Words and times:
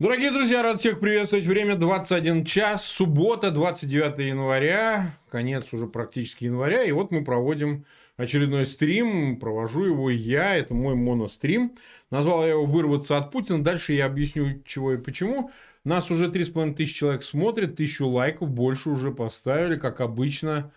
Дорогие 0.00 0.30
друзья, 0.30 0.62
рад 0.62 0.80
всех 0.80 0.98
приветствовать. 0.98 1.44
Время 1.44 1.76
21 1.76 2.46
час, 2.46 2.86
суббота, 2.86 3.50
29 3.50 4.18
января, 4.28 5.14
конец 5.28 5.74
уже 5.74 5.86
практически 5.88 6.46
января. 6.46 6.84
И 6.84 6.92
вот 6.92 7.10
мы 7.10 7.22
проводим 7.22 7.84
очередной 8.16 8.64
стрим, 8.64 9.38
провожу 9.38 9.84
его 9.84 10.08
я, 10.08 10.56
это 10.56 10.72
мой 10.72 10.94
монострим. 10.94 11.76
Назвал 12.10 12.44
я 12.44 12.52
его 12.52 12.64
«Вырваться 12.64 13.18
от 13.18 13.30
Путина». 13.30 13.62
Дальше 13.62 13.92
я 13.92 14.06
объясню, 14.06 14.62
чего 14.64 14.94
и 14.94 14.96
почему. 14.96 15.50
Нас 15.84 16.10
уже 16.10 16.28
3,5 16.28 16.76
тысячи 16.76 16.94
человек 16.94 17.22
смотрят, 17.22 17.76
тысячу 17.76 18.06
лайков 18.08 18.48
больше 18.48 18.88
уже 18.88 19.10
поставили, 19.10 19.76
как 19.76 20.00
обычно 20.00 20.72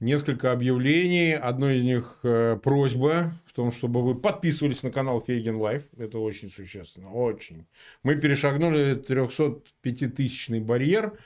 несколько 0.00 0.52
объявлений. 0.52 1.34
Одно 1.34 1.70
из 1.70 1.84
них 1.84 2.20
э, 2.22 2.58
просьба 2.62 3.32
в 3.46 3.52
том, 3.52 3.72
чтобы 3.72 4.02
вы 4.02 4.14
подписывались 4.14 4.82
на 4.82 4.90
канал 4.90 5.22
Фейгин 5.26 5.56
Live. 5.56 5.82
Это 5.96 6.18
очень 6.18 6.50
существенно, 6.50 7.10
очень. 7.10 7.66
Мы 8.02 8.16
перешагнули 8.16 8.96
305-тысячный 8.96 10.60
барьер 10.60 11.18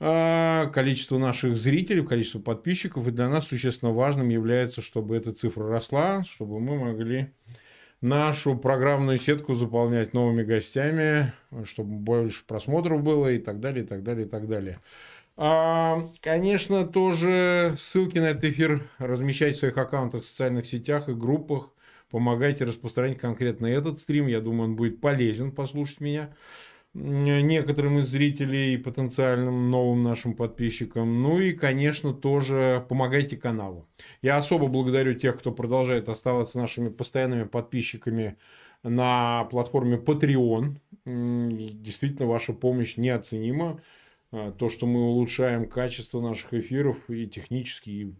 э, 0.00 0.70
количество 0.72 1.18
наших 1.18 1.56
зрителей, 1.56 2.06
количество 2.06 2.40
подписчиков. 2.40 3.06
И 3.08 3.10
для 3.10 3.28
нас 3.28 3.48
существенно 3.48 3.92
важным 3.92 4.28
является, 4.28 4.82
чтобы 4.82 5.16
эта 5.16 5.32
цифра 5.32 5.68
росла, 5.68 6.24
чтобы 6.24 6.60
мы 6.60 6.78
могли 6.78 7.30
нашу 8.04 8.56
программную 8.56 9.18
сетку 9.18 9.54
заполнять 9.54 10.12
новыми 10.12 10.42
гостями, 10.42 11.32
чтобы 11.64 11.96
больше 11.96 12.44
просмотров 12.46 13.02
было 13.02 13.32
и 13.32 13.38
так 13.38 13.60
далее, 13.60 13.82
и 13.82 13.86
так 13.86 14.02
далее, 14.02 14.26
и 14.26 14.28
так 14.28 14.46
далее. 14.46 14.78
А, 15.36 16.10
конечно, 16.20 16.86
тоже 16.86 17.74
ссылки 17.76 18.18
на 18.18 18.30
этот 18.30 18.44
эфир 18.44 18.88
размещайте 18.98 19.56
в 19.56 19.58
своих 19.60 19.78
аккаунтах 19.78 20.22
в 20.22 20.26
социальных 20.26 20.66
сетях 20.66 21.08
и 21.08 21.14
группах. 21.14 21.74
Помогайте 22.10 22.64
распространять 22.64 23.18
конкретно 23.18 23.66
этот 23.66 23.98
стрим. 24.00 24.28
Я 24.28 24.40
думаю, 24.40 24.70
он 24.70 24.76
будет 24.76 25.00
полезен 25.00 25.50
послушать 25.50 26.00
меня 26.00 26.32
некоторым 26.94 27.98
из 27.98 28.06
зрителей 28.06 28.74
и 28.74 28.76
потенциальным 28.76 29.68
новым 29.70 30.04
нашим 30.04 30.34
подписчикам. 30.34 31.22
Ну 31.22 31.40
и, 31.40 31.52
конечно, 31.52 32.14
тоже 32.14 32.86
помогайте 32.88 33.36
каналу. 33.36 33.88
Я 34.22 34.36
особо 34.36 34.68
благодарю 34.68 35.14
тех, 35.14 35.36
кто 35.38 35.50
продолжает 35.50 36.08
оставаться 36.08 36.58
нашими 36.58 36.88
постоянными 36.88 37.44
подписчиками 37.44 38.36
на 38.84 39.44
платформе 39.50 39.96
Patreon. 39.96 40.76
Действительно, 41.04 42.28
ваша 42.28 42.52
помощь 42.52 42.96
неоценима. 42.96 43.82
А, 44.36 44.50
то, 44.50 44.68
что 44.68 44.86
мы 44.86 45.00
улучшаем 45.00 45.68
качество 45.68 46.20
наших 46.20 46.54
эфиров 46.54 47.08
и 47.08 47.28
технически, 47.28 47.90
и 47.90 48.14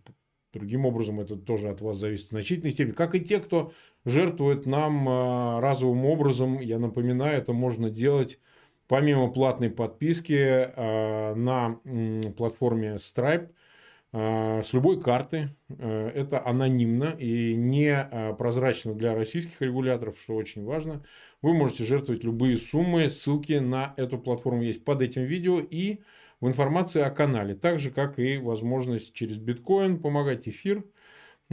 другим 0.52 0.86
образом 0.86 1.18
это 1.18 1.34
тоже 1.34 1.68
от 1.68 1.80
вас 1.80 1.96
зависит 1.96 2.26
в 2.26 2.30
значительной 2.30 2.70
степени. 2.70 2.94
Как 2.94 3.16
и 3.16 3.20
те, 3.20 3.40
кто 3.40 3.72
жертвует 4.04 4.64
нам 4.64 5.08
а, 5.08 5.60
разовым 5.60 6.06
образом, 6.06 6.60
я 6.60 6.78
напоминаю, 6.78 7.38
это 7.38 7.52
можно 7.52 7.90
делать 7.90 8.38
помимо 8.86 9.28
платной 9.28 9.70
подписки 9.70 10.38
а, 10.38 11.34
на 11.34 11.80
платформе 12.36 12.96
Stripe 12.96 13.50
с 14.12 14.72
любой 14.72 15.00
карты. 15.00 15.56
Это 15.68 16.40
анонимно 16.46 17.16
и 17.18 17.56
не 17.56 18.34
прозрачно 18.38 18.94
для 18.94 19.12
российских 19.16 19.60
регуляторов, 19.60 20.20
что 20.22 20.36
очень 20.36 20.64
важно. 20.64 21.02
Вы 21.44 21.52
можете 21.52 21.84
жертвовать 21.84 22.24
любые 22.24 22.56
суммы. 22.56 23.10
Ссылки 23.10 23.52
на 23.52 23.92
эту 23.98 24.16
платформу 24.16 24.62
есть 24.62 24.82
под 24.82 25.02
этим 25.02 25.24
видео 25.24 25.60
и 25.60 25.98
в 26.40 26.48
информации 26.48 27.02
о 27.02 27.10
канале. 27.10 27.54
Так 27.54 27.78
же, 27.78 27.90
как 27.90 28.18
и 28.18 28.38
возможность 28.38 29.12
через 29.12 29.36
биткоин 29.36 30.00
помогать 30.00 30.48
эфир 30.48 30.86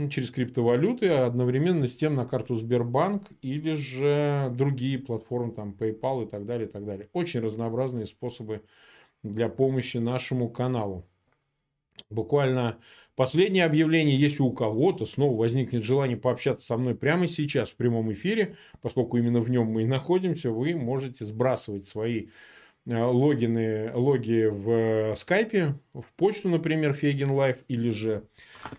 через 0.10 0.32
криптовалюты, 0.32 1.10
а 1.10 1.26
одновременно 1.26 1.88
с 1.88 1.96
тем 1.98 2.16
на 2.16 2.26
карту 2.26 2.56
Сбербанк 2.56 3.24
или 3.42 3.76
же 3.76 4.50
другие 4.56 4.98
платформы, 4.98 5.52
там 5.52 5.76
PayPal 5.78 6.26
и 6.26 6.32
так 6.32 6.46
далее, 6.46 6.70
и 6.70 6.72
так 6.72 6.86
далее. 6.86 7.10
Очень 7.12 7.42
разнообразные 7.42 8.06
способы 8.06 8.64
для 9.24 9.50
помощи 9.50 9.98
нашему 9.98 10.48
каналу. 10.48 11.06
Буквально 12.10 12.78
последнее 13.22 13.66
объявление, 13.66 14.20
если 14.20 14.42
у 14.42 14.52
кого-то 14.52 15.06
снова 15.06 15.38
возникнет 15.38 15.84
желание 15.84 16.18
пообщаться 16.18 16.66
со 16.66 16.76
мной 16.76 16.96
прямо 16.96 17.28
сейчас 17.28 17.70
в 17.70 17.76
прямом 17.76 18.12
эфире, 18.14 18.56
поскольку 18.82 19.16
именно 19.16 19.42
в 19.42 19.48
нем 19.48 19.68
мы 19.68 19.84
и 19.84 19.86
находимся, 19.86 20.50
вы 20.50 20.74
можете 20.74 21.26
сбрасывать 21.26 21.86
свои 21.86 22.30
э, 22.88 23.00
логины, 23.00 23.92
логи 23.94 24.48
в 24.50 25.16
скайпе, 25.18 25.76
в 25.94 26.06
почту, 26.16 26.50
например, 26.50 26.94
Фейгин 26.94 27.30
Live, 27.30 27.58
или 27.68 27.92
же 27.92 28.24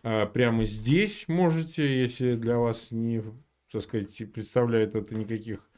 э, 0.02 0.26
прямо 0.26 0.64
здесь 0.64 1.28
можете, 1.28 2.02
если 2.02 2.34
для 2.34 2.58
вас 2.58 2.90
не, 2.90 3.22
так 3.70 3.82
сказать, 3.82 4.32
представляет 4.32 4.96
это 4.96 5.14
никаких 5.14 5.70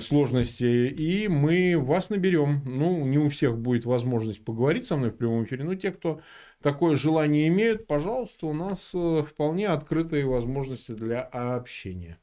сложности, 0.00 0.88
и 0.88 1.28
мы 1.28 1.76
вас 1.78 2.08
наберем. 2.10 2.62
Ну, 2.64 3.06
не 3.06 3.18
у 3.18 3.28
всех 3.28 3.58
будет 3.58 3.84
возможность 3.84 4.44
поговорить 4.44 4.86
со 4.86 4.96
мной 4.96 5.10
в 5.10 5.16
прямом 5.16 5.44
эфире, 5.44 5.64
но 5.64 5.74
те, 5.74 5.90
кто 5.90 6.20
такое 6.64 6.96
желание 6.96 7.46
имеют, 7.48 7.86
пожалуйста, 7.86 8.46
у 8.46 8.54
нас 8.54 8.90
э, 8.94 9.22
вполне 9.22 9.68
открытые 9.68 10.24
возможности 10.24 10.92
для 10.92 11.20
общения. 11.20 12.18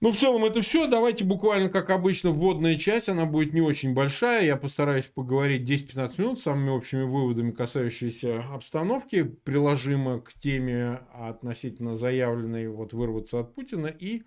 Ну, 0.00 0.12
в 0.12 0.16
целом 0.16 0.46
это 0.46 0.62
все. 0.62 0.86
Давайте 0.86 1.24
буквально, 1.24 1.68
как 1.68 1.90
обычно, 1.90 2.30
вводная 2.30 2.76
часть. 2.76 3.08
Она 3.10 3.26
будет 3.26 3.52
не 3.52 3.60
очень 3.60 3.92
большая. 3.92 4.46
Я 4.46 4.56
постараюсь 4.56 5.06
поговорить 5.06 5.68
10-15 5.68 6.14
минут 6.18 6.40
самыми 6.40 6.70
общими 6.70 7.02
выводами, 7.02 7.50
касающимися 7.50 8.44
обстановки, 8.50 9.24
приложимо 9.24 10.20
к 10.20 10.32
теме 10.32 11.00
относительно 11.12 11.96
заявленной 11.96 12.68
вот 12.68 12.94
вырваться 12.94 13.40
от 13.40 13.54
Путина. 13.54 13.88
И 13.88 14.22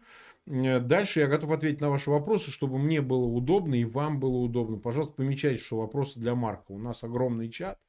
Э, 0.48 0.80
дальше 0.80 1.20
я 1.20 1.28
готов 1.28 1.52
ответить 1.52 1.82
на 1.82 1.90
ваши 1.90 2.10
вопросы, 2.10 2.52
чтобы 2.52 2.78
мне 2.78 3.02
было 3.02 3.26
удобно 3.26 3.76
и 3.76 3.86
вам 3.86 4.20
было 4.20 4.38
удобно. 4.38 4.78
Пожалуйста, 4.78 5.16
помечайте, 5.16 5.64
что 5.64 5.78
вопросы 5.78 6.20
для 6.20 6.36
Марка. 6.36 6.72
У 6.72 6.78
нас 6.78 7.04
огромный 7.04 7.50
чат, 7.50 7.80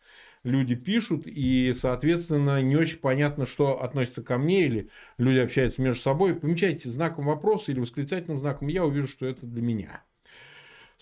люди 0.44 0.75
пишут, 0.75 1.26
и, 1.26 1.72
соответственно, 1.75 2.62
не 2.62 2.76
очень 2.76 2.98
понятно, 2.98 3.47
что 3.47 3.82
относится 3.82 4.22
ко 4.22 4.38
мне, 4.38 4.66
или 4.66 4.88
люди 5.19 5.38
общаются 5.38 5.82
между 5.82 6.00
собой. 6.00 6.34
Помечайте 6.34 6.91
знаком 6.91 7.26
вопроса 7.26 7.72
или 7.72 7.80
восклицательным 7.80 8.41
знаком, 8.41 8.69
я 8.69 8.84
увижу, 8.84 9.08
что 9.08 9.26
это 9.26 9.47
для 9.47 9.62
меня. 9.62 10.04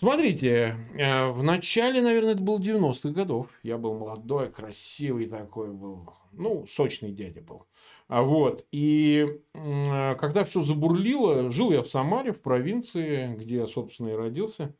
Смотрите, 0.01 0.77
э, 0.97 1.29
в 1.29 1.43
начале, 1.43 2.01
наверное, 2.01 2.33
это 2.33 2.41
было 2.41 2.57
90-х 2.59 3.11
годов. 3.11 3.47
Я 3.61 3.77
был 3.77 3.93
молодой, 3.93 4.51
красивый 4.51 5.27
такой 5.27 5.71
был. 5.71 6.09
Ну, 6.31 6.65
сочный 6.67 7.11
дядя 7.11 7.41
был. 7.41 7.67
А 8.07 8.23
вот. 8.23 8.65
И 8.71 9.27
когда 9.53 10.43
все 10.43 10.61
забурлило, 10.61 11.51
жил 11.51 11.71
я 11.71 11.83
в 11.83 11.87
Самаре, 11.87 12.33
в 12.33 12.41
провинции, 12.41 13.35
где 13.35 13.57
я, 13.57 13.67
собственно, 13.67 14.09
и 14.09 14.13
родился. 14.13 14.73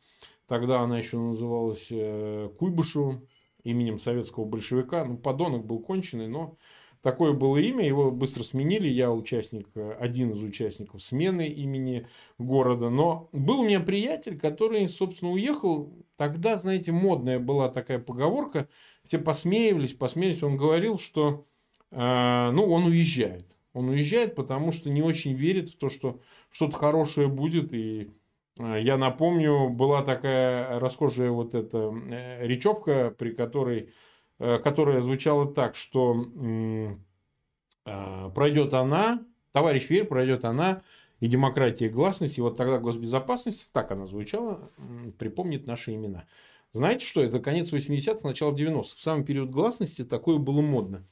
Тогда 0.48 0.82
она 0.82 0.98
еще 0.98 1.18
называлась 1.18 1.88
э, 1.92 2.50
Куйбышевым, 2.58 3.28
именем 3.64 4.00
советского 4.00 4.46
большевика. 4.46 5.06
Ну, 5.06 5.18
подонок 5.18 5.66
был 5.66 5.80
конченый, 5.80 6.28
но 6.28 6.58
такое 7.02 7.34
было 7.34 7.58
имя. 7.58 7.86
Его 7.86 8.12
быстро 8.12 8.44
сменили. 8.44 8.88
Я 8.88 9.12
участник, 9.12 9.70
один 10.00 10.32
из 10.32 10.44
участников 10.44 11.02
смены 11.02 11.48
имени 11.48 12.08
города. 12.38 12.90
Но 12.90 13.30
был 13.32 13.62
у 13.62 13.66
меня 13.66 13.80
приятель, 13.80 14.38
который, 14.38 14.88
собственно, 14.90 15.32
уехал. 15.32 15.94
Тогда, 16.18 16.58
знаете, 16.58 16.92
модная 16.92 17.40
была 17.40 17.70
такая 17.70 18.00
поговорка. 18.00 18.68
Все 19.06 19.20
посмеивались, 19.20 19.94
посмеялись. 19.94 20.44
Он 20.44 20.58
говорил, 20.58 20.98
что 20.98 21.46
а, 21.92 22.52
ну, 22.52 22.66
он 22.66 22.86
уезжает. 22.86 23.58
Он 23.74 23.90
уезжает, 23.90 24.36
потому 24.36 24.72
что 24.72 24.90
не 24.90 25.02
очень 25.02 25.34
верит 25.34 25.70
в 25.70 25.78
то, 25.78 25.90
что 25.90 26.20
что-то 26.50 26.76
хорошее 26.76 27.28
будет. 27.28 27.74
И 27.74 28.10
я 28.58 28.98
напомню, 28.98 29.70
была 29.70 30.04
такая 30.04 30.80
расхожая 30.80 31.32
вот 31.32 31.56
эта 31.56 31.94
э, 32.10 32.46
речевка, 32.46 33.14
при 33.18 33.32
которой, 33.32 33.94
э, 34.40 34.60
которая 34.60 35.02
звучала 35.02 35.52
так, 35.52 35.76
что 35.76 36.26
а, 37.84 38.30
пройдет 38.30 38.74
она, 38.74 39.26
товарищ 39.54 39.90
Верь, 39.90 40.06
пройдет 40.06 40.46
она, 40.46 40.84
и 41.20 41.28
демократия, 41.28 41.86
и 41.86 41.90
гласность, 41.90 42.38
и 42.38 42.42
вот 42.42 42.58
тогда 42.58 42.80
госбезопасность, 42.80 43.72
так 43.72 43.92
она 43.92 44.06
звучала, 44.08 44.72
припомнит 45.18 45.68
наши 45.68 45.94
имена. 45.94 46.26
Знаете 46.74 47.06
что, 47.06 47.22
это 47.22 47.40
конец 47.40 47.74
80-х, 47.74 48.28
начало 48.28 48.54
90-х. 48.54 48.96
В 48.98 49.02
самый 49.02 49.26
период 49.26 49.50
гласности 49.50 50.04
такое 50.04 50.38
было 50.38 50.62
модно. 50.62 51.06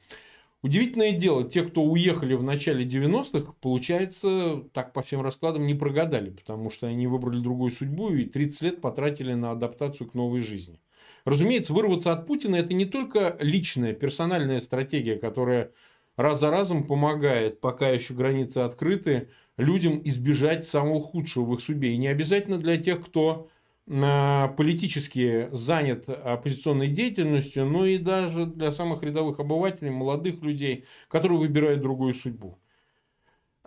Удивительное 0.61 1.13
дело, 1.13 1.49
те, 1.49 1.63
кто 1.63 1.83
уехали 1.83 2.33
в 2.33 2.43
начале 2.43 2.85
90-х, 2.85 3.53
получается, 3.61 4.63
так 4.73 4.91
по 4.91 5.01
всем 5.01 5.21
раскладам 5.21 5.65
не 5.65 5.73
прогадали, 5.73 6.31
потому 6.31 6.69
что 6.69 6.87
они 6.87 7.07
выбрали 7.07 7.39
другую 7.39 7.71
судьбу 7.71 8.09
и 8.09 8.25
30 8.25 8.61
лет 8.63 8.81
потратили 8.81 9.33
на 9.33 9.51
адаптацию 9.51 10.09
к 10.09 10.13
новой 10.13 10.41
жизни. 10.41 10.81
Разумеется, 11.23 11.73
вырваться 11.73 12.11
от 12.11 12.27
Путина– 12.27 12.55
это 12.57 12.73
не 12.73 12.85
только 12.85 13.37
личная, 13.39 13.93
персональная 13.93 14.59
стратегия, 14.59 15.15
которая 15.15 15.71
раз 16.17 16.41
за 16.41 16.51
разом 16.51 16.85
помогает, 16.85 17.61
пока 17.61 17.87
еще 17.87 18.13
границы 18.13 18.57
открыты, 18.57 19.29
людям 19.55 20.01
избежать 20.03 20.65
самого 20.65 21.01
худшего 21.01 21.45
в 21.45 21.53
их 21.53 21.61
судьбе. 21.61 21.93
И 21.93 21.97
не 21.97 22.07
обязательно 22.07 22.57
для 22.57 22.75
тех, 22.75 23.05
кто 23.05 23.49
политически 23.89 25.49
занят 25.51 26.07
оппозиционной 26.07 26.89
деятельностью, 26.89 27.65
но 27.65 27.85
и 27.85 27.97
даже 27.97 28.45
для 28.45 28.71
самых 28.71 29.01
рядовых 29.01 29.39
обывателей, 29.39 29.89
молодых 29.89 30.43
людей, 30.43 30.85
которые 31.07 31.39
выбирают 31.39 31.81
другую 31.81 32.13
судьбу. 32.13 32.59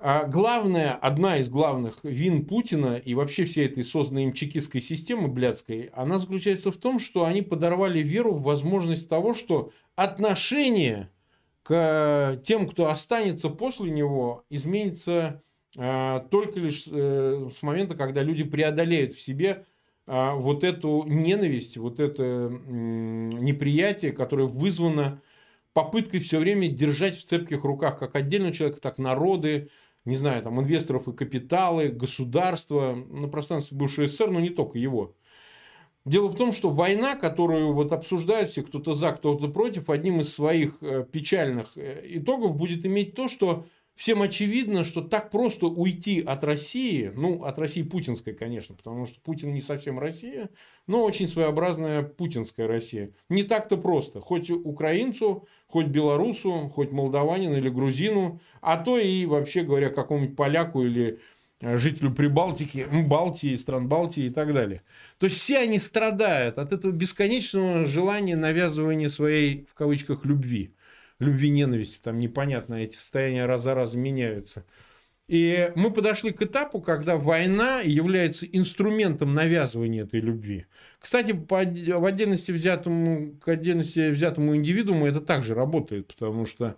А 0.04 0.24
главная, 0.24 0.94
одна 0.94 1.38
из 1.38 1.48
главных 1.48 2.02
вин 2.02 2.46
Путина 2.46 2.96
и 2.96 3.14
вообще 3.14 3.44
всей 3.44 3.66
этой 3.66 3.84
созданной 3.84 4.24
им 4.24 4.32
чекистской 4.32 4.80
системы 4.80 5.28
блядской, 5.28 5.90
она 5.92 6.18
заключается 6.18 6.72
в 6.72 6.76
том, 6.76 6.98
что 6.98 7.24
они 7.24 7.42
подорвали 7.42 8.00
веру 8.00 8.34
в 8.34 8.42
возможность 8.42 9.08
того, 9.08 9.34
что 9.34 9.72
отношение 9.94 11.08
к 11.62 12.40
тем, 12.44 12.68
кто 12.68 12.88
останется 12.88 13.48
после 13.48 13.92
него, 13.92 14.44
изменится 14.50 15.42
э, 15.76 16.20
только 16.30 16.58
лишь 16.58 16.88
э, 16.90 17.48
с 17.56 17.62
момента, 17.62 17.94
когда 17.94 18.22
люди 18.22 18.42
преодолеют 18.42 19.14
в 19.14 19.20
себе 19.20 19.66
вот 20.12 20.62
эту 20.62 21.04
ненависть, 21.04 21.78
вот 21.78 21.98
это 21.98 22.50
неприятие, 22.50 24.12
которое 24.12 24.46
вызвано 24.46 25.22
попыткой 25.72 26.20
все 26.20 26.38
время 26.38 26.68
держать 26.68 27.16
в 27.16 27.24
цепких 27.24 27.64
руках 27.64 27.98
как 27.98 28.14
отдельного 28.14 28.52
человека, 28.52 28.80
так 28.80 28.98
народы, 28.98 29.70
не 30.04 30.16
знаю, 30.16 30.42
там 30.42 30.60
инвесторов 30.60 31.08
и 31.08 31.12
капиталы, 31.12 31.88
государства 31.88 32.94
на 32.94 33.28
пространстве 33.28 33.78
бывшего 33.78 34.06
СССР, 34.06 34.30
но 34.30 34.40
не 34.40 34.50
только 34.50 34.78
его. 34.78 35.14
Дело 36.04 36.28
в 36.28 36.36
том, 36.36 36.52
что 36.52 36.68
война, 36.68 37.14
которую 37.14 37.72
вот 37.72 37.92
обсуждают 37.92 38.50
все, 38.50 38.62
кто-то 38.62 38.92
за, 38.92 39.12
кто-то 39.12 39.48
против, 39.48 39.88
одним 39.88 40.20
из 40.20 40.34
своих 40.34 40.82
э, 40.82 41.06
печальных 41.10 41.76
э, 41.76 42.02
итогов 42.04 42.56
будет 42.56 42.84
иметь 42.84 43.14
то, 43.14 43.28
что 43.28 43.66
всем 44.02 44.20
очевидно, 44.20 44.82
что 44.82 45.00
так 45.00 45.30
просто 45.30 45.66
уйти 45.66 46.20
от 46.20 46.42
России, 46.42 47.12
ну, 47.14 47.44
от 47.44 47.56
России 47.60 47.82
путинской, 47.82 48.34
конечно, 48.34 48.74
потому 48.74 49.06
что 49.06 49.20
Путин 49.20 49.54
не 49.54 49.60
совсем 49.60 50.00
Россия, 50.00 50.50
но 50.88 51.04
очень 51.04 51.28
своеобразная 51.28 52.02
путинская 52.02 52.66
Россия. 52.66 53.12
Не 53.28 53.44
так-то 53.44 53.76
просто. 53.76 54.20
Хоть 54.20 54.50
украинцу, 54.50 55.46
хоть 55.68 55.86
белорусу, 55.86 56.68
хоть 56.74 56.90
молдаванину 56.90 57.56
или 57.56 57.68
грузину, 57.68 58.40
а 58.60 58.76
то 58.76 58.98
и, 58.98 59.24
вообще 59.24 59.62
говоря, 59.62 59.88
какому-нибудь 59.88 60.34
поляку 60.34 60.82
или 60.82 61.20
Э, 61.62 61.78
жителю 61.78 62.12
Прибалтики, 62.12 62.86
Балтии, 63.06 63.54
стран 63.54 63.88
Балтии 63.88 64.24
и 64.24 64.30
так 64.30 64.52
далее. 64.52 64.82
То 65.18 65.26
есть 65.26 65.38
все 65.38 65.58
они 65.58 65.78
страдают 65.78 66.58
от 66.58 66.72
этого 66.72 66.90
бесконечного 66.90 67.86
желания 67.86 68.34
навязывания 68.34 69.08
своей, 69.08 69.66
в 69.70 69.74
кавычках, 69.74 70.24
любви. 70.24 70.74
Любви, 71.22 71.50
ненависти, 71.50 72.02
там 72.02 72.18
непонятно, 72.18 72.74
эти 72.74 72.96
состояния 72.96 73.46
раз 73.46 73.62
за 73.62 73.74
разом 73.74 74.00
меняются. 74.00 74.64
И 75.28 75.72
мы 75.76 75.92
подошли 75.92 76.32
к 76.32 76.42
этапу, 76.42 76.80
когда 76.80 77.16
война 77.16 77.80
является 77.80 78.44
инструментом 78.44 79.32
навязывания 79.34 80.02
этой 80.02 80.20
любви. 80.20 80.66
Кстати, 80.98 81.32
по, 81.32 81.62
в 81.62 82.04
отдельности 82.04 82.50
взятому, 82.50 83.36
к 83.38 83.48
отдельности 83.48 84.10
взятому 84.10 84.56
индивидууму 84.56 85.06
это 85.06 85.20
также 85.20 85.54
работает, 85.54 86.08
потому 86.08 86.44
что 86.44 86.76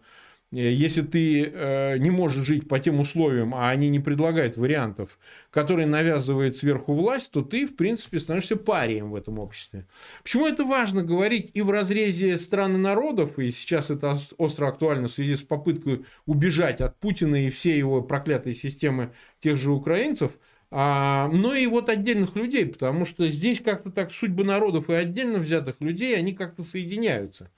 если 0.60 1.02
ты 1.02 1.44
э, 1.44 1.98
не 1.98 2.10
можешь 2.10 2.46
жить 2.46 2.68
по 2.68 2.78
тем 2.78 3.00
условиям, 3.00 3.54
а 3.54 3.70
они 3.70 3.88
не 3.88 3.98
предлагают 3.98 4.56
вариантов, 4.56 5.18
которые 5.50 5.86
навязывает 5.86 6.56
сверху 6.56 6.94
власть, 6.94 7.32
то 7.32 7.42
ты, 7.42 7.66
в 7.66 7.76
принципе, 7.76 8.20
становишься 8.20 8.56
парием 8.56 9.10
в 9.10 9.16
этом 9.16 9.38
обществе. 9.38 9.86
Почему 10.22 10.46
это 10.46 10.64
важно 10.64 11.02
говорить 11.02 11.50
и 11.54 11.62
в 11.62 11.70
разрезе 11.70 12.38
стран 12.38 12.76
и 12.76 12.78
народов, 12.78 13.38
и 13.38 13.50
сейчас 13.50 13.90
это 13.90 14.16
остро 14.38 14.68
актуально 14.68 15.08
в 15.08 15.12
связи 15.12 15.36
с 15.36 15.42
попыткой 15.42 16.04
убежать 16.26 16.80
от 16.80 16.98
Путина 17.00 17.46
и 17.46 17.50
всей 17.50 17.76
его 17.76 18.02
проклятой 18.02 18.54
системы 18.54 19.12
тех 19.40 19.56
же 19.56 19.70
украинцев, 19.70 20.32
а, 20.76 21.28
но 21.28 21.54
и 21.54 21.68
вот 21.68 21.88
отдельных 21.88 22.34
людей, 22.34 22.66
потому 22.66 23.04
что 23.04 23.28
здесь 23.28 23.60
как-то 23.60 23.92
так 23.92 24.10
судьбы 24.10 24.42
народов 24.42 24.90
и 24.90 24.94
отдельно 24.94 25.38
взятых 25.38 25.80
людей, 25.80 26.16
они 26.16 26.32
как-то 26.32 26.64
соединяются. 26.64 27.50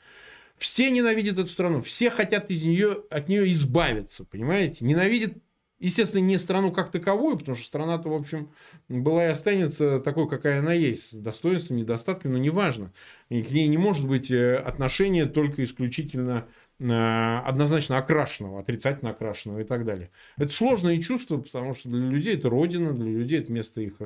Все 0.58 0.90
ненавидят 0.90 1.38
эту 1.38 1.48
страну, 1.48 1.82
все 1.82 2.10
хотят 2.10 2.50
из 2.50 2.62
нее, 2.62 3.02
от 3.10 3.28
нее 3.28 3.50
избавиться, 3.52 4.24
понимаете? 4.24 4.86
Ненавидят, 4.86 5.34
естественно, 5.78 6.22
не 6.22 6.38
страну 6.38 6.72
как 6.72 6.90
таковую, 6.90 7.36
потому 7.36 7.56
что 7.56 7.66
страна-то, 7.66 8.08
в 8.08 8.14
общем, 8.14 8.50
была 8.88 9.26
и 9.26 9.30
останется 9.30 10.00
такой, 10.00 10.28
какая 10.28 10.60
она 10.60 10.72
есть, 10.72 11.10
с 11.10 11.14
достоинством, 11.14 11.76
недостатками, 11.76 12.32
но 12.32 12.38
неважно. 12.38 12.92
И 13.28 13.42
к 13.42 13.50
ней 13.50 13.68
не 13.68 13.76
может 13.76 14.06
быть 14.06 14.30
э, 14.30 14.56
отношения 14.56 15.26
только 15.26 15.62
исключительно 15.62 16.46
э, 16.78 17.38
однозначно 17.44 17.98
окрашенного, 17.98 18.60
отрицательно 18.60 19.10
окрашенного 19.10 19.60
и 19.60 19.64
так 19.64 19.84
далее. 19.84 20.10
Это 20.38 20.50
сложные 20.52 21.02
чувства, 21.02 21.36
потому 21.36 21.74
что 21.74 21.90
для 21.90 22.08
людей 22.08 22.34
это 22.34 22.48
родина, 22.48 22.94
для 22.94 23.10
людей 23.10 23.40
это 23.40 23.52
место 23.52 23.82
их 23.82 23.96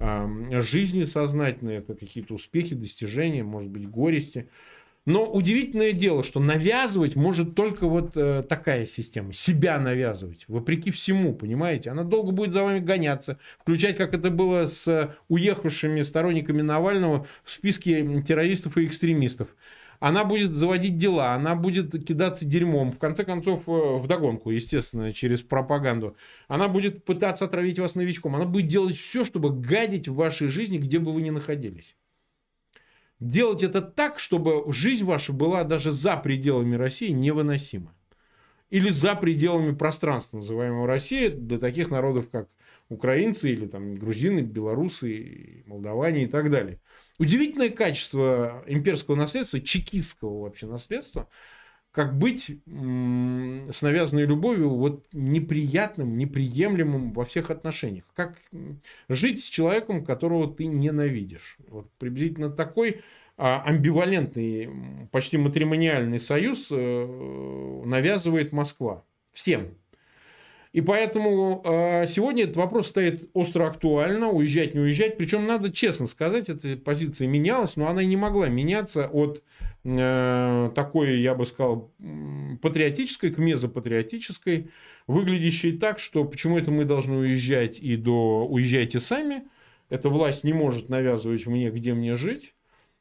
э, 0.00 0.60
жизни 0.60 1.04
сознательной, 1.04 1.76
это 1.76 1.94
какие-то 1.94 2.34
успехи, 2.34 2.74
достижения, 2.74 3.42
может 3.42 3.70
быть, 3.70 3.88
горести. 3.88 4.50
Но 5.06 5.30
удивительное 5.30 5.92
дело, 5.92 6.24
что 6.24 6.40
навязывать 6.40 7.14
может 7.14 7.54
только 7.54 7.86
вот 7.86 8.16
э, 8.16 8.42
такая 8.42 8.86
система. 8.86 9.34
Себя 9.34 9.78
навязывать. 9.78 10.46
Вопреки 10.48 10.90
всему, 10.90 11.34
понимаете? 11.34 11.90
Она 11.90 12.04
долго 12.04 12.32
будет 12.32 12.52
за 12.52 12.62
вами 12.62 12.78
гоняться. 12.78 13.38
Включать, 13.58 13.98
как 13.98 14.14
это 14.14 14.30
было 14.30 14.66
с 14.66 15.14
уехавшими 15.28 16.00
сторонниками 16.02 16.62
Навального 16.62 17.26
в 17.44 17.50
списке 17.50 18.22
террористов 18.22 18.78
и 18.78 18.86
экстремистов. 18.86 19.48
Она 20.00 20.24
будет 20.24 20.54
заводить 20.54 20.96
дела, 20.96 21.34
она 21.34 21.54
будет 21.54 21.92
кидаться 22.04 22.46
дерьмом. 22.46 22.90
В 22.90 22.98
конце 22.98 23.24
концов, 23.24 23.68
э, 23.68 23.72
в 23.98 24.06
догонку, 24.06 24.50
естественно, 24.50 25.12
через 25.12 25.42
пропаганду. 25.42 26.16
Она 26.48 26.68
будет 26.68 27.04
пытаться 27.04 27.44
отравить 27.44 27.78
вас 27.78 27.94
новичком. 27.94 28.36
Она 28.36 28.46
будет 28.46 28.68
делать 28.68 28.96
все, 28.96 29.26
чтобы 29.26 29.50
гадить 29.50 30.08
в 30.08 30.14
вашей 30.14 30.48
жизни, 30.48 30.78
где 30.78 30.98
бы 30.98 31.12
вы 31.12 31.20
ни 31.20 31.28
находились 31.28 31.94
делать 33.24 33.62
это 33.62 33.80
так, 33.80 34.18
чтобы 34.18 34.70
жизнь 34.72 35.04
ваша 35.04 35.32
была 35.32 35.64
даже 35.64 35.92
за 35.92 36.16
пределами 36.16 36.76
России 36.76 37.08
невыносима. 37.08 37.94
Или 38.70 38.90
за 38.90 39.14
пределами 39.14 39.74
пространства, 39.74 40.38
называемого 40.38 40.86
России, 40.86 41.28
для 41.28 41.58
таких 41.58 41.90
народов, 41.90 42.28
как 42.30 42.48
украинцы 42.88 43.50
или 43.50 43.66
там 43.66 43.94
грузины, 43.94 44.40
белорусы, 44.40 45.64
молдаване 45.66 46.24
и 46.24 46.26
так 46.26 46.50
далее. 46.50 46.80
Удивительное 47.18 47.70
качество 47.70 48.64
имперского 48.66 49.14
наследства, 49.14 49.60
чекистского 49.60 50.42
вообще 50.42 50.66
наследства, 50.66 51.28
как 51.94 52.18
быть 52.18 52.50
с 52.56 53.82
навязанной 53.82 54.26
любовью 54.26 54.70
вот 54.70 55.06
неприятным, 55.12 56.18
неприемлемым 56.18 57.12
во 57.12 57.24
всех 57.24 57.52
отношениях. 57.52 58.04
Как 58.14 58.36
жить 59.08 59.44
с 59.44 59.46
человеком, 59.46 60.04
которого 60.04 60.52
ты 60.52 60.66
ненавидишь. 60.66 61.56
Вот 61.68 61.88
приблизительно 61.98 62.50
такой 62.50 63.00
а, 63.36 63.62
амбивалентный, 63.64 64.70
почти 65.12 65.38
матримониальный 65.38 66.18
союз 66.18 66.66
э, 66.72 67.82
навязывает 67.84 68.50
Москва. 68.50 69.04
Всем. 69.32 69.76
И 70.72 70.80
поэтому 70.80 71.62
э, 71.64 72.08
сегодня 72.08 72.42
этот 72.42 72.56
вопрос 72.56 72.88
стоит 72.88 73.30
остро 73.32 73.68
актуально, 73.68 74.30
уезжать, 74.30 74.74
не 74.74 74.80
уезжать. 74.80 75.16
Причем, 75.16 75.46
надо 75.46 75.70
честно 75.72 76.08
сказать, 76.08 76.48
эта 76.48 76.76
позиция 76.76 77.28
менялась, 77.28 77.76
но 77.76 77.86
она 77.86 78.02
не 78.02 78.16
могла 78.16 78.48
меняться 78.48 79.06
от 79.06 79.44
такой, 79.84 81.20
я 81.20 81.34
бы 81.34 81.44
сказал, 81.44 81.92
патриотической 82.62 83.30
к 83.30 83.38
мезопатриотической, 83.38 84.70
выглядящей 85.06 85.78
так, 85.78 85.98
что 85.98 86.24
почему 86.24 86.58
это 86.58 86.70
мы 86.70 86.84
должны 86.84 87.18
уезжать 87.18 87.78
и 87.78 87.96
до 87.96 88.46
уезжайте 88.46 88.98
сами. 88.98 89.44
Эта 89.90 90.08
власть 90.08 90.42
не 90.44 90.54
может 90.54 90.88
навязывать 90.88 91.46
мне, 91.46 91.70
где 91.70 91.92
мне 91.92 92.16
жить 92.16 92.54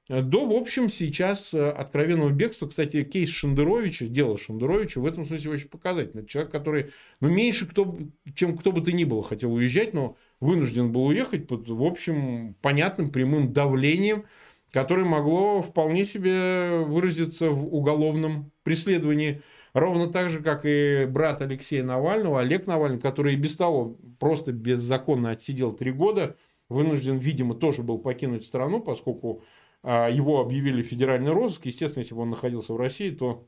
до, 0.09 0.45
в 0.45 0.51
общем, 0.51 0.89
сейчас 0.89 1.53
э, 1.53 1.69
откровенного 1.69 2.29
бегства. 2.29 2.67
Кстати, 2.67 3.03
кейс 3.03 3.29
Шендеровича, 3.29 4.07
дело 4.07 4.37
Шендеровича 4.37 4.99
в 4.99 5.05
этом 5.05 5.25
смысле 5.25 5.51
очень 5.51 5.69
показательный. 5.69 6.25
Человек, 6.25 6.51
который, 6.51 6.91
ну, 7.21 7.29
меньше, 7.29 7.65
кто, 7.65 7.97
чем 8.35 8.57
кто 8.57 8.73
бы 8.73 8.81
то 8.81 8.91
ни 8.91 9.05
было, 9.05 9.23
хотел 9.23 9.53
уезжать, 9.53 9.93
но 9.93 10.17
вынужден 10.41 10.91
был 10.91 11.05
уехать 11.05 11.47
под, 11.47 11.69
в 11.69 11.83
общем, 11.83 12.55
понятным 12.61 13.11
прямым 13.11 13.53
давлением, 13.53 14.25
которое 14.73 15.05
могло 15.05 15.61
вполне 15.61 16.03
себе 16.03 16.79
выразиться 16.79 17.51
в 17.51 17.73
уголовном 17.73 18.51
преследовании. 18.63 19.43
Ровно 19.73 20.11
так 20.11 20.31
же, 20.31 20.41
как 20.41 20.65
и 20.65 21.05
брат 21.07 21.43
Алексея 21.43 21.83
Навального, 21.83 22.41
Олег 22.41 22.65
Навальный, 22.65 22.99
который 22.99 23.35
и 23.35 23.37
без 23.37 23.55
того 23.55 23.99
просто 24.19 24.51
беззаконно 24.51 25.29
отсидел 25.29 25.73
три 25.73 25.91
года, 25.91 26.37
вынужден, 26.69 27.17
видимо, 27.17 27.53
тоже 27.53 27.83
был 27.83 27.99
покинуть 27.99 28.45
страну, 28.45 28.81
поскольку 28.81 29.43
а, 29.83 30.09
его 30.09 30.39
объявили 30.41 30.81
федеральный 30.81 31.31
розыск. 31.31 31.67
Естественно, 31.67 32.01
если 32.01 32.15
бы 32.15 32.21
он 32.21 32.31
находился 32.31 32.73
в 32.73 32.77
России, 32.77 33.11
то 33.11 33.47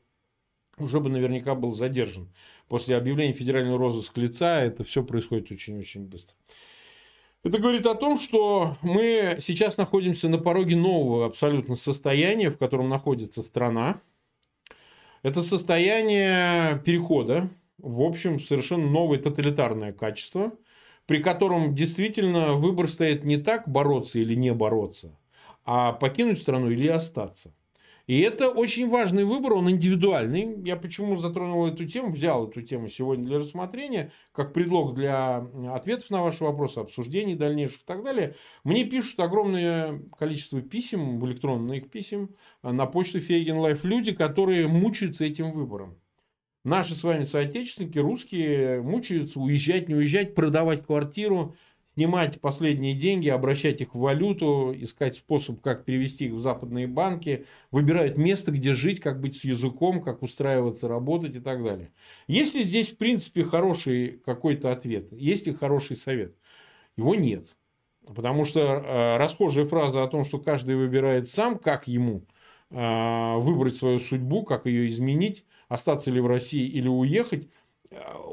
уже 0.78 1.00
бы 1.00 1.08
наверняка 1.08 1.56
был 1.56 1.72
задержан. 1.72 2.32
После 2.68 2.96
объявления 2.96 3.32
федерального 3.32 3.78
розыска 3.78 4.20
лица 4.20 4.62
это 4.62 4.84
все 4.84 5.02
происходит 5.02 5.50
очень-очень 5.50 6.04
быстро. 6.04 6.36
Это 7.46 7.58
говорит 7.58 7.86
о 7.86 7.94
том, 7.94 8.18
что 8.18 8.76
мы 8.82 9.36
сейчас 9.38 9.76
находимся 9.76 10.28
на 10.28 10.36
пороге 10.36 10.74
нового 10.74 11.26
абсолютно 11.26 11.76
состояния, 11.76 12.50
в 12.50 12.58
котором 12.58 12.88
находится 12.88 13.44
страна. 13.44 14.00
Это 15.22 15.42
состояние 15.42 16.82
перехода, 16.84 17.48
в 17.78 18.02
общем, 18.02 18.40
совершенно 18.40 18.90
новое 18.90 19.18
тоталитарное 19.18 19.92
качество, 19.92 20.54
при 21.06 21.22
котором 21.22 21.72
действительно 21.72 22.54
выбор 22.54 22.88
стоит 22.88 23.22
не 23.22 23.36
так, 23.36 23.68
бороться 23.68 24.18
или 24.18 24.34
не 24.34 24.52
бороться, 24.52 25.16
а 25.64 25.92
покинуть 25.92 26.40
страну 26.40 26.68
или 26.68 26.88
остаться. 26.88 27.54
И 28.06 28.20
это 28.20 28.50
очень 28.50 28.88
важный 28.88 29.24
выбор, 29.24 29.54
он 29.54 29.68
индивидуальный. 29.68 30.62
Я 30.64 30.76
почему 30.76 31.16
затронул 31.16 31.66
эту 31.66 31.86
тему, 31.86 32.12
взял 32.12 32.48
эту 32.48 32.62
тему 32.62 32.88
сегодня 32.88 33.24
для 33.24 33.38
рассмотрения, 33.38 34.12
как 34.32 34.52
предлог 34.52 34.94
для 34.94 35.38
ответов 35.72 36.10
на 36.10 36.22
ваши 36.22 36.44
вопросы, 36.44 36.78
обсуждений 36.78 37.34
дальнейших 37.34 37.80
и 37.80 37.84
так 37.84 38.04
далее. 38.04 38.36
Мне 38.62 38.84
пишут 38.84 39.18
огромное 39.18 40.02
количество 40.16 40.62
писем, 40.62 41.18
в 41.18 41.26
электронных 41.26 41.90
писем, 41.90 42.30
на 42.62 42.86
почту 42.86 43.18
Фейгин 43.18 43.58
Live 43.58 43.82
люди, 43.84 44.12
которые 44.12 44.68
мучаются 44.68 45.24
этим 45.24 45.50
выбором. 45.50 45.98
Наши 46.62 46.94
с 46.94 47.04
вами 47.04 47.22
соотечественники, 47.22 47.98
русские, 47.98 48.82
мучаются 48.82 49.38
уезжать, 49.38 49.88
не 49.88 49.94
уезжать, 49.94 50.34
продавать 50.34 50.84
квартиру, 50.84 51.54
снимать 51.96 52.40
последние 52.42 52.94
деньги, 52.94 53.28
обращать 53.28 53.80
их 53.80 53.94
в 53.94 53.98
валюту, 53.98 54.74
искать 54.76 55.14
способ, 55.14 55.62
как 55.62 55.86
перевести 55.86 56.26
их 56.26 56.34
в 56.34 56.40
западные 56.40 56.86
банки, 56.86 57.46
выбирают 57.70 58.18
место, 58.18 58.52
где 58.52 58.74
жить, 58.74 59.00
как 59.00 59.18
быть 59.18 59.38
с 59.38 59.44
языком, 59.44 60.02
как 60.02 60.22
устраиваться, 60.22 60.88
работать 60.88 61.36
и 61.36 61.40
так 61.40 61.64
далее. 61.64 61.90
Есть 62.26 62.54
ли 62.54 62.64
здесь, 62.64 62.90
в 62.90 62.98
принципе, 62.98 63.44
хороший 63.44 64.20
какой-то 64.26 64.72
ответ? 64.72 65.10
Есть 65.10 65.46
ли 65.46 65.54
хороший 65.54 65.96
совет? 65.96 66.36
Его 66.98 67.14
нет. 67.14 67.56
Потому 68.06 68.44
что 68.44 68.60
э, 68.60 69.16
расхожая 69.16 69.66
фраза 69.66 70.02
о 70.02 70.08
том, 70.08 70.24
что 70.24 70.38
каждый 70.38 70.76
выбирает 70.76 71.30
сам, 71.30 71.58
как 71.58 71.88
ему 71.88 72.26
э, 72.70 73.36
выбрать 73.38 73.74
свою 73.74 74.00
судьбу, 74.00 74.44
как 74.44 74.66
ее 74.66 74.88
изменить, 74.88 75.46
остаться 75.68 76.10
ли 76.10 76.20
в 76.20 76.26
России 76.26 76.66
или 76.66 76.88
уехать, 76.88 77.48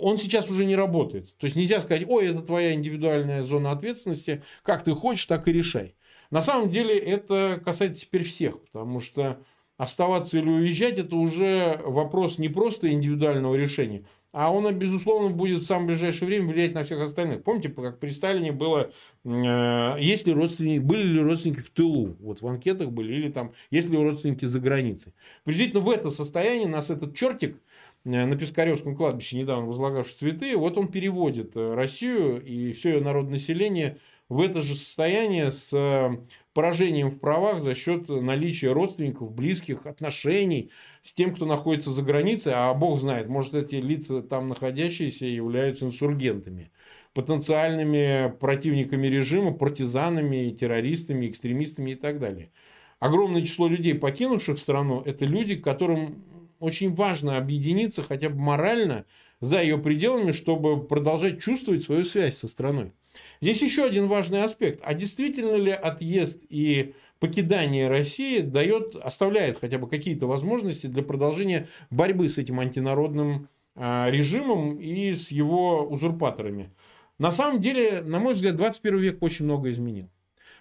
он 0.02 0.18
сейчас 0.18 0.50
уже 0.50 0.66
не 0.66 0.76
работает. 0.76 1.36
То 1.38 1.46
есть 1.46 1.56
нельзя 1.56 1.82
сказать, 1.82 2.06
ой, 2.08 2.28
это 2.28 2.42
твоя 2.42 2.74
индивидуальная 2.74 3.44
зона 3.44 3.72
ответственности, 3.72 4.44
как 4.64 4.84
ты 4.84 4.94
хочешь, 4.94 5.26
так 5.26 5.48
и 5.48 5.54
решай. 5.54 5.96
На 6.30 6.42
самом 6.42 6.70
деле 6.70 6.98
это 6.98 7.62
касается 7.64 8.06
теперь 8.06 8.24
всех, 8.24 8.60
потому 8.62 9.00
что 9.00 9.40
оставаться 9.78 10.38
или 10.38 10.50
уезжать 10.50 10.98
это 10.98 11.16
уже 11.16 11.80
вопрос 11.84 12.38
не 12.38 12.50
просто 12.50 12.92
индивидуального 12.92 13.56
решения, 13.56 14.04
а 14.32 14.52
он, 14.52 14.72
безусловно, 14.76 15.30
будет 15.30 15.64
в 15.64 15.66
самое 15.68 15.90
ближайшее 15.90 16.28
время 16.28 16.48
влиять 16.52 16.74
на 16.74 16.84
всех 16.84 17.02
остальных. 17.02 17.44
Помните, 17.44 17.70
как 17.70 18.00
при 18.00 18.10
Сталине 18.10 18.52
было, 18.52 18.92
э, 19.26 19.96
есть 20.00 20.26
ли 20.26 20.34
родственники, 20.34 20.80
были 20.80 21.04
ли 21.04 21.22
родственники 21.22 21.60
в 21.60 21.70
тылу, 21.70 22.16
вот 22.20 22.42
в 22.42 22.48
анкетах 22.48 22.90
были, 22.92 23.14
или 23.14 23.32
там, 23.32 23.54
есть 23.70 23.90
ли 23.90 23.98
родственники 23.98 24.46
за 24.46 24.60
границей. 24.60 25.14
Приблизительно 25.44 25.82
в 25.82 25.90
это 25.90 26.10
состояние 26.10 26.68
нас 26.68 26.90
этот 26.90 27.16
чертик– 27.16 27.58
на 28.04 28.36
Пискаревском 28.36 28.96
кладбище, 28.96 29.38
недавно 29.38 29.68
возлагавший 29.68 30.16
цветы, 30.16 30.58
вот 30.58 30.78
он 30.78 30.90
переводит 30.90 31.56
э, 31.56 31.74
Россию 31.74 32.44
и 32.44 32.74
все 32.74 32.96
ее 32.96 33.00
народонаселение 33.02 33.98
в 34.30 34.42
это 34.42 34.62
же 34.62 34.76
состояние 34.76 35.52
с 35.52 35.72
э, 35.74 36.18
поражением 36.54 37.12
в 37.12 37.20
правах 37.20 37.62
за 37.62 37.76
счет 37.76 38.10
наличия 38.10 38.72
родственников, 38.72 39.32
близких, 39.32 39.86
отношений 39.86 40.72
с 41.04 41.14
тем, 41.14 41.34
кто 41.34 41.46
находится 41.46 41.92
за 41.92 42.02
границей, 42.02 42.54
а 42.56 42.74
Бог 42.74 43.00
знает, 43.00 43.30
может, 43.30 43.54
эти 43.54 43.76
лица 43.76 44.22
там 44.22 44.50
находящиеся 44.50 45.26
являются 45.26 45.86
инсургентами, 45.86 46.72
потенциальными 47.14 48.34
противниками 48.38 49.08
режима, 49.08 49.54
партизанами, 49.54 50.52
террористами, 50.52 51.28
экстремистами 51.28 51.92
и 51.92 51.96
так 51.96 52.20
далее. 52.20 52.52
Огромное 53.00 53.44
число 53.44 53.68
людей, 53.68 53.96
покинувших 53.96 54.58
страну, 54.58 55.02
это 55.06 55.26
люди, 55.26 55.56
которым 55.56 56.24
очень 56.64 56.94
важно 56.96 57.38
объединиться 57.38 58.02
хотя 58.02 58.30
бы 58.30 58.40
морально 58.40 59.06
за 59.42 59.62
ее 59.62 59.78
пределами, 59.78 60.32
чтобы 60.32 60.82
продолжать 60.82 61.42
чувствовать 61.42 61.84
свою 61.84 62.06
связь 62.06 62.38
со 62.38 62.48
страной. 62.48 62.94
Здесь 63.42 63.62
еще 63.62 63.84
один 63.84 64.08
важный 64.08 64.44
аспект. 64.44 64.80
А 64.84 64.94
действительно 64.94 65.56
ли 65.56 65.72
отъезд 65.72 66.42
и 66.50 66.94
покидание 67.20 67.90
России 67.90 68.40
дает, 68.40 68.96
оставляет 68.96 69.60
хотя 69.60 69.78
бы 69.78 69.90
какие-то 69.90 70.26
возможности 70.26 70.88
для 70.88 71.04
продолжения 71.04 71.68
борьбы 71.90 72.30
с 72.30 72.38
этим 72.38 72.60
антинародным 72.60 73.50
а, 73.76 74.10
режимом 74.10 74.80
и 74.80 75.14
с 75.14 75.30
его 75.30 75.86
узурпаторами? 75.86 76.72
На 77.20 77.32
самом 77.32 77.60
деле, 77.60 78.02
на 78.02 78.20
мой 78.20 78.34
взгляд, 78.34 78.56
21 78.56 79.00
век 79.00 79.18
очень 79.22 79.46
много 79.46 79.70
изменил. 79.70 80.10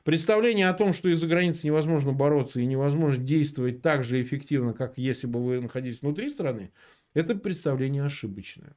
Представление 0.05 0.69
о 0.69 0.75
том, 0.75 0.93
что 0.93 1.09
из-за 1.09 1.29
границы 1.29 1.67
невозможно 1.67 2.13
бороться 2.13 2.61
и 2.61 2.67
невозможно 2.67 3.23
действовать 3.23 3.83
так 3.83 4.03
же 4.03 4.21
эффективно, 4.21 4.75
как 4.75 4.99
если 4.99 5.29
бы 5.29 5.45
вы 5.45 5.61
находились 5.61 6.03
внутри 6.03 6.29
страны, 6.29 6.73
это 7.15 7.37
представление 7.37 8.05
ошибочное. 8.05 8.75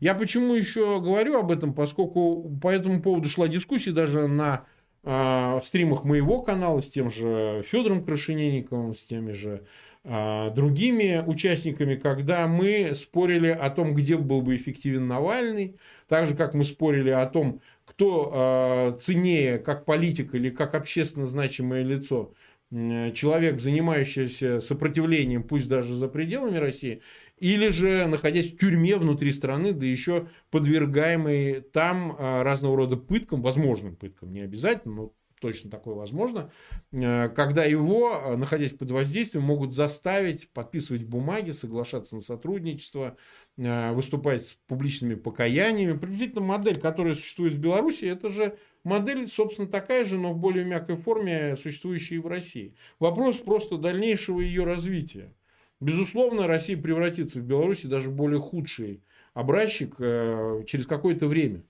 Я 0.00 0.14
почему 0.14 0.54
еще 0.54 1.00
говорю 1.00 1.38
об 1.38 1.52
этом, 1.52 1.74
поскольку 1.74 2.58
по 2.60 2.70
этому 2.70 3.00
поводу 3.00 3.28
шла 3.28 3.46
дискуссия 3.46 3.92
даже 3.92 4.26
на 4.26 4.64
э, 5.04 5.60
стримах 5.62 6.04
моего 6.04 6.42
канала 6.42 6.80
с 6.80 6.88
тем 6.88 7.10
же 7.10 7.64
Федором 7.66 8.04
Крашенинниковым, 8.04 8.94
с 8.94 9.04
теми 9.04 9.32
же 9.32 9.66
э, 10.02 10.50
другими 10.50 11.22
участниками, 11.24 11.94
когда 11.94 12.48
мы 12.48 12.94
спорили 12.94 13.48
о 13.48 13.70
том, 13.70 13.94
где 13.94 14.16
был 14.16 14.42
бы 14.42 14.56
эффективен 14.56 15.06
Навальный, 15.06 15.76
так 16.08 16.26
же, 16.26 16.34
как 16.34 16.54
мы 16.54 16.64
спорили 16.64 17.10
о 17.10 17.26
том, 17.26 17.60
кто 17.96 18.92
э, 18.94 18.98
ценнее, 19.00 19.58
как 19.58 19.86
политик 19.86 20.34
или 20.34 20.50
как 20.50 20.74
общественно 20.74 21.26
значимое 21.26 21.82
лицо, 21.82 22.32
человек, 22.70 23.60
занимающийся 23.60 24.60
сопротивлением, 24.60 25.44
пусть 25.44 25.68
даже 25.68 25.94
за 25.94 26.08
пределами 26.08 26.58
России, 26.58 27.00
или 27.38 27.68
же 27.68 28.06
находясь 28.06 28.52
в 28.52 28.58
тюрьме 28.58 28.96
внутри 28.96 29.30
страны, 29.30 29.72
да 29.72 29.86
еще 29.86 30.28
подвергаемый 30.50 31.60
там 31.60 32.16
э, 32.18 32.42
разного 32.42 32.76
рода 32.76 32.96
пыткам, 32.96 33.40
возможным 33.40 33.94
пыткам, 33.94 34.32
не 34.32 34.40
обязательно, 34.40 34.94
но 34.94 35.12
точно 35.40 35.70
такое 35.70 35.94
возможно, 35.94 36.50
э, 36.92 37.28
когда 37.28 37.64
его, 37.64 38.12
э, 38.12 38.36
находясь 38.36 38.72
под 38.72 38.90
воздействием, 38.90 39.44
могут 39.44 39.74
заставить 39.74 40.50
подписывать 40.50 41.04
бумаги, 41.04 41.50
соглашаться 41.50 42.14
на 42.14 42.20
сотрудничество, 42.20 43.16
э, 43.56 43.92
выступать 43.92 44.46
с 44.46 44.52
публичными 44.66 45.14
покаяниями. 45.14 45.98
Приблизительно 45.98 46.40
модель, 46.42 46.80
которая 46.80 47.14
существует 47.14 47.54
в 47.54 47.58
Беларуси, 47.58 48.06
это 48.06 48.30
же 48.30 48.56
модель, 48.84 49.26
собственно, 49.26 49.68
такая 49.68 50.04
же, 50.04 50.18
но 50.18 50.32
в 50.32 50.38
более 50.38 50.64
мягкой 50.64 50.96
форме, 50.96 51.56
существующая 51.56 52.16
и 52.16 52.20
в 52.20 52.26
России. 52.26 52.74
Вопрос 52.98 53.38
просто 53.38 53.76
дальнейшего 53.76 54.40
ее 54.40 54.64
развития. 54.64 55.34
Безусловно, 55.80 56.46
Россия 56.46 56.80
превратится 56.80 57.38
в 57.38 57.42
Беларуси 57.42 57.86
даже 57.86 58.10
более 58.10 58.40
худший 58.40 59.02
образчик 59.34 59.96
через 59.98 60.86
какое-то 60.86 61.26
время. 61.26 61.62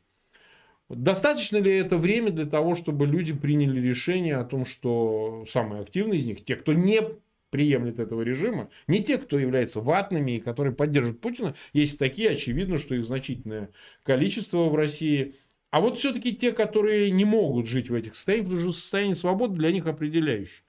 Достаточно 0.88 1.56
ли 1.56 1.72
это 1.72 1.98
время 1.98 2.30
для 2.30 2.46
того, 2.46 2.76
чтобы 2.76 3.06
люди 3.06 3.34
приняли 3.34 3.80
решение 3.80 4.36
о 4.36 4.44
том, 4.44 4.64
что 4.64 5.44
самые 5.48 5.82
активные 5.82 6.20
из 6.20 6.28
них, 6.28 6.44
те, 6.44 6.54
кто 6.54 6.72
не 6.72 7.00
приемлет 7.50 7.98
этого 7.98 8.22
режима, 8.22 8.70
не 8.86 9.02
те, 9.02 9.18
кто 9.18 9.38
является 9.38 9.80
ватными 9.80 10.32
и 10.32 10.40
которые 10.40 10.74
поддерживают 10.74 11.20
Путина, 11.20 11.54
есть 11.72 11.98
такие, 11.98 12.30
очевидно, 12.30 12.78
что 12.78 12.94
их 12.94 13.04
значительное 13.04 13.70
количество 14.04 14.68
в 14.68 14.74
России, 14.76 15.34
а 15.70 15.80
вот 15.80 15.98
все-таки 15.98 16.34
те, 16.34 16.52
которые 16.52 17.10
не 17.10 17.24
могут 17.24 17.66
жить 17.66 17.90
в 17.90 17.94
этих 17.94 18.14
состояниях, 18.14 18.48
потому 18.48 18.72
что 18.72 18.80
состояние 18.80 19.14
свободы 19.16 19.56
для 19.56 19.72
них 19.72 19.86
определяющее. 19.86 20.62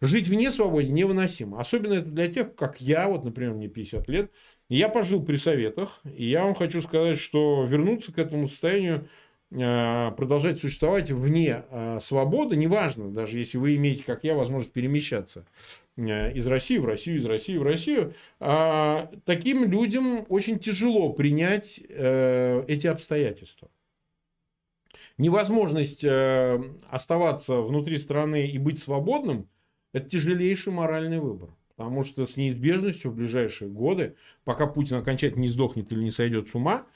Жить 0.00 0.28
вне 0.28 0.50
свободы 0.50 0.88
невыносимо. 0.88 1.60
Особенно 1.60 1.94
это 1.94 2.10
для 2.10 2.28
тех, 2.28 2.54
как 2.54 2.80
я, 2.80 3.08
вот, 3.08 3.24
например, 3.24 3.54
мне 3.54 3.68
50 3.68 4.08
лет, 4.08 4.30
я 4.68 4.88
пожил 4.88 5.24
при 5.24 5.36
советах, 5.36 6.00
и 6.04 6.28
я 6.28 6.44
вам 6.44 6.54
хочу 6.54 6.80
сказать, 6.82 7.18
что 7.18 7.64
вернуться 7.64 8.12
к 8.12 8.18
этому 8.18 8.48
состоянию 8.48 9.08
продолжать 9.54 10.60
существовать 10.60 11.10
вне 11.10 11.64
э, 11.70 12.00
свободы, 12.00 12.56
неважно, 12.56 13.10
даже 13.10 13.38
если 13.38 13.56
вы 13.58 13.76
имеете, 13.76 14.02
как 14.02 14.24
я, 14.24 14.34
возможность 14.34 14.72
перемещаться 14.72 15.46
э, 15.96 16.32
из 16.32 16.46
России 16.46 16.78
в 16.78 16.84
Россию, 16.84 17.18
из 17.18 17.26
России 17.26 17.56
в 17.56 17.62
Россию, 17.62 18.14
а, 18.40 19.10
таким 19.24 19.64
людям 19.70 20.26
очень 20.28 20.58
тяжело 20.58 21.12
принять 21.12 21.78
эти 21.78 22.86
обстоятельства. 22.86 23.70
Невозможность 25.18 26.04
оставаться 26.04 27.60
внутри 27.60 27.98
страны 27.98 28.46
и 28.46 28.58
быть 28.58 28.80
свободным– 28.80 29.48
это 29.92 30.08
тяжелейший 30.08 30.72
моральный 30.72 31.20
выбор. 31.20 31.50
Потому 31.76 32.04
что 32.04 32.24
с 32.26 32.36
неизбежностью 32.36 33.10
в 33.10 33.16
ближайшие 33.16 33.68
годы, 33.68 34.14
пока 34.44 34.66
Путин 34.66 34.96
окончательно 34.96 35.42
не 35.42 35.48
сдохнет 35.48 35.90
или 35.90 36.04
не 36.04 36.12
сойдет 36.12 36.48
с 36.48 36.54
ума, 36.54 36.86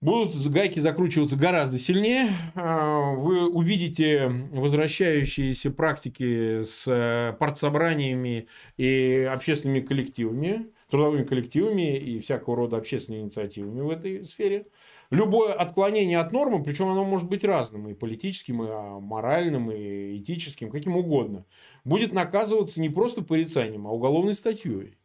будут 0.00 0.34
гайки 0.48 0.78
закручиваться 0.78 1.36
гораздо 1.36 1.78
сильнее. 1.78 2.30
А, 2.54 3.12
вы 3.12 3.48
увидите 3.50 4.28
возвращающиеся 4.50 5.70
практики 5.70 6.62
с 6.62 6.84
э, 6.86 7.34
партсобраниями 7.38 8.48
и 8.78 9.28
общественными 9.30 9.80
коллективами, 9.80 10.68
трудовыми 10.90 11.24
коллективами 11.24 11.98
и 11.98 12.18
всякого 12.18 12.56
рода 12.56 12.78
общественными 12.78 13.24
инициативами 13.24 13.82
в 13.82 13.90
этой 13.90 14.26
сфере. 14.26 14.68
Любое 15.10 15.52
отклонение 15.52 16.18
от 16.18 16.32
нормы, 16.32 16.62
причем 16.62 16.88
оно 16.88 17.04
может 17.04 17.28
быть 17.28 17.44
разным, 17.44 17.88
и 17.88 17.94
политическим, 17.94 18.62
и 18.62 18.68
а, 18.70 19.00
моральным, 19.00 19.70
и 19.70 20.16
этическим, 20.18 20.70
каким 20.70 20.96
угодно, 20.96 21.44
будет 21.84 22.12
наказываться 22.12 22.80
не 22.80 22.88
просто 22.88 23.22
порицанием, 23.22 23.86
а 23.86 23.90
уголовной 23.90 24.34
статьей. 24.34 24.96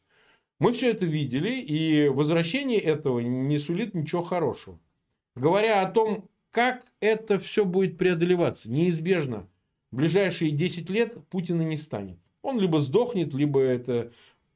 Мы 0.58 0.72
все 0.72 0.92
это 0.92 1.06
видели, 1.06 1.60
и 1.60 2.08
возвращение 2.08 2.80
этого 2.80 3.20
не 3.20 3.58
сулит 3.58 3.94
ничего 3.94 4.24
хорошего 4.24 4.80
говоря 5.36 5.82
о 5.82 5.92
том, 5.92 6.30
как 6.52 6.86
это 7.00 7.40
все 7.40 7.66
будет 7.66 7.98
преодолеваться. 7.98 8.72
Неизбежно. 8.72 9.48
В 9.92 9.98
ближайшие 9.98 10.52
10 10.52 10.90
лет 10.90 11.18
Путина 11.30 11.62
не 11.62 11.78
станет. 11.78 12.18
Он 12.42 12.60
либо 12.60 12.80
сдохнет, 12.80 13.34
либо 13.34 13.60
это 13.60 14.12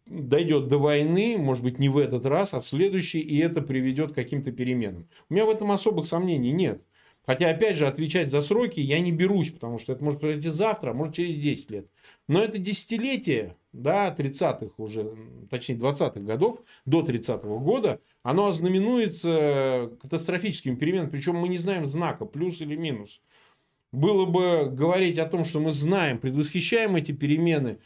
дойдет 0.05 0.67
до 0.67 0.77
войны, 0.77 1.37
может 1.37 1.63
быть, 1.63 1.79
не 1.79 1.89
в 1.89 1.97
этот 1.97 2.25
раз, 2.25 2.53
а 2.53 2.61
в 2.61 2.67
следующий, 2.67 3.19
и 3.19 3.37
это 3.39 3.61
приведет 3.61 4.11
к 4.11 4.15
каким-то 4.15 4.51
переменам. 4.51 5.07
У 5.29 5.33
меня 5.33 5.45
в 5.45 5.49
этом 5.49 5.71
особых 5.71 6.07
сомнений 6.07 6.51
нет. 6.51 6.83
Хотя, 7.25 7.49
опять 7.49 7.77
же, 7.77 7.85
отвечать 7.85 8.31
за 8.31 8.41
сроки 8.41 8.79
я 8.79 8.99
не 8.99 9.11
берусь, 9.11 9.51
потому 9.51 9.77
что 9.77 9.93
это 9.93 10.03
может 10.03 10.19
произойти 10.19 10.49
завтра, 10.49 10.91
а 10.91 10.93
может 10.93 11.15
через 11.15 11.37
10 11.37 11.69
лет. 11.69 11.87
Но 12.27 12.41
это 12.41 12.57
десятилетие, 12.57 13.55
да, 13.71 14.13
30-х 14.15 14.73
уже, 14.77 15.15
точнее 15.49 15.75
20-х 15.75 16.19
годов, 16.21 16.61
до 16.85 17.01
30-го 17.01 17.59
года, 17.59 18.01
оно 18.23 18.47
ознаменуется 18.47 19.91
катастрофическим 20.01 20.77
переменами, 20.77 21.09
причем 21.09 21.35
мы 21.35 21.49
не 21.49 21.57
знаем 21.57 21.89
знака, 21.89 22.25
плюс 22.25 22.61
или 22.61 22.75
минус. 22.75 23.21
Было 23.91 24.25
бы 24.25 24.69
говорить 24.71 25.17
о 25.17 25.25
том, 25.25 25.45
что 25.45 25.59
мы 25.59 25.71
знаем, 25.71 26.19
предвосхищаем 26.19 26.95
эти 26.95 27.11
перемены 27.11 27.79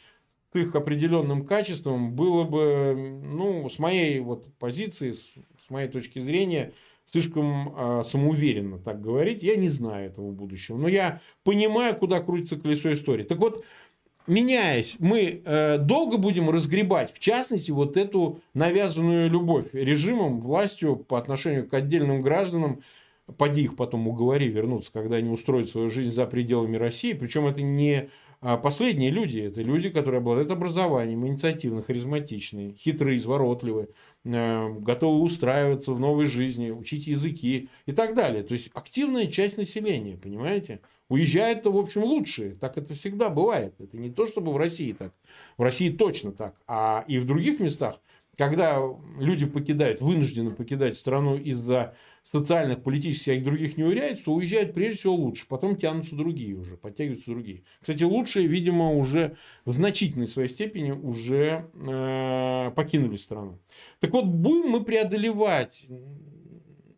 с 0.52 0.58
их 0.58 0.74
определенным 0.74 1.46
качеством, 1.46 2.14
было 2.14 2.44
бы, 2.44 3.20
ну, 3.24 3.68
с 3.68 3.78
моей 3.78 4.20
вот 4.20 4.52
позиции, 4.58 5.12
с, 5.12 5.32
с 5.58 5.70
моей 5.70 5.88
точки 5.88 6.18
зрения, 6.18 6.72
слишком 7.10 7.74
э, 7.76 8.04
самоуверенно 8.04 8.78
так 8.78 9.00
говорить. 9.00 9.42
Я 9.42 9.56
не 9.56 9.68
знаю 9.68 10.10
этого 10.10 10.30
будущего. 10.30 10.76
Но 10.76 10.88
я 10.88 11.20
понимаю, 11.42 11.96
куда 11.96 12.20
крутится 12.20 12.56
колесо 12.56 12.92
истории. 12.92 13.24
Так 13.24 13.38
вот, 13.38 13.64
меняясь, 14.26 14.96
мы 14.98 15.42
э, 15.44 15.78
долго 15.78 16.18
будем 16.18 16.50
разгребать, 16.50 17.12
в 17.12 17.18
частности, 17.18 17.70
вот 17.70 17.96
эту 17.96 18.40
навязанную 18.54 19.30
любовь 19.30 19.66
режимом, 19.72 20.40
властью 20.40 20.96
по 20.96 21.18
отношению 21.18 21.68
к 21.68 21.74
отдельным 21.74 22.22
гражданам, 22.22 22.80
поди 23.38 23.62
их 23.62 23.76
потом 23.76 24.06
уговори 24.06 24.48
вернуться, 24.48 24.92
когда 24.92 25.16
они 25.16 25.30
устроят 25.30 25.68
свою 25.68 25.90
жизнь 25.90 26.10
за 26.10 26.26
пределами 26.26 26.76
России. 26.76 27.14
Причем 27.14 27.46
это 27.46 27.62
не 27.62 28.10
а 28.46 28.58
последние 28.58 29.08
люди– 29.08 29.38
это 29.40 29.62
люди, 29.62 29.88
которые 29.88 30.18
обладают 30.18 30.50
образованием, 30.50 31.26
инициативны, 31.26 31.82
харизматичные, 31.82 32.74
хитрые, 32.74 33.16
изворотливые, 33.16 33.88
готовы 34.24 35.20
устраиваться 35.20 35.92
в 35.92 36.00
новой 36.00 36.26
жизни, 36.26 36.70
учить 36.70 37.06
языки 37.06 37.68
и 37.84 37.92
так 37.92 38.14
далее. 38.14 38.42
То 38.42 38.52
есть 38.52 38.70
активная 38.72 39.26
часть 39.26 39.58
населения, 39.58 40.16
понимаете? 40.16 40.80
Уезжают-то, 41.10 41.70
в 41.70 41.76
общем, 41.76 42.02
лучшие. 42.04 42.54
Так 42.54 42.78
это 42.78 42.94
всегда 42.94 43.28
бывает. 43.28 43.74
Это 43.78 43.98
не 43.98 44.10
то, 44.10 44.26
чтобы 44.26 44.52
в 44.52 44.56
России 44.56 44.92
так. 44.92 45.12
В 45.58 45.62
России 45.62 45.90
точно 45.90 46.32
так. 46.32 46.54
А 46.66 47.04
и 47.06 47.18
в 47.18 47.26
других 47.26 47.60
местах 47.60 48.00
когда 48.36 48.80
люди 49.18 49.46
покидают, 49.46 50.00
вынуждены 50.00 50.50
покидать 50.50 50.96
страну 50.96 51.36
из-за 51.36 51.94
социальных, 52.22 52.82
политических 52.82 53.34
и 53.34 53.40
других 53.40 53.76
неурядиц, 53.76 54.22
то 54.22 54.32
уезжают 54.32 54.72
прежде 54.72 54.98
всего 54.98 55.14
лучше, 55.14 55.46
потом 55.48 55.76
тянутся 55.76 56.16
другие 56.16 56.54
уже, 56.54 56.76
подтягиваются 56.76 57.30
другие. 57.30 57.62
Кстати, 57.80 58.02
лучшие, 58.02 58.46
видимо, 58.46 58.92
уже 58.92 59.36
в 59.64 59.72
значительной 59.72 60.26
своей 60.26 60.48
степени 60.48 60.90
уже 60.90 61.66
э, 61.74 62.70
покинули 62.74 63.16
страну. 63.16 63.58
Так 64.00 64.12
вот, 64.12 64.24
будем 64.24 64.70
мы 64.70 64.84
преодолевать 64.84 65.86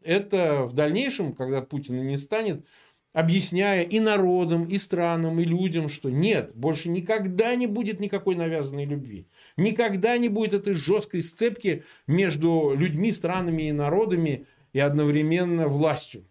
это 0.03 0.65
в 0.65 0.73
дальнейшем, 0.75 1.35
когда 1.35 1.61
Путина 1.63 2.01
не 2.01 2.17
станет, 2.17 2.65
объясняя 3.13 3.83
и 3.83 3.99
народам, 3.99 4.65
и 4.65 4.77
странам, 4.77 5.41
и 5.41 5.45
людям, 5.45 5.89
что 5.89 6.11
нет, 6.11 6.53
больше 6.55 6.91
никогда 6.91 7.55
не 7.57 7.67
будет 7.67 7.99
никакой 7.99 8.37
навязанной 8.37 8.85
любви. 8.85 9.27
Никогда 9.57 10.19
не 10.19 10.29
будет 10.29 10.55
этой 10.55 10.75
жесткой 10.75 11.23
сцепки 11.23 11.85
между 12.07 12.75
людьми, 12.77 13.13
странами 13.13 13.69
и 13.69 13.73
народами 13.73 14.47
и 14.73 14.79
одновременно 14.79 15.69
властью, 15.69 16.27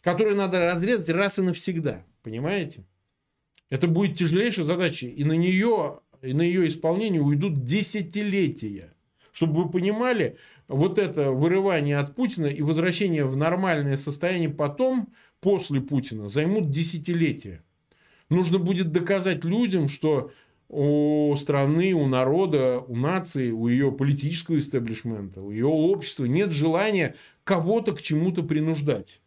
которую 0.00 0.36
надо 0.36 0.70
разрезать 0.70 1.14
раз 1.14 1.38
и 1.38 1.42
навсегда. 1.42 2.04
Понимаете? 2.22 2.84
Это 3.70 3.86
будет 3.86 4.16
тяжелейшая 4.16 4.64
задача. 4.64 5.06
И 5.06 5.22
на 5.24 5.32
нее, 5.32 6.00
и 6.22 6.32
на 6.32 6.42
ее 6.42 6.66
исполнение 6.66 7.20
уйдут 7.20 7.62
десятилетия. 7.64 8.92
Чтобы 9.32 9.64
вы 9.64 9.70
понимали, 9.70 10.36
вот 10.68 10.98
это 10.98 11.30
вырывание 11.30 11.98
от 11.98 12.14
Путина 12.14 12.46
и 12.46 12.62
возвращение 12.62 13.24
в 13.24 13.36
нормальное 13.36 13.96
состояние 13.96 14.50
потом– 14.50 15.12
после 15.44 15.82
Путина 15.82 16.26
займут 16.26 16.70
десятилетия. 16.70 17.62
Нужно 18.30 18.58
будет 18.58 18.92
доказать 18.92 19.44
людям, 19.44 19.88
что 19.88 20.32
у 20.68 21.34
страны, 21.36 21.92
у 21.92 22.06
народа, 22.06 22.80
у 22.80 22.96
нации, 22.96 23.50
у 23.50 23.68
ее 23.68 23.92
политического 23.92 24.58
истеблишмента, 24.58 25.40
у 25.40 25.50
ее 25.50 25.66
общества 25.66 26.24
нет 26.24 26.50
желания 26.50 27.14
кого-то 27.44 27.92
к 27.92 28.02
чему-то 28.02 28.42
принуждать. 28.42 29.20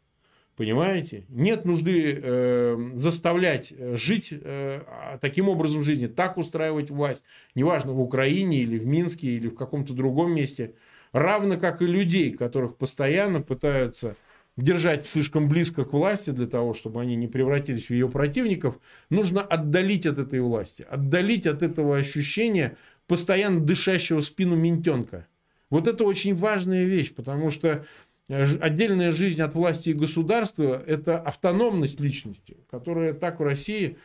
Понимаете? 0.57 1.25
Нет 1.29 1.65
нужды 1.65 2.19
э, 2.19 2.91
заставлять 2.95 3.71
жить 3.93 4.29
э, 4.31 4.81
таким 5.21 5.49
образом 5.49 5.83
жизни, 5.83 6.07
так 6.07 6.35
устраивать 6.37 6.89
власть. 6.89 7.23
Неважно, 7.53 7.93
в 7.93 8.01
Украине 8.01 8.61
или 8.61 8.79
в 8.79 8.87
Минске 8.87 9.27
или 9.27 9.49
в 9.49 9.55
каком-то 9.55 9.93
другом 9.93 10.33
месте. 10.33 10.73
Равно 11.11 11.57
как 11.57 11.83
и 11.83 11.85
людей, 11.85 12.31
которых 12.31 12.75
постоянно 12.75 13.39
пытаются 13.39 14.15
держать 14.57 15.05
слишком 15.05 15.47
близко 15.47 15.85
к 15.85 15.93
власти 15.93 16.31
для 16.31 16.47
того, 16.47 16.73
чтобы 16.73 16.99
они 17.01 17.15
не 17.15 17.27
превратились 17.27 17.85
в 17.85 17.91
ее 17.91 18.09
противников, 18.09 18.79
нужно 19.09 19.41
отдалить 19.41 20.05
от 20.05 20.17
этой 20.17 20.41
власти, 20.41 20.85
отдалить 20.89 21.45
от 21.45 21.61
этого 21.61 21.97
ощущения 21.97 22.75
постоянно 23.05 23.61
дышащего 23.61 24.19
спину 24.21 24.55
ментенка. 24.55 25.27
Вот 25.69 25.87
это 25.87 26.03
очень 26.03 26.33
важная 26.33 26.85
вещь, 26.85 27.13
потому 27.13 27.51
что 27.51 27.85
э, 28.29 28.45
отдельная 28.59 29.11
жизнь 29.11 29.41
от 29.41 29.53
власти 29.53 29.89
и 29.89 29.93
государства– 29.93 30.81
это 30.87 31.19
автономность 31.19 31.99
личности, 31.99 32.57
которая 32.69 33.13
так 33.13 33.39
в 33.39 33.43
России 33.43 33.97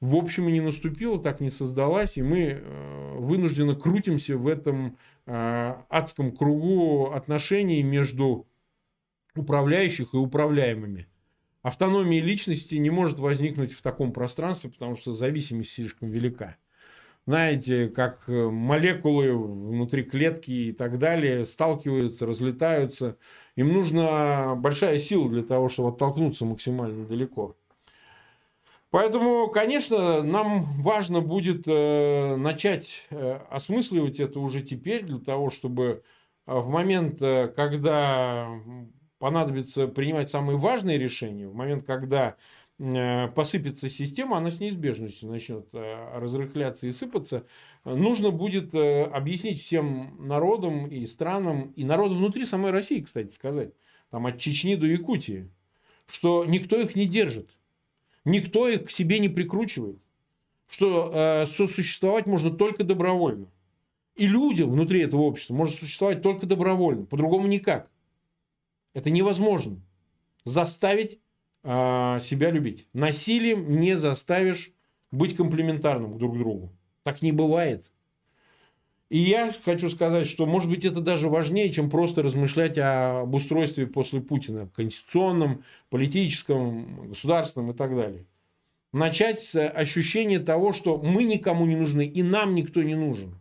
в 0.00 0.16
общем 0.16 0.48
и 0.48 0.52
не 0.52 0.60
наступила, 0.60 1.18
так 1.18 1.40
не 1.40 1.50
создалась, 1.50 2.18
и 2.18 2.22
мы 2.22 2.60
э, 2.60 3.16
вынуждены 3.16 3.74
крутимся 3.74 4.36
в 4.36 4.48
этом 4.48 4.98
э, 5.26 5.74
адском 5.88 6.32
кругу 6.32 7.12
отношений 7.12 7.82
между 7.82 8.46
управляющих 9.36 10.14
и 10.14 10.16
управляемыми. 10.16 11.08
Автономия 11.62 12.22
личности 12.22 12.74
не 12.74 12.90
может 12.90 13.18
возникнуть 13.18 13.72
в 13.72 13.80
таком 13.80 14.12
пространстве, 14.12 14.70
потому 14.70 14.96
что 14.96 15.14
зависимость 15.14 15.72
слишком 15.72 16.08
велика. 16.08 16.56
Знаете, 17.26 17.88
как 17.88 18.28
э, 18.28 18.50
молекулы 18.50 19.32
внутри 19.32 20.02
клетки 20.02 20.50
и 20.50 20.72
так 20.72 20.98
далее 20.98 21.46
сталкиваются, 21.46 22.26
разлетаются. 22.26 23.16
Им 23.56 23.72
нужна 23.72 24.54
большая 24.56 24.98
сила 24.98 25.30
для 25.30 25.42
того, 25.42 25.70
чтобы 25.70 25.88
оттолкнуться 25.88 26.44
максимально 26.44 27.06
далеко. 27.06 27.56
Поэтому, 28.90 29.48
конечно, 29.48 30.22
нам 30.22 30.64
важно 30.82 31.22
будет 31.22 31.66
э, 31.66 32.36
начать 32.36 33.06
э, 33.08 33.38
осмысливать 33.48 34.20
это 34.20 34.38
уже 34.38 34.60
теперь, 34.60 35.02
для 35.04 35.18
того, 35.18 35.48
чтобы 35.48 36.02
в 36.44 36.68
момент, 36.68 37.20
когда 37.20 38.50
понадобится 39.24 39.88
принимать 39.88 40.28
самые 40.28 40.58
важные 40.58 40.98
решения, 40.98 41.48
в 41.48 41.54
момент, 41.54 41.86
когда 41.86 42.36
э, 42.78 43.28
посыпется 43.28 43.88
система, 43.88 44.36
она 44.36 44.50
с 44.50 44.60
неизбежностью 44.60 45.30
начнет 45.30 45.66
э, 45.72 46.18
разрыхляться 46.18 46.86
и 46.86 46.92
сыпаться, 46.92 47.46
нужно 47.86 48.32
будет 48.32 48.74
э, 48.74 49.04
объяснить 49.04 49.62
всем 49.62 50.14
народам 50.28 50.88
и 50.88 51.06
странам, 51.06 51.72
и 51.74 51.84
народам 51.84 52.18
внутри 52.18 52.44
самой 52.44 52.70
России, 52.70 53.00
кстати 53.00 53.32
сказать, 53.32 53.72
там 54.10 54.26
от 54.26 54.36
Чечни 54.38 54.74
до 54.74 54.84
Якутии, 54.84 55.48
что 56.04 56.44
никто 56.44 56.78
их 56.78 56.94
не 56.94 57.06
держит, 57.06 57.48
никто 58.26 58.68
их 58.68 58.88
к 58.88 58.90
себе 58.90 59.20
не 59.20 59.30
прикручивает, 59.30 59.96
что 60.68 61.46
сосуществовать 61.46 62.26
можно 62.26 62.50
только 62.50 62.84
добровольно. 62.84 63.46
И 64.16 64.28
людям 64.28 64.70
внутри 64.70 65.00
этого 65.00 65.22
общества 65.22 65.54
можно 65.54 65.74
существовать 65.74 66.20
только 66.20 66.44
добровольно, 66.44 67.06
по-другому 67.06 67.46
никак. 67.46 67.88
Это 68.94 69.10
невозможно. 69.10 69.80
Заставить 70.44 71.20
э, 71.62 72.18
себя 72.20 72.50
любить. 72.50 72.86
Насилием 72.92 73.78
не 73.78 73.98
заставишь 73.98 74.72
быть 75.10 75.36
комплементарным 75.36 76.16
друг 76.18 76.34
к 76.34 76.38
другу. 76.38 76.72
Так 77.02 77.20
не 77.20 77.32
бывает. 77.32 77.90
И 79.10 79.18
я 79.18 79.52
хочу 79.64 79.90
сказать, 79.90 80.26
что, 80.26 80.46
может 80.46 80.70
быть, 80.70 80.84
это 80.84 81.00
даже 81.00 81.28
важнее, 81.28 81.70
чем 81.70 81.90
просто 81.90 82.22
размышлять 82.22 82.78
об 82.78 83.34
устройстве 83.34 83.86
после 83.86 84.20
Путина, 84.20 84.68
конституционном, 84.74 85.62
политическом, 85.90 87.10
государственном 87.10 87.72
и 87.72 87.74
так 87.74 87.94
далее. 87.94 88.26
Начать 88.92 89.40
с 89.40 89.68
ощущения 89.68 90.38
того, 90.38 90.72
что 90.72 90.98
мы 90.98 91.24
никому 91.24 91.66
не 91.66 91.76
нужны 91.76 92.06
и 92.06 92.22
нам 92.22 92.54
никто 92.54 92.82
не 92.82 92.94
нужен. 92.94 93.34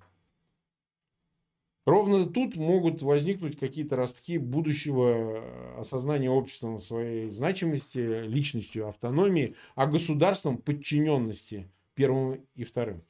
Ровно 1.85 2.25
тут 2.25 2.55
могут 2.55 3.01
возникнуть 3.01 3.59
какие-то 3.59 3.97
ростки 3.97 4.37
будущего 4.37 5.09
э, 5.09 5.79
осознания 5.79 6.29
обществом 6.29 6.79
своей 6.79 7.29
значимости, 7.29 8.23
личностью, 8.23 8.87
автономии, 8.87 9.55
а 9.75 9.85
государством 9.87 10.57
подчиненности 10.57 11.67
первым 11.93 12.39
и 12.55 12.63
вторым. 12.63 13.03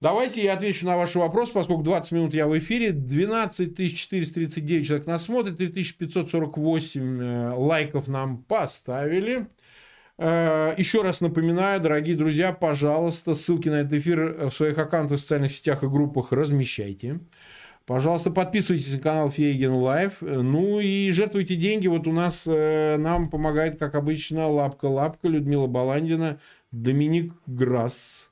Давайте 0.00 0.44
я 0.44 0.52
отвечу 0.52 0.84
на 0.86 0.96
ваш 0.96 1.14
вопрос, 1.14 1.50
поскольку 1.50 1.82
20 1.82 2.12
минут 2.12 2.34
я 2.34 2.46
в 2.46 2.58
эфире. 2.58 2.90
12 2.90 3.96
439 3.96 4.86
человек 4.86 5.06
нас 5.06 5.24
смотрит, 5.24 5.56
3548 5.56 7.22
э, 7.22 7.54
лайков 7.54 8.08
нам 8.08 8.42
поставили. 8.42 9.46
Э, 10.18 10.74
еще 10.78 11.02
раз 11.02 11.20
напоминаю, 11.20 11.80
дорогие 11.80 12.16
друзья, 12.16 12.52
пожалуйста, 12.52 13.34
ссылки 13.34 13.68
на 13.68 13.80
этот 13.80 13.94
эфир 13.94 14.48
в 14.48 14.50
своих 14.50 14.78
аккаунтах 14.78 15.18
в 15.18 15.20
социальных 15.20 15.52
сетях 15.52 15.82
и 15.82 15.88
группах 15.88 16.32
размещайте. 16.32 17.20
Пожалуйста, 17.84 18.32
подписывайтесь 18.32 18.92
на 18.94 18.98
канал 18.98 19.30
Фейгин 19.30 19.72
Live. 19.72 20.16
Ну 20.20 20.80
и 20.80 21.12
жертвуйте 21.12 21.54
деньги. 21.54 21.86
Вот 21.86 22.08
у 22.08 22.12
нас 22.12 22.42
э, 22.46 22.96
нам 22.96 23.30
помогает, 23.30 23.78
как 23.78 23.94
обычно, 23.94 24.48
Лапка 24.48 24.86
Лапка, 24.86 25.28
Людмила 25.28 25.68
Баландина, 25.68 26.40
Доминик 26.72 27.32
Грасс, 27.46 28.30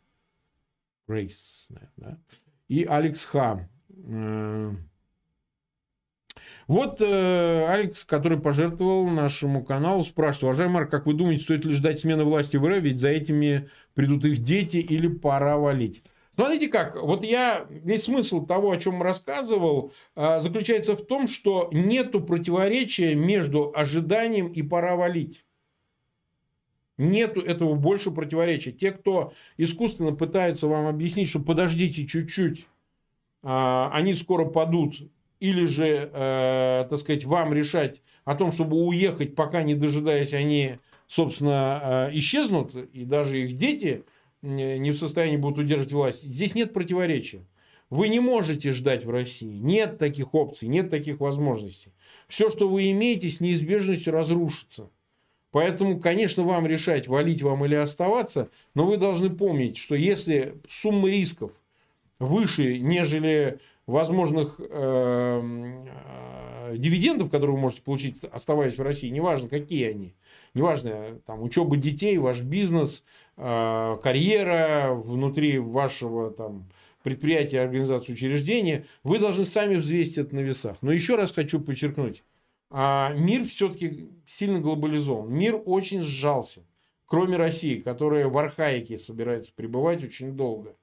Грейс, 1.07 1.69
да? 1.97 2.19
и 2.67 2.85
Алекс 2.85 3.25
Ха. 3.27 3.69
Э, 6.45 6.65
вот 6.67 7.01
э, 7.01 7.67
Алекс, 7.69 8.05
который 8.05 8.39
пожертвовал 8.39 9.09
нашему 9.09 9.65
каналу, 9.65 10.03
спрашивает, 10.03 10.45
уважаемый 10.45 10.75
Марк, 10.75 10.91
как 10.91 11.07
вы 11.07 11.15
думаете, 11.15 11.45
стоит 11.45 11.65
ли 11.65 11.73
ждать 11.75 12.01
смены 12.01 12.25
власти 12.25 12.57
в 12.57 12.67
РФ, 12.67 12.81
ведь 12.81 13.01
за 13.01 13.09
этими 13.09 13.69
придут 13.95 14.25
их 14.25 14.39
дети 14.39 14.79
или 14.79 15.09
пора 15.09 15.57
валить? 15.57 16.03
Смотрите 16.35 16.67
как, 16.67 17.01
вот 17.01 17.23
я, 17.23 17.67
весь 17.71 18.05
смысл 18.05 18.45
того, 18.45 18.73
о 18.73 18.77
чем 18.77 19.03
рассказывал, 19.03 19.93
а, 20.17 20.41
заключается 20.41 20.97
в 20.97 21.07
том, 21.07 21.29
что 21.29 21.69
нету 21.73 22.21
противоречия 22.21 23.15
между 23.15 23.73
ожиданием 23.75 24.49
и 24.49 24.63
пора 24.63 24.97
валить. 24.97 25.45
Нету 26.99 27.41
этого 27.41 27.75
больше 27.75 28.11
противоречия. 28.11 28.73
Те, 28.73 28.91
кто 28.91 29.33
искусственно 29.59 30.13
пытаются 30.13 30.67
вам 30.67 30.87
объяснить, 30.87 31.29
что 31.29 31.39
подождите 31.39 32.05
чуть-чуть, 32.05 32.67
а, 33.43 33.91
они 33.93 34.13
скоро 34.15 34.45
падут, 34.45 34.97
или 35.51 35.67
же, 35.67 36.11
э, 36.13 36.87
так 36.89 36.99
сказать, 36.99 37.25
вам 37.25 37.53
решать 37.53 38.03
о 38.25 38.35
том, 38.35 38.53
чтобы 38.53 38.77
уехать, 38.77 39.35
пока 39.35 39.63
не 39.63 39.75
дожидаясь, 39.75 40.33
они, 40.33 40.79
собственно, 41.07 42.09
э, 42.11 42.19
исчезнут, 42.19 42.75
и 42.75 43.05
даже 43.05 43.41
их 43.41 43.57
дети– 43.57 44.05
не 44.45 44.91
в 44.91 44.97
состоянии 44.97 45.39
будут 45.39 45.61
удерживать 45.61 45.93
власть. 45.93 46.23
Здесь 46.23 46.55
нет 46.55 46.73
противоречия. 46.73 47.47
Вы 47.91 48.09
не 48.09 48.21
можете 48.21 48.73
ждать 48.73 49.05
в 49.05 49.11
России. 49.11 49.59
Нет 49.59 49.99
таких 49.99 50.35
опций, 50.35 50.69
нет 50.69 50.91
таких 50.91 51.21
возможностей. 51.21 51.93
Все, 52.29 52.51
что 52.51 52.69
вы 52.69 52.91
имеете, 52.91 53.31
с 53.31 53.41
неизбежностью 53.41 54.13
разрушится. 54.13 54.91
Поэтому, 55.51 56.01
конечно, 56.01 56.43
вам 56.43 56.67
решать, 56.67 57.09
валить 57.09 57.41
вам 57.41 57.65
или 57.65 57.77
оставаться, 57.77 58.51
но 58.75 58.85
вы 58.85 58.97
должны 58.97 59.31
помнить, 59.31 59.77
что 59.77 59.95
если 59.95 60.57
сумма 60.69 61.09
рисков 61.09 61.53
выше, 62.19 62.79
нежели 62.81 63.61
возможных 63.87 64.57
э, 64.59 64.65
э, 64.71 66.77
дивидендов, 66.77 67.31
которые 67.31 67.57
вы 67.57 67.63
можете 67.63 67.83
получить, 67.83 68.25
оставаясь 68.25 68.79
в 68.79 68.83
России, 68.83 69.09
неважно, 69.09 69.49
какие 69.49 69.89
они, 69.89 70.15
неважно, 70.55 71.21
там, 71.27 71.43
учеба 71.43 71.77
детей, 71.77 72.17
ваш 72.19 72.41
бизнес, 72.41 73.05
э, 73.37 73.97
карьера 74.03 74.95
внутри 74.95 75.59
вашего 75.59 76.31
там, 76.31 76.69
предприятия, 77.03 77.61
организации, 77.61 78.13
учреждения, 78.13 78.87
вы 79.03 79.19
должны 79.19 79.45
сами 79.45 79.77
взвесить 79.77 80.19
это 80.19 80.35
на 80.35 80.41
весах. 80.41 80.79
Но 80.81 80.91
еще 80.91 81.17
раз 81.17 81.33
хочу 81.33 81.61
подчеркнуть, 81.61 82.23
а, 82.71 83.13
мир 83.13 83.45
все-таки 83.45 84.09
сильно 84.27 84.59
глобализован. 84.59 85.33
Мир 85.33 85.61
очень 85.65 86.03
сжался. 86.03 86.63
Кроме 87.07 87.37
России, 87.37 87.81
которая 87.81 88.29
в 88.29 88.37
архаике 88.37 88.99
собирается 88.99 89.53
пребывать 89.55 90.03
очень 90.03 90.33
долго. 90.33 90.75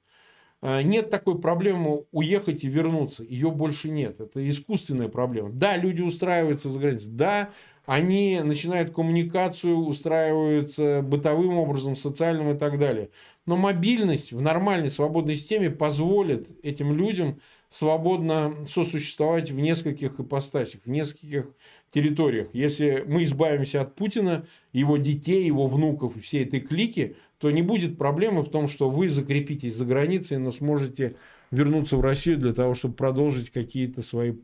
А, 0.62 0.82
нет 0.84 1.10
такой 1.10 1.40
проблемы 1.40 2.06
уехать 2.12 2.64
и 2.64 2.68
вернуться. 2.68 3.24
Ее 3.24 3.52
больше 3.52 3.90
нет. 3.90 4.20
Это 4.22 4.48
искусственная 4.48 5.10
проблема. 5.10 5.50
Да, 5.52 5.76
люди 5.76 6.02
устраиваются 6.02 6.70
за 6.70 6.80
границей. 6.80 7.12
Да, 7.12 7.50
они 7.86 8.40
начинают 8.44 8.92
коммуникацию, 8.92 9.76
устраиваются 9.78 11.02
бытовым 11.04 11.58
образом, 11.58 11.96
социальным 11.96 12.52
и 12.52 12.58
так 12.58 12.78
далее. 12.78 13.10
Но 13.52 13.58
мобильность 13.58 14.32
в 14.32 14.40
нормальной 14.40 14.90
свободной 14.90 15.36
системе 15.36 15.70
позволит 15.70 16.48
этим 16.64 16.96
людям 16.96 17.42
свободно 17.70 18.56
сосуществовать 18.66 19.52
в 19.52 19.60
нескольких 19.60 20.22
ипостасях, 20.22 20.80
в 20.86 20.90
нескольких 20.90 21.50
территориях. 21.90 22.48
Если 22.54 23.04
мы 23.06 23.26
избавимся 23.26 23.82
от 23.82 23.96
Путина, 23.96 24.46
его 24.72 24.96
детей, 24.96 25.46
его 25.46 25.68
внуков 25.68 26.16
и 26.16 26.22
всей 26.22 26.46
этой 26.46 26.62
клики, 26.62 27.18
то 27.40 27.52
не 27.52 27.62
будет 27.62 27.98
проблемы 27.98 28.42
в 28.42 28.50
том, 28.50 28.70
что 28.70 28.90
вы 28.90 29.10
закрепитесь 29.10 29.76
за 29.76 29.84
границей, 29.84 30.38
но 30.38 30.54
сможете 30.54 31.18
вернуться 31.52 31.98
в 31.98 32.02
Россию 32.02 32.38
для 32.38 32.54
того, 32.54 32.74
чтобы 32.74 32.94
продолжить 32.94 33.50
какие-то 33.50 34.02
свои 34.02 34.36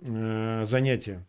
э, 0.00 0.64
занятия. 0.66 1.24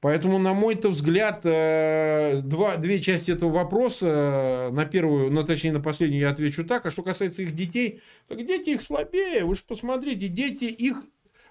Поэтому, 0.00 0.38
на 0.38 0.52
мой-то 0.52 0.90
взгляд, 0.90 1.40
э, 1.44 2.38
два, 2.42 2.76
две 2.76 3.00
части 3.00 3.30
этого 3.30 3.50
вопроса, 3.50 4.70
на 4.72 4.84
первую, 4.84 5.30
ну, 5.30 5.44
точнее, 5.44 5.72
на 5.72 5.80
последнюю 5.80 6.20
я 6.20 6.30
отвечу 6.30 6.64
так, 6.64 6.86
а 6.86 6.90
что 6.90 7.02
касается 7.02 7.42
их 7.42 7.54
детей, 7.54 8.02
так 8.28 8.44
дети 8.44 8.70
их 8.70 8.82
слабее, 8.82 9.44
вы 9.44 9.56
же 9.56 9.62
посмотрите, 9.66 10.28
дети 10.28 10.64
их, 10.64 11.02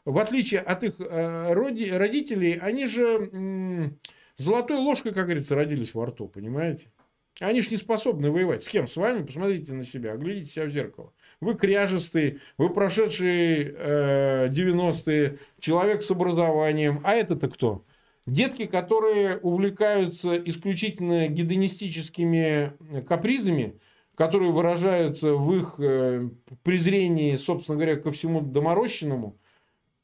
в 0.06 0.18
отличие 0.18 0.60
от 0.60 0.84
их 0.84 1.00
э, 1.00 1.54
роди, 1.54 1.92
родителей, 1.92 2.54
они 2.62 2.88
же 2.88 3.92
золотой 4.38 4.78
ложкой, 4.78 5.14
как 5.14 5.26
говорится, 5.26 5.56
родились 5.56 5.94
во 5.94 6.06
рту, 6.06 6.28
понимаете? 6.28 6.92
Они 7.42 7.60
же 7.62 7.70
не 7.72 7.78
способны 7.78 8.32
воевать. 8.32 8.64
С 8.64 8.70
кем? 8.70 8.88
С 8.88 8.96
вами? 8.96 9.26
Посмотрите 9.26 9.74
на 9.74 9.84
себя, 9.84 10.14
оглядите 10.14 10.50
себя 10.50 10.66
в 10.66 10.70
зеркало. 10.70 11.12
Вы 11.42 11.56
кряжестый, 11.56 12.40
вы 12.58 12.70
прошедший 12.70 13.74
э, 13.76 14.48
90-е, 14.50 15.38
человек 15.60 16.02
с 16.02 16.12
образованием. 16.12 17.02
А 17.04 17.14
это-то 17.14 17.50
кто? 17.50 17.84
Детки, 18.28 18.66
которые 18.66 19.38
увлекаются 19.38 20.36
исключительно 20.36 21.28
гедонистическими 21.28 22.74
капризами, 23.08 23.80
которые 24.16 24.52
выражаются 24.52 25.34
в 25.34 25.54
их 25.56 25.76
э, 25.78 26.30
презрении, 26.64 27.36
собственно 27.36 27.78
говоря, 27.78 27.98
ко 27.98 28.12
всему 28.12 28.42
доморощенному, 28.42 29.38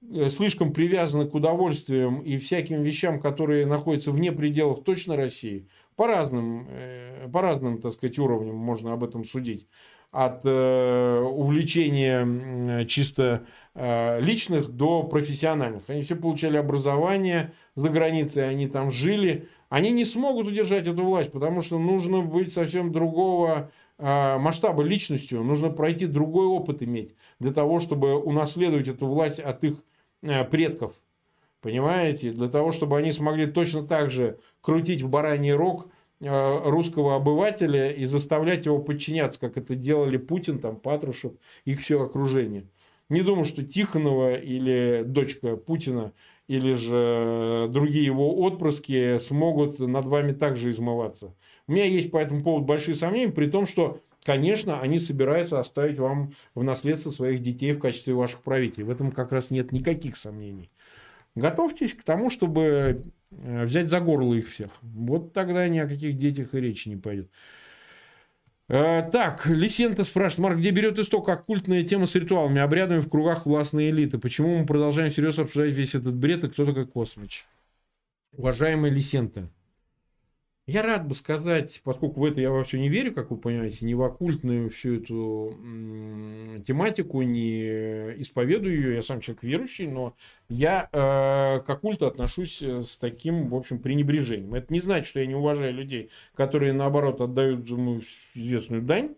э, 0.08 0.30
слишком 0.30 0.72
привязаны 0.72 1.28
к 1.28 1.34
удовольствиям 1.34 2.20
и 2.20 2.38
всяким 2.38 2.84
вещам, 2.84 3.20
которые 3.20 3.66
находятся 3.66 4.12
вне 4.12 4.32
пределов 4.32 4.84
точно 4.84 5.16
России, 5.16 5.68
по 5.96 6.08
разным, 6.08 6.68
э, 6.70 7.28
по 7.32 7.42
разным 7.42 7.82
так 7.82 7.94
сказать, 7.94 8.20
уровням 8.20 8.56
можно 8.56 8.94
об 8.94 9.04
этом 9.04 9.24
судить. 9.24 9.68
От 10.12 10.42
э, 10.44 11.22
увлечения 11.22 12.86
чисто 12.86 13.24
э, 13.24 13.46
личных 13.74 14.68
до 14.68 15.04
профессиональных. 15.04 15.84
Они 15.88 16.02
все 16.02 16.16
получали 16.16 16.58
образование 16.58 17.54
за 17.76 17.88
границей, 17.88 18.50
они 18.50 18.68
там 18.68 18.92
жили. 18.92 19.48
Они 19.70 19.92
не 19.92 20.04
смогут 20.04 20.48
удержать 20.48 20.86
эту 20.86 21.06
власть, 21.06 21.32
потому 21.32 21.62
что 21.62 21.80
нужно 21.80 22.22
быть 22.22 22.52
совсем 22.52 22.92
другого 22.92 23.72
э, 23.98 24.38
масштаба 24.38 24.84
личностью, 24.84 25.42
нужно 25.44 25.70
пройти 25.70 26.08
другой 26.08 26.48
опыт 26.48 26.84
иметь 26.84 27.16
для 27.40 27.54
того, 27.54 27.80
чтобы 27.80 28.20
унаследовать 28.20 28.90
эту 28.90 29.08
власть 29.08 29.40
от 29.40 29.64
их 29.64 29.82
э, 30.24 30.44
предков. 30.44 30.94
Понимаете? 31.62 32.32
Для 32.34 32.50
того, 32.50 32.74
чтобы 32.74 32.98
они 32.98 33.14
смогли 33.14 33.46
точно 33.46 33.88
так 33.88 34.12
же 34.12 34.40
крутить 34.60 35.02
в 35.02 35.08
бараний 35.08 35.54
рог– 35.54 35.88
Э, 36.24 36.70
русского 36.70 37.16
обывателя 37.16 37.90
и 37.90 38.06
заставлять 38.06 38.68
его 38.68 38.78
подчиняться, 38.78 39.40
как 39.40 39.58
это 39.58 39.74
делали 39.74 40.18
Путин, 40.18 40.60
там, 40.60 40.76
Патрушев, 40.76 41.34
их 41.66 41.82
все 41.82 42.00
окружение. 42.00 42.68
Не 43.12 43.22
думаю, 43.22 43.46
что 43.46 43.64
Тихонова 43.64 44.36
или 44.36 45.04
дочка 45.06 45.56
Путина 45.56 46.14
или 46.48 46.74
же 46.74 47.68
другие 47.70 48.06
его 48.06 48.40
отпрыски 48.40 49.18
смогут 49.20 49.80
над 49.80 50.06
вами 50.06 50.34
также 50.34 50.72
измываться. 50.72 51.36
У 51.68 51.74
меня 51.74 51.86
есть 51.86 52.10
по 52.10 52.18
этому 52.18 52.42
поводу 52.44 52.66
большие 52.66 52.96
сомнения, 52.96 53.32
при 53.32 53.48
том, 53.48 53.66
что, 53.66 54.02
конечно, 54.24 54.82
они 54.82 54.98
собираются 54.98 55.60
оставить 55.60 56.00
вам 56.00 56.34
в 56.56 56.64
наследство 56.64 57.12
своих 57.12 57.42
детей 57.42 57.74
в 57.74 57.80
качестве 57.80 58.14
ваших 58.14 58.42
правителей. 58.42 58.86
В 58.86 58.90
этом 58.90 59.12
как 59.12 59.32
раз 59.32 59.52
нет 59.52 59.72
никаких 59.72 60.18
сомнений. 60.18 60.72
Готовьтесь 61.36 61.94
к 61.94 62.04
тому, 62.04 62.30
чтобы 62.30 63.04
Э, 63.32 63.64
взять 63.64 63.90
за 63.90 64.00
горло 64.02 64.34
их 64.34 64.50
всех. 64.50 64.72
Вот 64.82 65.34
тогда 65.34 65.68
ни 65.68 65.80
о 65.80 65.88
каких 65.88 66.18
детях 66.18 66.54
и 66.54 66.60
речи 66.60 66.90
не 66.90 66.98
пойдет. 66.98 67.30
Э, 68.74 69.04
так, 69.12 69.48
Лисента 69.48 70.06
спрашивает, 70.06 70.40
Марк, 70.40 70.60
где 70.60 70.72
берет 70.72 70.98
исток 70.98 71.28
оккультная 71.28 71.84
тема 71.84 72.06
с 72.06 72.16
ритуалами, 72.16 72.62
обрядами 72.62 73.02
в 73.02 73.10
кругах 73.10 73.46
властной 73.46 73.90
элиты? 73.90 74.18
Почему 74.18 74.60
мы 74.60 74.66
продолжаем 74.66 75.12
всерьез 75.12 75.38
обсуждать 75.40 75.74
весь 75.74 75.94
этот 75.94 76.16
бред 76.16 76.46
и 76.46 76.48
кто 76.48 76.66
такой 76.66 76.88
Космич? 76.88 77.44
Уважаемый 78.32 78.90
Лисента, 78.90 79.50
я 80.72 80.82
рад 80.84 81.08
бы 81.08 81.16
сказать, 81.16 81.82
поскольку 81.84 82.22
в 82.22 82.26
это 82.26 82.40
я 82.40 82.50
во 82.50 82.64
все 82.64 82.80
не 82.80 82.88
верю, 82.88 83.14
как 83.14 83.30
вы 83.30 83.38
понимаете, 83.38 83.86
не 83.86 83.94
в 83.94 84.02
оккультную 84.02 84.70
всю 84.70 84.96
эту 84.96 85.58
тематику, 86.66 87.22
не 87.22 88.22
исповедую 88.22 88.76
ее, 88.76 88.96
я 88.96 89.04
сам 89.04 89.20
человек 89.20 89.44
верующий, 89.44 89.88
но 89.88 90.16
я 90.48 90.88
э, 90.92 91.60
к 91.60 91.70
оккульту 91.70 92.08
отношусь 92.08 92.62
э, 92.62 92.84
с 92.84 92.98
таким, 92.98 93.50
в 93.50 93.56
общем, 93.56 93.80
пренебрежением. 93.80 94.54
Это 94.54 94.72
не 94.72 94.80
значит, 94.80 95.08
что 95.08 95.20
я 95.20 95.26
не 95.26 95.36
уважаю 95.36 95.74
людей, 95.74 96.10
которые, 96.36 96.72
наоборот, 96.72 97.20
отдают 97.20 97.68
ему 97.70 98.02
известную 98.34 98.82
дань, 98.82 99.16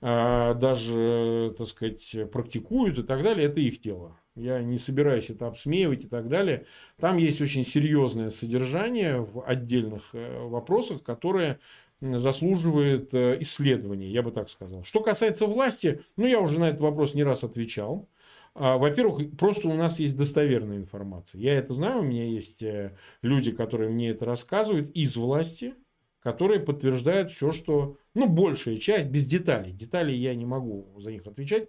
э, 0.00 0.54
даже, 0.54 1.54
так 1.58 1.66
сказать, 1.68 2.16
практикуют 2.32 2.98
и 2.98 3.02
так 3.02 3.22
далее, 3.22 3.48
это 3.48 3.60
их 3.60 3.80
дело. 3.80 4.18
Я 4.36 4.62
не 4.62 4.76
собираюсь 4.76 5.30
это 5.30 5.46
обсмеивать 5.46 6.04
и 6.04 6.08
так 6.08 6.28
далее. 6.28 6.66
Там 7.00 7.16
есть 7.16 7.40
очень 7.40 7.64
серьезное 7.64 8.30
содержание 8.30 9.20
в 9.20 9.42
отдельных 9.44 10.10
э, 10.12 10.46
вопросах, 10.46 11.02
которые 11.02 11.58
заслуживает 12.00 13.14
э, 13.14 13.38
исследования, 13.40 14.10
я 14.10 14.22
бы 14.22 14.30
так 14.30 14.50
сказал. 14.50 14.84
Что 14.84 15.00
касается 15.00 15.46
власти, 15.46 16.02
ну, 16.16 16.26
я 16.26 16.40
уже 16.40 16.60
на 16.60 16.68
этот 16.68 16.82
вопрос 16.82 17.14
не 17.14 17.24
раз 17.24 17.44
отвечал. 17.44 18.08
А, 18.54 18.76
во-первых, 18.76 19.36
просто 19.36 19.68
у 19.68 19.74
нас 19.74 19.98
есть 19.98 20.16
достоверная 20.16 20.76
информация. 20.76 21.40
Я 21.40 21.54
это 21.54 21.72
знаю, 21.72 22.00
у 22.00 22.04
меня 22.04 22.26
есть 22.26 22.62
э, 22.62 22.94
люди, 23.22 23.52
которые 23.52 23.90
мне 23.90 24.10
это 24.10 24.26
рассказывают 24.26 24.90
из 24.92 25.16
власти, 25.16 25.74
которые 26.20 26.60
подтверждают 26.60 27.30
все, 27.30 27.52
что, 27.52 27.96
ну, 28.12 28.28
большая 28.28 28.76
часть, 28.76 29.06
без 29.06 29.26
деталей. 29.26 29.72
Деталей 29.72 30.16
я 30.18 30.34
не 30.34 30.44
могу 30.44 30.92
за 30.98 31.12
них 31.12 31.26
отвечать, 31.26 31.68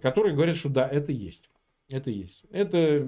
которые 0.00 0.34
говорят, 0.34 0.56
что 0.56 0.68
да, 0.68 0.88
это 0.88 1.12
есть. 1.12 1.50
Это 1.90 2.10
есть. 2.10 2.42
Это 2.50 3.02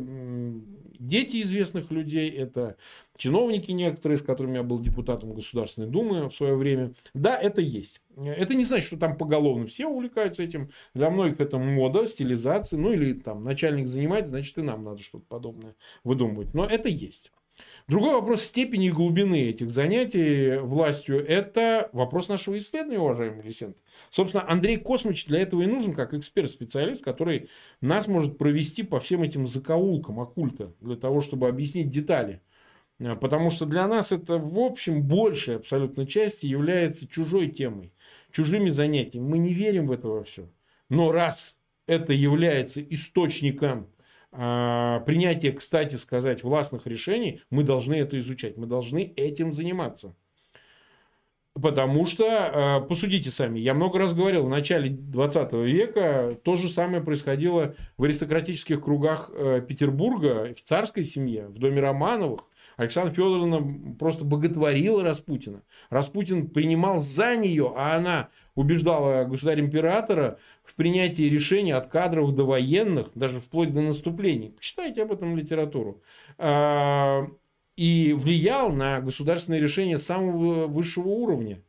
дети 0.99 1.43
известных 1.43 1.91
людей, 1.91 2.31
это 2.31 2.77
чиновники 3.17 3.73
некоторые, 3.73 4.17
с 4.17 4.23
которыми 4.23 4.57
я 4.57 4.63
был 4.63 4.81
депутатом 4.81 5.35
Государственной 5.35 5.89
Думы 5.89 6.31
в 6.31 6.35
свое 6.35 6.55
время. 6.57 6.95
Да, 7.13 7.37
это 7.39 7.61
есть. 7.61 8.01
Это 8.17 8.55
не 8.55 8.65
значит, 8.65 8.87
что 8.87 8.97
там 8.97 9.19
поголовно 9.19 9.67
все 9.67 9.87
увлекаются 9.87 10.43
этим. 10.43 10.71
Для 10.95 11.11
многих 11.11 11.41
это 11.41 11.59
мода, 11.59 12.07
стилизация. 12.07 12.79
Ну 12.79 12.93
или 12.93 13.13
там 13.13 13.45
начальник 13.45 13.87
занимается, 13.87 14.31
значит 14.31 14.57
и 14.57 14.63
нам 14.63 14.83
надо 14.83 15.03
что-то 15.03 15.27
подобное 15.29 15.77
выдумывать. 16.03 16.55
Но 16.55 16.65
это 16.65 16.89
есть. 16.89 17.33
Другой 17.89 18.15
вопрос 18.15 18.43
степени 18.43 18.87
и 18.87 18.93
глубины 18.93 19.49
этих 19.49 19.71
занятий 19.71 20.59
властью– 20.59 21.25
это 21.29 21.91
вопрос 21.93 22.29
нашего 22.29 22.57
исследования, 22.59 23.01
уважаемый 23.01 23.43
Лисент. 23.43 23.77
Собственно, 24.11 24.49
Андрей 24.49 24.77
Космич 24.77 25.27
для 25.27 25.41
этого 25.41 25.63
и 25.63 25.67
нужен 25.67 25.95
как 25.95 26.15
эксперт-специалист, 26.15 27.05
который 27.05 27.49
нас 27.81 28.07
может 28.07 28.39
провести 28.39 28.83
по 28.83 29.01
всем 29.01 29.23
этим 29.23 29.47
закоулкам 29.47 30.21
оккульта, 30.21 30.73
для 30.81 30.97
того, 30.97 31.21
чтобы 31.21 31.49
объяснить 31.49 31.91
детали. 31.91 32.41
Потому 32.99 33.51
что 33.51 33.65
для 33.65 33.89
нас 33.89 34.13
это, 34.13 34.39
в 34.39 34.59
общем, 34.59 35.03
большей 35.03 35.57
абсолютно 35.57 36.07
части 36.07 36.47
является 36.47 37.09
чужой 37.09 37.49
темой, 37.49 37.93
чужими 38.31 38.69
занятиями. 38.71 39.27
Мы 39.27 39.39
не 39.39 39.55
верим 39.55 39.87
в 39.87 39.93
это 39.93 40.07
во 40.07 40.23
все. 40.23 40.51
Но 40.91 41.11
раз 41.11 41.59
это 41.87 42.13
является 42.13 42.83
источником 42.83 43.89
принятие, 44.31 45.53
кстати 45.53 45.97
сказать, 45.97 46.43
властных 46.43 46.87
решений, 46.87 47.43
мы 47.51 47.65
должны 47.65 47.95
это 47.95 48.19
изучать, 48.19 48.57
мы 48.57 48.67
должны 48.67 49.13
этим 49.17 49.53
заниматься. 49.53 50.15
Потому 51.61 52.07
что, 52.07 52.27
а, 52.29 52.81
посудите 52.81 53.31
сами, 53.31 53.59
я 53.59 53.75
много 53.75 53.99
раз 53.99 54.15
говорил, 54.15 54.45
в 54.45 54.49
начале 54.49 54.89
20 54.89 55.53
века 55.65 56.39
то 56.45 56.55
же 56.55 56.69
самое 56.69 57.03
происходило 57.03 57.75
в 57.97 58.05
аристократических 58.05 58.81
кругах 58.81 59.31
э, 59.35 59.61
Петербурга, 59.67 60.55
в 60.55 60.63
царской 60.63 61.03
семье, 61.03 61.49
в 61.49 61.59
доме 61.59 61.81
Романовых. 61.81 62.47
Александра 62.81 63.13
Федоровна 63.13 63.95
просто 63.99 64.25
боготворила 64.25 65.03
Распутина. 65.03 65.63
Распутин 65.91 66.49
принимал 66.49 66.99
за 66.99 67.37
нее, 67.37 67.75
а 67.77 67.97
она 67.97 68.31
убеждала 68.55 69.25
государя-императора 69.25 70.39
в 70.65 70.75
принятии 70.75 71.25
решений 71.25 71.73
от 71.73 71.89
кадров 71.89 72.35
до 72.35 72.47
военных, 72.47 73.11
даже 73.15 73.39
вплоть 73.39 73.75
до 73.75 73.83
наступлений. 73.83 74.49
Почитайте 74.57 75.03
об 75.03 75.13
этом 75.13 75.37
литературу. 75.37 76.03
А, 76.39 77.27
и 77.77 78.15
влиял 78.15 78.73
на 78.73 79.01
государственные 79.03 79.61
решения 79.61 79.99
самого 79.99 80.67
высшего 80.67 81.09
уровня. 81.09 81.63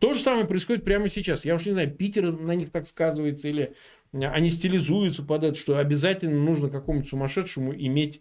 То 0.00 0.12
же 0.12 0.20
самое 0.20 0.44
происходит 0.44 0.84
прямо 0.84 1.08
сейчас. 1.08 1.46
Я 1.46 1.54
уж 1.54 1.64
не 1.64 1.72
знаю, 1.72 1.90
Питер 1.90 2.30
на 2.30 2.54
них 2.54 2.68
так 2.68 2.86
сказывается, 2.86 3.48
или 3.48 3.74
они 4.12 4.50
стилизуются 4.50 5.22
под 5.22 5.44
это, 5.44 5.58
что 5.58 5.78
обязательно 5.78 6.38
нужно 6.44 6.68
какому-то 6.68 7.08
сумасшедшему 7.08 7.74
иметь 7.74 8.20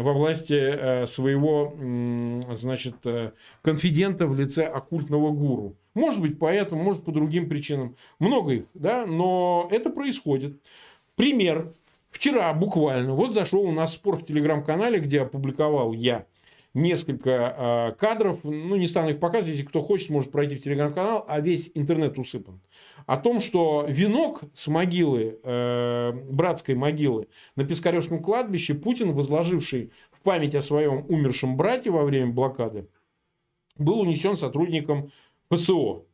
во 0.00 0.12
власти 0.12 0.54
э, 0.54 1.06
своего, 1.06 1.74
значит, 2.54 2.96
э, 3.04 3.32
конфидента 3.62 4.26
в 4.26 4.34
лице 4.34 4.64
оккультного 4.64 5.30
гуру. 5.30 5.76
Может 5.94 6.20
быть, 6.20 6.38
поэтому, 6.38 6.82
может, 6.82 7.04
по 7.04 7.12
другим 7.12 7.48
причинам. 7.48 7.96
Много 8.18 8.52
их, 8.52 8.64
да, 8.74 9.06
но 9.06 9.68
это 9.70 9.90
происходит. 9.90 10.60
Пример. 11.16 11.72
Вчера 12.10 12.52
буквально, 12.52 13.14
вот 13.14 13.32
зашел 13.32 13.62
у 13.62 13.72
нас 13.72 13.94
спор 13.94 14.16
в 14.16 14.24
телеграм-канале, 14.24 14.98
где 14.98 15.22
опубликовал 15.22 15.92
я 15.94 16.26
несколько 16.74 17.30
э, 17.30 17.92
кадров, 17.98 18.40
ну, 18.44 18.76
не 18.76 18.86
стану 18.86 19.10
их 19.10 19.20
показывать, 19.20 19.50
если 19.50 19.64
кто 19.64 19.80
хочет, 19.80 20.10
может 20.10 20.30
пройти 20.30 20.56
в 20.56 20.62
телеграм-канал, 20.62 21.24
а 21.28 21.40
весь 21.40 21.70
интернет 21.74 22.18
усыпан. 22.18 22.60
О 23.06 23.16
том, 23.16 23.40
что 23.40 23.84
венок 23.88 24.44
с 24.54 24.68
могилы, 24.68 25.38
э, 25.42 26.12
братской 26.12 26.74
могилы 26.74 27.28
на 27.56 27.64
Пискаревском 27.64 28.22
кладбище 28.22 28.74
Путин, 28.74 29.12
возложивший 29.12 29.92
в 30.10 30.20
память 30.20 30.54
о 30.54 30.62
своем 30.62 31.04
умершем 31.08 31.56
брате 31.56 31.90
во 31.90 32.04
время 32.04 32.32
блокады, 32.32 32.88
был 33.76 34.00
унесен 34.00 34.36
сотрудником 34.36 35.10
ПСО. 35.48 36.04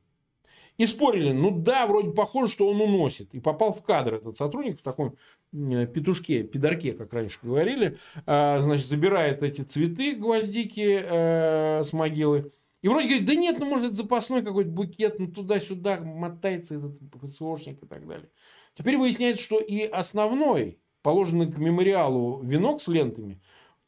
И 0.77 0.87
спорили, 0.87 1.33
ну 1.33 1.51
да, 1.51 1.88
вроде 1.88 2.11
похоже, 2.11 2.53
что 2.53 2.68
он 2.68 2.81
уносит. 2.81 3.35
И 3.35 3.40
попал 3.40 3.73
в 3.73 3.83
кадр 3.83 4.14
этот 4.14 4.37
сотрудник 4.37 4.79
в 4.79 4.83
таком 4.83 5.16
петушке, 5.52 6.42
пидорке, 6.42 6.92
как 6.92 7.12
раньше 7.12 7.38
говорили, 7.42 7.98
а, 8.26 8.61
значит, 8.61 8.87
забирает 8.87 9.42
эти 9.42 9.62
цветы, 9.62 10.14
гвоздики 10.14 11.00
э, 11.02 11.82
с 11.84 11.92
могилы. 11.92 12.52
И 12.82 12.88
вроде 12.88 13.08
говорит, 13.08 13.26
да 13.26 13.34
нет, 13.34 13.58
ну 13.58 13.66
может 13.66 13.87
это 13.87 13.96
запасной 13.96 14.42
какой-то 14.42 14.70
букет, 14.70 15.18
ну 15.18 15.26
туда-сюда 15.26 16.00
мотается 16.00 16.76
этот 16.76 16.98
ФСОшник 17.22 17.82
и 17.82 17.87
так 17.87 18.06
далее. 18.06 18.28
Теперь 18.74 18.96
выясняется, 18.96 19.42
что 19.42 19.58
и 19.58 19.82
основной, 19.82 20.78
положенный 21.02 21.50
к 21.50 21.58
мемориалу 21.58 22.40
венок 22.42 22.80
с 22.80 22.88
лентами, 22.88 23.40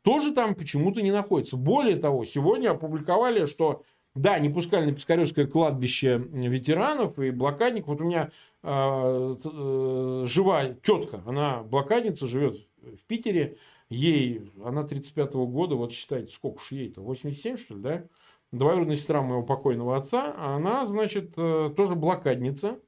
тоже 0.02 0.32
там 0.32 0.54
почему-то 0.54 1.02
не 1.02 1.12
находится. 1.12 1.56
Более 1.56 1.96
того, 1.96 2.24
сегодня 2.24 2.70
опубликовали, 2.70 3.46
что 3.46 3.84
да, 4.14 4.38
не 4.38 4.48
пускали 4.48 4.86
на 4.86 4.92
Пискаревское 4.92 5.46
кладбище 5.46 6.18
ветеранов 6.18 7.18
и 7.18 7.30
блокадников. 7.30 7.90
Вот 7.90 8.00
у 8.00 8.04
меня 8.04 8.24
э, 8.24 8.28
э, 8.28 8.49
жива 8.62 10.64
тетка, 10.82 11.22
она 11.26 11.62
блокадница, 11.62 12.26
живет 12.26 12.56
в 12.82 13.04
Питере. 13.06 13.56
Ей, 13.88 14.52
она 14.64 14.82
35-го 14.82 15.46
года, 15.46 15.74
вот 15.74 15.92
считайте, 15.92 16.32
сколько 16.32 16.58
уж 16.58 16.70
ей-то, 16.70 17.02
87, 17.02 17.56
что 17.56 17.74
ли, 17.74 17.80
да? 17.80 18.04
Двоюродная 18.52 18.96
сестра 18.96 19.20
моего 19.20 19.42
покойного 19.42 19.96
отца, 19.96 20.34
она, 20.36 20.86
значит, 20.86 21.32
э, 21.36 21.72
тоже 21.76 21.96
блокадница. 21.96 22.78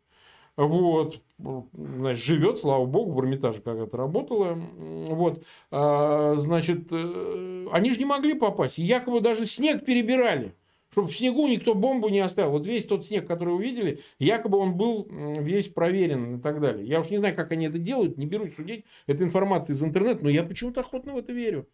Вот, 0.56 1.22
значит, 1.38 2.22
живет, 2.22 2.58
слава 2.58 2.85
богу, 2.85 3.12
в 3.12 3.20
Эрмитаже 3.20 3.62
когда-то 3.62 3.96
работала. 3.96 4.54
Вот, 4.54 5.42
а, 5.70 6.35
значит, 6.37 6.88
э, 6.90 7.66
они 7.72 7.90
же 7.90 7.98
не 7.98 8.04
могли 8.04 8.35
попасть. 8.35 8.78
якобы 8.78 9.20
даже 9.20 9.46
снег 9.46 9.85
перебирали 9.85 10.54
чтобы 10.92 11.09
в 11.09 11.16
снегу 11.16 11.48
никто 11.48 11.74
бомбу 11.74 12.09
не 12.11 12.20
оставил. 12.20 12.52
Вот 12.52 12.66
весь 12.66 12.87
тот 12.87 13.07
снег, 13.07 13.26
который 13.26 13.55
увидели, 13.55 14.00
якобы 14.18 14.59
он 14.59 14.76
был 14.76 15.09
весь 15.11 15.68
проверен 15.68 16.37
и 16.37 16.40
так 16.40 16.61
далее. 16.61 16.87
Я 16.87 17.00
уж 17.00 17.11
не 17.11 17.18
знаю, 17.18 17.35
как 17.35 17.50
они 17.50 17.66
это 17.66 17.78
делают, 17.78 18.18
не 18.18 18.26
берусь 18.26 18.55
судить. 18.55 18.85
Это 19.07 19.24
информация 19.24 19.74
из 19.74 19.83
интернета, 19.83 20.22
но 20.22 20.28
я 20.28 20.44
почему-то 20.44 20.81
охотно 20.81 21.14
в 21.14 21.16
это 21.16 21.33
верю. 21.33 21.66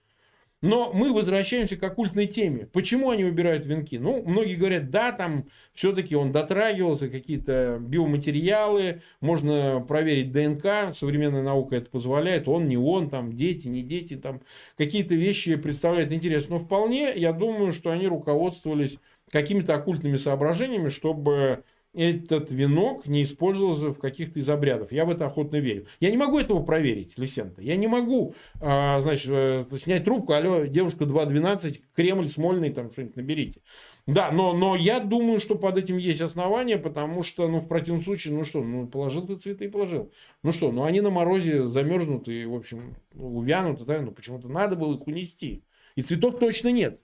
Но 0.61 0.92
мы 0.92 1.12
возвращаемся 1.12 1.77
к 1.77 1.83
оккультной 1.85 2.27
теме. 2.27 2.66
Почему 2.66 3.11
они 3.11 3.25
убирают 3.25 3.64
венки? 3.64 3.97
Ну, 3.97 4.25
многие 4.25 4.57
говорят, 4.57 4.90
да, 4.90 5.12
там 5.12 5.47
все-таки 5.73 6.16
он 6.16 6.33
дотрагивался, 6.33 7.09
какие-то 7.09 7.79
биоматериалы, 7.81 9.03
можно 9.21 9.85
проверить 9.87 10.33
ДНК, 10.33 10.97
современная 10.97 11.42
наука 11.42 11.77
это 11.77 11.88
позволяет, 11.90 12.49
он, 12.49 12.66
не 12.66 12.77
он, 12.77 13.09
там, 13.09 13.33
дети, 13.33 13.68
не 13.68 13.83
дети, 13.83 14.16
там, 14.16 14.40
какие-то 14.77 15.14
вещи 15.14 15.55
представляют 15.55 16.12
интерес. 16.12 16.49
Но 16.49 16.59
вполне, 16.59 17.12
я 17.14 17.33
думаю, 17.33 17.73
что 17.73 17.90
они 17.90 18.09
руководствовались 18.09 18.99
какими-то 19.31 19.77
оккультными 19.77 20.16
соображениями, 20.16 20.88
чтобы 20.88 21.62
этот 21.94 22.51
венок 22.51 23.07
не 23.07 23.22
использовался 23.22 23.88
в 23.88 23.98
каких-то 23.98 24.38
из 24.40 24.48
обрядов. 24.48 24.92
Я 24.92 25.05
в 25.05 25.11
это 25.11 25.27
охотно 25.27 25.57
верю. 25.57 25.87
Я 26.01 26.11
не 26.11 26.16
могу 26.16 26.38
этого 26.38 26.62
проверить, 26.62 27.16
Лисента. 27.16 27.62
Я 27.62 27.77
не 27.77 27.87
могу, 27.87 28.35
а, 28.61 29.01
значит, 29.01 29.29
э, 29.29 29.66
снять 29.79 30.05
трубку, 30.05 30.35
алло, 30.35 30.66
девушка 30.66 31.07
2.12, 31.07 31.81
Кремль, 31.96 32.29
Смольный, 32.29 32.70
там 32.70 32.92
что-нибудь 32.92 33.16
наберите. 33.16 33.62
Да, 34.07 34.31
но, 34.31 34.53
но 34.53 34.77
я 34.77 35.01
думаю, 35.01 35.40
что 35.40 35.55
под 35.55 35.79
этим 35.79 35.96
есть 35.96 36.20
основания, 36.20 36.79
потому 36.79 37.22
что, 37.22 37.48
ну, 37.48 37.61
в 37.61 37.68
противном 37.68 38.03
случае, 38.03 38.35
ну 38.35 38.44
что, 38.44 38.62
ну, 38.62 38.87
положил 38.87 39.27
ты 39.27 39.37
цветы 39.37 39.66
и 39.66 39.68
положил. 39.68 40.12
Ну 40.42 40.53
что, 40.53 40.70
ну, 40.70 40.85
они 40.85 41.01
на 41.01 41.11
морозе 41.11 41.68
замерзнут 41.68 42.29
и, 42.29 42.44
в 42.44 42.55
общем, 42.55 42.96
увянут, 43.14 43.85
да, 43.85 44.01
ну, 44.01 44.12
почему-то 44.12 44.48
надо 44.48 44.77
было 44.77 44.94
их 44.94 45.07
унести. 45.07 45.64
И 45.96 46.03
цветов 46.03 46.38
точно 46.38 46.68
нет. 46.68 47.01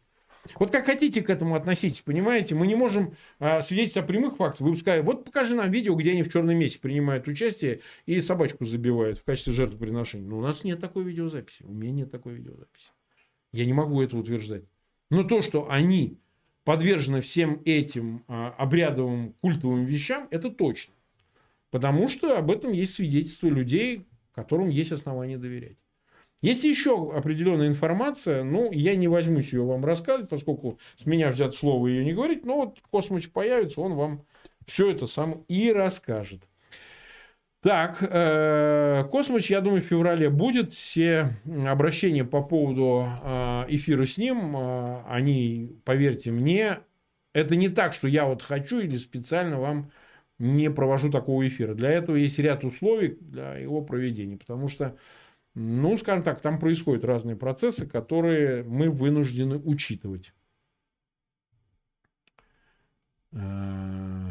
Вот 0.56 0.70
как 0.70 0.86
хотите 0.86 1.22
к 1.22 1.30
этому 1.30 1.54
относитесь, 1.54 2.00
понимаете? 2.00 2.54
Мы 2.54 2.66
не 2.66 2.74
можем 2.74 3.14
а, 3.38 3.62
свидетельствовать 3.62 4.04
о 4.04 4.12
прямых 4.12 4.36
фактах, 4.36 4.60
выпуская. 4.60 5.02
Вот 5.02 5.24
покажи 5.24 5.54
нам 5.54 5.70
видео, 5.70 5.94
где 5.94 6.12
они 6.12 6.22
в 6.22 6.30
черном 6.30 6.58
месте 6.58 6.78
принимают 6.78 7.26
участие 7.28 7.80
и 8.06 8.20
собачку 8.20 8.64
забивают 8.64 9.18
в 9.18 9.24
качестве 9.24 9.52
жертвоприношения. 9.52 10.28
Но 10.28 10.38
у 10.38 10.42
нас 10.42 10.64
нет 10.64 10.80
такой 10.80 11.04
видеозаписи. 11.04 11.62
У 11.64 11.72
меня 11.72 11.92
нет 11.92 12.10
такой 12.10 12.34
видеозаписи. 12.34 12.90
Я 13.52 13.64
не 13.64 13.72
могу 13.72 14.02
это 14.02 14.16
утверждать. 14.16 14.64
Но 15.10 15.24
то, 15.24 15.42
что 15.42 15.70
они 15.70 16.18
подвержены 16.64 17.20
всем 17.20 17.60
этим 17.64 18.24
а, 18.26 18.54
обрядовым 18.58 19.34
культовым 19.40 19.84
вещам, 19.84 20.28
это 20.30 20.50
точно. 20.50 20.94
Потому 21.70 22.08
что 22.08 22.38
об 22.38 22.50
этом 22.50 22.72
есть 22.72 22.94
свидетельство 22.94 23.48
людей, 23.48 24.06
которым 24.32 24.68
есть 24.68 24.92
основания 24.92 25.38
доверять. 25.38 25.76
Есть 26.44 26.64
еще 26.64 27.10
определенная 27.10 27.68
информация, 27.68 28.44
ну, 28.44 28.70
я 28.70 28.96
не 28.96 29.08
возьмусь 29.08 29.54
ее 29.54 29.64
вам 29.64 29.82
рассказывать, 29.82 30.28
поскольку 30.28 30.78
с 30.94 31.06
меня 31.06 31.30
взят 31.30 31.54
слово 31.54 31.86
ее 31.86 32.04
не 32.04 32.12
говорить, 32.12 32.44
но 32.44 32.56
вот 32.56 32.80
Космач 32.90 33.30
появится, 33.30 33.80
он 33.80 33.94
вам 33.94 34.26
все 34.66 34.90
это 34.90 35.06
сам 35.06 35.42
и 35.48 35.72
расскажет. 35.72 36.42
Так, 37.62 37.96
э, 38.02 39.04
Космач, 39.10 39.50
я 39.50 39.62
думаю, 39.62 39.80
в 39.80 39.86
феврале 39.86 40.28
будет. 40.28 40.74
Все 40.74 41.30
обращения 41.66 42.26
по 42.26 42.42
поводу 42.42 43.08
э, 43.22 43.64
эфира 43.68 44.04
с 44.04 44.18
ним, 44.18 44.54
э, 44.54 45.02
они, 45.08 45.78
поверьте 45.86 46.30
мне, 46.30 46.80
это 47.32 47.56
не 47.56 47.70
так, 47.70 47.94
что 47.94 48.06
я 48.06 48.26
вот 48.26 48.42
хочу 48.42 48.80
или 48.80 48.98
специально 48.98 49.58
вам 49.58 49.90
не 50.38 50.70
провожу 50.70 51.10
такого 51.10 51.48
эфира. 51.48 51.72
Для 51.72 51.88
этого 51.88 52.16
есть 52.16 52.38
ряд 52.38 52.64
условий 52.64 53.16
для 53.18 53.54
его 53.54 53.80
проведения, 53.80 54.36
потому 54.36 54.68
что 54.68 54.94
ну, 55.54 55.96
скажем 55.96 56.22
так, 56.24 56.40
там 56.40 56.58
происходят 56.58 57.04
разные 57.04 57.36
процессы, 57.36 57.86
которые 57.86 58.64
мы 58.64 58.90
вынуждены 58.90 59.56
учитывать. 59.56 60.34
Э, 63.32 64.30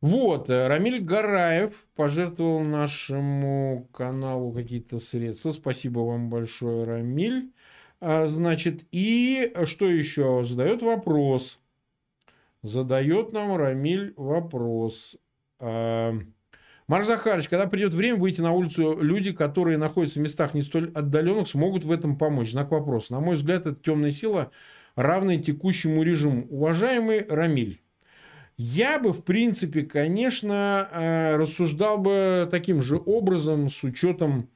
вот, 0.00 0.48
э, 0.50 0.68
Рамиль 0.68 1.00
Гараев 1.00 1.86
пожертвовал 1.96 2.60
нашему 2.60 3.88
каналу 3.92 4.52
какие-то 4.52 5.00
средства. 5.00 5.50
Спасибо 5.50 6.00
вам 6.00 6.30
большое, 6.30 6.84
Рамиль. 6.84 7.52
А, 8.00 8.28
значит, 8.28 8.86
и 8.92 9.52
что 9.64 9.86
еще? 9.90 10.44
Задает 10.44 10.82
вопрос. 10.82 11.58
Задает 12.62 13.32
нам 13.32 13.56
Рамиль 13.56 14.14
вопрос. 14.16 15.16
А, 15.58 16.14
Марк 16.88 17.04
Захарович, 17.04 17.48
когда 17.50 17.66
придет 17.66 17.92
время 17.92 18.16
выйти 18.16 18.40
на 18.40 18.52
улицу, 18.52 18.98
люди, 18.98 19.32
которые 19.32 19.76
находятся 19.76 20.20
в 20.20 20.22
местах 20.22 20.54
не 20.54 20.62
столь 20.62 20.90
отдаленных, 20.94 21.46
смогут 21.46 21.84
в 21.84 21.92
этом 21.92 22.16
помочь. 22.16 22.50
Знак 22.50 22.70
вопроса. 22.70 23.12
На 23.12 23.20
мой 23.20 23.36
взгляд, 23.36 23.66
это 23.66 23.78
темная 23.78 24.10
сила, 24.10 24.50
равная 24.96 25.36
текущему 25.36 26.02
режиму. 26.02 26.46
Уважаемый 26.48 27.26
Рамиль, 27.28 27.82
я 28.56 28.98
бы, 28.98 29.12
в 29.12 29.22
принципе, 29.22 29.82
конечно, 29.82 30.88
э, 30.90 31.36
рассуждал 31.36 31.98
бы 31.98 32.48
таким 32.50 32.80
же 32.80 32.96
образом 33.04 33.68
с 33.68 33.84
учетом 33.84 34.48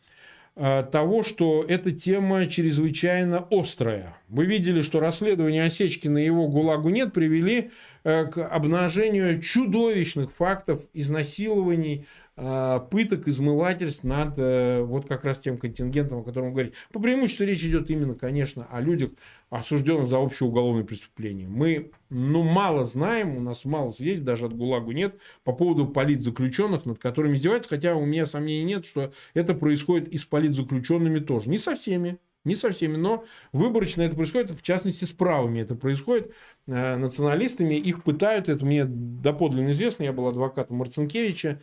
э, 0.57 0.85
того, 0.91 1.23
что 1.25 1.63
эта 1.69 1.93
тема 1.93 2.47
чрезвычайно 2.47 3.47
острая. 3.51 4.17
Вы 4.29 4.47
видели, 4.47 4.81
что 4.81 5.01
расследование 5.01 5.65
Осечкина 5.65 6.17
и 6.17 6.25
его 6.25 6.49
ГУЛАГу 6.49 6.89
нет 6.89 7.13
привели 7.13 7.71
э, 8.05 8.25
к 8.25 8.45
обнажению 8.45 9.41
чудовищных 9.41 10.33
фактов 10.33 10.81
изнасилований, 10.95 12.07
пыток, 12.35 13.29
измывательств 13.29 14.05
над 14.05 14.39
э, 14.39 14.83
вот 14.83 15.07
как 15.07 15.25
раз 15.25 15.39
тем 15.39 15.59
контингентом, 15.59 16.21
о 16.21 16.23
котором 16.23 16.49
вы 16.49 16.53
говорите. 16.53 16.77
По 16.91 16.99
преимуществу 16.99 17.45
речь 17.45 17.63
идет 17.63 17.91
именно, 17.91 18.15
конечно, 18.15 18.67
о 18.71 18.81
людях, 18.81 19.11
осужденных 19.51 20.09
за 20.09 20.19
общее 20.19 20.49
уголовное 20.49 20.83
преступление. 20.85 21.47
Мы 21.47 21.91
ну, 22.09 22.43
мало 22.43 22.85
знаем, 22.85 23.37
у 23.37 23.41
нас 23.41 23.67
мало 23.67 23.91
сведений, 23.91 24.25
даже 24.25 24.47
от 24.47 24.57
ГУЛАГу 24.57 24.93
нет, 24.93 25.17
по 25.45 25.53
поводу 25.53 25.87
политзаключенных, 25.87 26.87
над 26.87 26.99
которыми 26.99 27.35
издеваются, 27.35 27.69
хотя 27.69 27.97
у 27.97 28.05
меня 28.07 28.25
сомнений 28.25 28.65
нет, 28.65 28.87
что 28.87 29.13
это 29.35 29.55
происходит 29.55 30.09
и 30.09 30.17
с 30.17 30.25
политзаключенными 30.25 31.19
тоже. 31.19 31.51
Не 31.51 31.59
со 31.59 31.77
всеми, 31.77 32.19
не 32.45 32.57
со 32.57 32.71
всеми, 32.71 32.97
но 32.97 33.25
выборочно 33.53 34.03
это 34.03 34.17
происходит, 34.17 34.51
в 34.51 34.63
частности, 34.63 35.05
с 35.05 35.13
правыми 35.13 35.61
это 35.61 35.75
происходит. 35.75 36.33
Э, 36.67 36.97
националистами 36.97 37.75
их 37.75 38.03
пытают, 38.03 38.49
это 38.49 38.65
мне 38.65 38.85
доподлинно 38.85 39.71
известно, 39.71 40.05
я 40.05 40.13
был 40.13 40.27
адвокатом 40.27 40.79
Марцинкевича, 40.79 41.61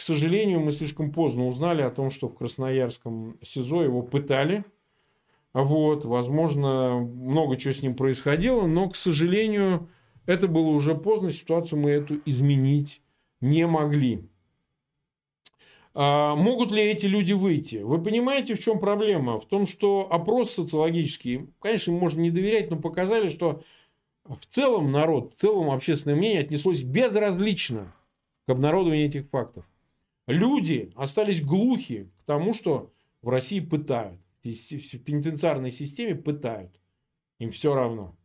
к 0.00 0.02
сожалению, 0.02 0.60
мы 0.60 0.72
слишком 0.72 1.12
поздно 1.12 1.46
узнали 1.46 1.82
о 1.82 1.90
том, 1.90 2.08
что 2.08 2.30
в 2.30 2.34
Красноярском 2.34 3.36
СИЗО 3.42 3.82
его 3.82 4.00
пытали. 4.00 4.64
Вот, 5.52 6.06
возможно, 6.06 7.00
много 7.00 7.56
чего 7.56 7.74
с 7.74 7.82
ним 7.82 7.94
происходило, 7.94 8.66
но, 8.66 8.88
к 8.88 8.96
сожалению, 8.96 9.90
это 10.24 10.48
было 10.48 10.68
уже 10.68 10.94
поздно, 10.94 11.30
ситуацию 11.30 11.80
мы 11.80 11.90
эту 11.90 12.18
изменить 12.24 13.02
не 13.42 13.66
могли. 13.66 14.26
А 15.92 16.34
могут 16.34 16.72
ли 16.72 16.82
эти 16.82 17.04
люди 17.04 17.34
выйти? 17.34 17.82
Вы 17.82 18.02
понимаете, 18.02 18.54
в 18.54 18.58
чем 18.58 18.78
проблема? 18.78 19.38
В 19.38 19.44
том, 19.44 19.66
что 19.66 20.08
опрос 20.10 20.50
социологический, 20.52 21.50
конечно, 21.60 21.92
можно 21.92 22.22
не 22.22 22.30
доверять, 22.30 22.70
но 22.70 22.78
показали, 22.78 23.28
что 23.28 23.62
в 24.24 24.46
целом 24.48 24.92
народ, 24.92 25.34
в 25.36 25.38
целом 25.38 25.70
общественное 25.70 26.16
мнение 26.16 26.40
отнеслось 26.40 26.84
безразлично 26.84 27.92
к 28.46 28.50
обнародованию 28.50 29.04
этих 29.04 29.28
фактов. 29.28 29.66
Люди 30.30 30.92
остались 30.94 31.42
глухи 31.42 32.08
к 32.20 32.22
тому, 32.24 32.54
что 32.54 32.92
в 33.20 33.28
В 33.28 33.60
пытают. 33.60 34.20
В 34.42 34.98
пенитенциарной 34.98 35.70
системе 35.70 36.14
пытают. 36.14 36.70
Им 37.38 37.50
все 37.50 37.74
равно. 37.74 38.16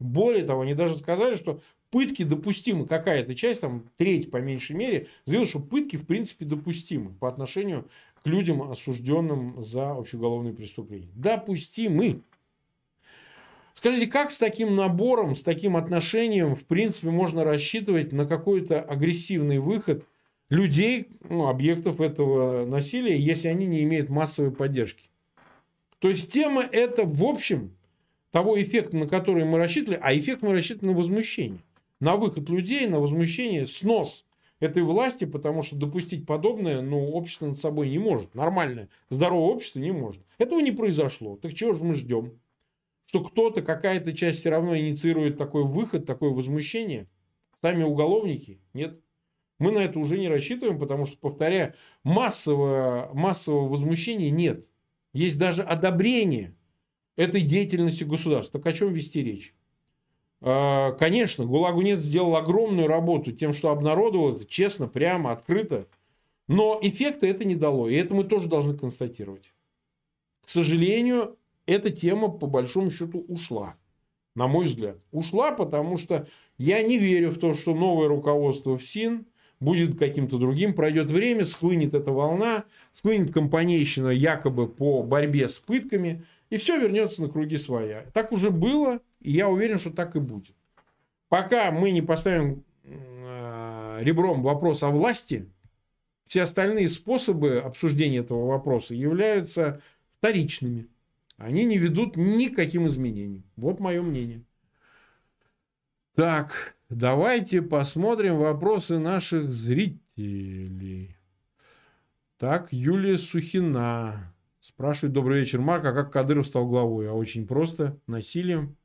Более 0.00 0.44
того, 0.44 0.62
они 0.62 0.74
даже 0.74 0.98
сказали, 0.98 1.36
что 1.36 1.60
пытки 1.90 2.24
допустимы. 2.24 2.86
Какая-то 2.86 3.36
часть, 3.36 3.60
там 3.60 3.88
треть 3.96 4.30
по 4.30 4.38
меньшей 4.38 4.74
мере, 4.74 5.06
заявила, 5.24 5.46
что 5.46 5.60
пытки 5.60 5.96
в 5.96 6.04
принципе 6.04 6.44
допустимы 6.44 7.12
по 7.14 7.28
отношению 7.28 7.88
к 8.22 8.26
людям, 8.26 8.62
осужденным 8.62 9.64
за 9.64 9.92
общеуголовные 9.92 10.52
преступления. 10.52 11.10
Допустимы. 11.14 12.22
Скажите, 13.74 14.08
как 14.08 14.32
с 14.32 14.38
таким 14.38 14.74
набором, 14.74 15.36
с 15.36 15.42
таким 15.42 15.76
отношением, 15.76 16.56
в 16.56 16.64
принципе, 16.64 17.10
можно 17.10 17.44
рассчитывать 17.44 18.12
на 18.12 18.26
какой-то 18.26 18.82
агрессивный 18.82 19.58
выход 19.58 20.04
людей, 20.52 21.08
ну, 21.28 21.48
объектов 21.48 22.00
этого 22.00 22.66
насилия, 22.66 23.18
если 23.18 23.48
они 23.48 23.66
не 23.66 23.82
имеют 23.84 24.10
массовой 24.10 24.50
поддержки. 24.50 25.08
То 25.98 26.08
есть 26.08 26.30
тема 26.30 26.62
это 26.62 27.04
в 27.04 27.24
общем 27.24 27.74
того 28.30 28.60
эффекта, 28.60 28.96
на 28.96 29.06
который 29.06 29.44
мы 29.44 29.58
рассчитывали, 29.58 29.98
а 30.02 30.14
эффект 30.16 30.42
мы 30.42 30.52
рассчитывали 30.52 30.92
на 30.92 30.98
возмущение. 30.98 31.60
На 32.00 32.16
выход 32.16 32.50
людей, 32.50 32.86
на 32.86 32.98
возмущение, 32.98 33.66
снос 33.66 34.26
этой 34.60 34.82
власти, 34.82 35.24
потому 35.24 35.62
что 35.62 35.76
допустить 35.76 36.26
подобное, 36.26 36.82
ну, 36.82 37.10
общество 37.10 37.46
над 37.46 37.58
собой 37.58 37.88
не 37.88 37.98
может. 37.98 38.34
Нормальное, 38.34 38.90
здоровое 39.08 39.54
общество 39.54 39.80
не 39.80 39.92
может. 39.92 40.22
Этого 40.36 40.60
не 40.60 40.72
произошло. 40.72 41.36
Так 41.36 41.54
чего 41.54 41.72
же 41.72 41.82
мы 41.84 41.94
ждем? 41.94 42.38
Что 43.06 43.24
кто-то, 43.24 43.62
какая-то 43.62 44.12
часть 44.12 44.40
все 44.40 44.50
равно 44.50 44.76
инициирует 44.76 45.38
такой 45.38 45.64
выход, 45.64 46.04
такое 46.04 46.30
возмущение? 46.30 47.06
Сами 47.62 47.84
уголовники? 47.84 48.60
Нет. 48.74 49.01
Мы 49.62 49.70
на 49.70 49.78
это 49.78 50.00
уже 50.00 50.18
не 50.18 50.28
рассчитываем, 50.28 50.76
потому 50.76 51.06
что, 51.06 51.16
повторяю, 51.18 51.74
массового, 52.02 53.10
массового 53.14 53.68
возмущения 53.68 54.28
нет. 54.28 54.66
Есть 55.12 55.38
даже 55.38 55.62
одобрение 55.62 56.56
этой 57.14 57.42
деятельности 57.42 58.02
государства. 58.02 58.58
Так 58.58 58.72
о 58.72 58.76
чем 58.76 58.92
вести 58.92 59.22
речь? 59.22 59.54
А, 60.40 60.90
конечно, 60.92 61.44
ГУЛАГу 61.44 61.80
нет 61.82 62.00
сделал 62.00 62.34
огромную 62.34 62.88
работу 62.88 63.30
тем, 63.30 63.52
что 63.52 63.70
обнародовал 63.70 64.34
это 64.34 64.44
честно, 64.46 64.88
прямо, 64.88 65.30
открыто. 65.30 65.86
Но 66.48 66.80
эффекта 66.82 67.28
это 67.28 67.44
не 67.44 67.54
дало. 67.54 67.88
И 67.88 67.94
это 67.94 68.14
мы 68.14 68.24
тоже 68.24 68.48
должны 68.48 68.76
констатировать. 68.76 69.54
К 70.44 70.48
сожалению, 70.48 71.38
эта 71.66 71.90
тема 71.90 72.26
по 72.30 72.48
большому 72.48 72.90
счету 72.90 73.24
ушла. 73.28 73.76
На 74.34 74.48
мой 74.48 74.66
взгляд. 74.66 74.98
Ушла, 75.12 75.52
потому 75.52 75.98
что 75.98 76.26
я 76.58 76.82
не 76.82 76.98
верю 76.98 77.30
в 77.30 77.38
то, 77.38 77.54
что 77.54 77.76
новое 77.76 78.08
руководство 78.08 78.76
ФСИН 78.76 79.26
будет 79.62 79.98
каким-то 79.98 80.38
другим, 80.38 80.74
пройдет 80.74 81.10
время, 81.10 81.44
схлынет 81.44 81.94
эта 81.94 82.10
волна, 82.10 82.64
схлынет 82.94 83.32
компанейщина 83.32 84.08
якобы 84.08 84.68
по 84.68 85.02
борьбе 85.02 85.48
с 85.48 85.58
пытками, 85.58 86.24
и 86.50 86.56
все 86.56 86.78
вернется 86.78 87.22
на 87.22 87.28
круги 87.28 87.58
своя. 87.58 88.04
Так 88.12 88.32
уже 88.32 88.50
было, 88.50 89.00
и 89.20 89.32
я 89.32 89.48
уверен, 89.48 89.78
что 89.78 89.90
так 89.90 90.16
и 90.16 90.20
будет. 90.20 90.54
Пока 91.28 91.70
мы 91.70 91.92
не 91.92 92.02
поставим 92.02 92.64
э, 92.84 93.98
ребром 94.02 94.42
вопрос 94.42 94.82
о 94.82 94.88
власти, 94.88 95.48
все 96.26 96.42
остальные 96.42 96.88
способы 96.88 97.58
обсуждения 97.58 98.18
этого 98.18 98.46
вопроса 98.46 98.94
являются 98.94 99.80
вторичными. 100.18 100.88
Они 101.36 101.64
не 101.64 101.78
ведут 101.78 102.16
ни 102.16 102.48
к 102.48 102.56
каким 102.56 102.86
изменениям. 102.88 103.44
Вот 103.56 103.80
мое 103.80 104.02
мнение. 104.02 104.42
Так, 106.14 106.76
Давайте 106.94 107.62
посмотрим 107.62 108.36
вопросы 108.36 108.98
наших 108.98 109.50
зрителей. 109.50 111.16
Так, 112.36 112.70
Юлия 112.70 113.16
Сухина 113.16 114.34
спрашивает. 114.60 115.14
Добрый 115.14 115.40
вечер, 115.40 115.62
Марк. 115.62 115.86
А 115.86 115.94
как 115.94 116.12
Кадыров 116.12 116.46
стал 116.46 116.68
главой? 116.68 117.08
А 117.08 117.14
очень 117.14 117.46
просто. 117.46 117.98
Насилием. 118.06 118.76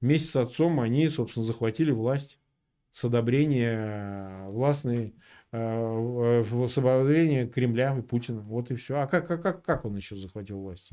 Вместе 0.00 0.28
с 0.28 0.36
отцом 0.36 0.78
они, 0.78 1.08
собственно, 1.08 1.44
захватили 1.44 1.90
власть 1.90 2.38
с 2.92 3.04
одобрения 3.04 4.46
властной 4.46 5.16
э, 5.50 6.44
с 6.44 6.74
Кремля 7.52 7.98
и 7.98 8.02
Путина. 8.02 8.40
Вот 8.42 8.70
и 8.70 8.76
все. 8.76 9.00
А 9.00 9.08
как, 9.08 9.26
как, 9.26 9.42
как, 9.42 9.64
как 9.64 9.84
он 9.84 9.96
еще 9.96 10.14
захватил 10.14 10.60
власть? 10.60 10.92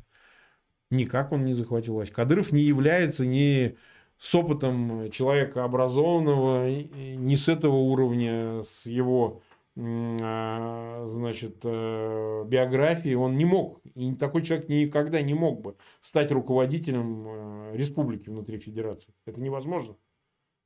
Никак 0.89 1.32
он 1.32 1.45
не 1.45 1.54
захватил 1.54 1.93
власть. 1.93 2.12
Кадыров 2.12 2.52
не 2.52 2.64
является 2.64 3.24
ни 3.24 3.78
с 4.20 4.36
опытом 4.36 5.09
человека 5.11 5.63
образованного, 5.63 6.70
не 6.70 7.38
с 7.38 7.47
этого 7.47 7.76
уровня, 7.76 8.61
с 8.61 8.86
его 8.86 9.41
а, 9.82 11.05
значит, 11.07 11.59
э, 11.63 12.43
биографии, 12.45 13.13
он 13.13 13.38
не 13.38 13.45
мог, 13.45 13.80
и 13.95 14.13
такой 14.13 14.41
человек 14.41 14.67
никогда 14.67 15.22
не 15.22 15.34
мог 15.34 15.61
бы 15.61 15.76
стать 16.01 16.32
руководителем 16.32 17.26
э, 17.28 17.78
республики 17.78 18.28
внутри 18.30 18.57
федерации. 18.57 19.13
Это 19.26 19.39
невозможно. 19.39 19.95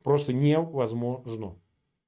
Просто 0.03 0.33
невозможно. 0.33 1.55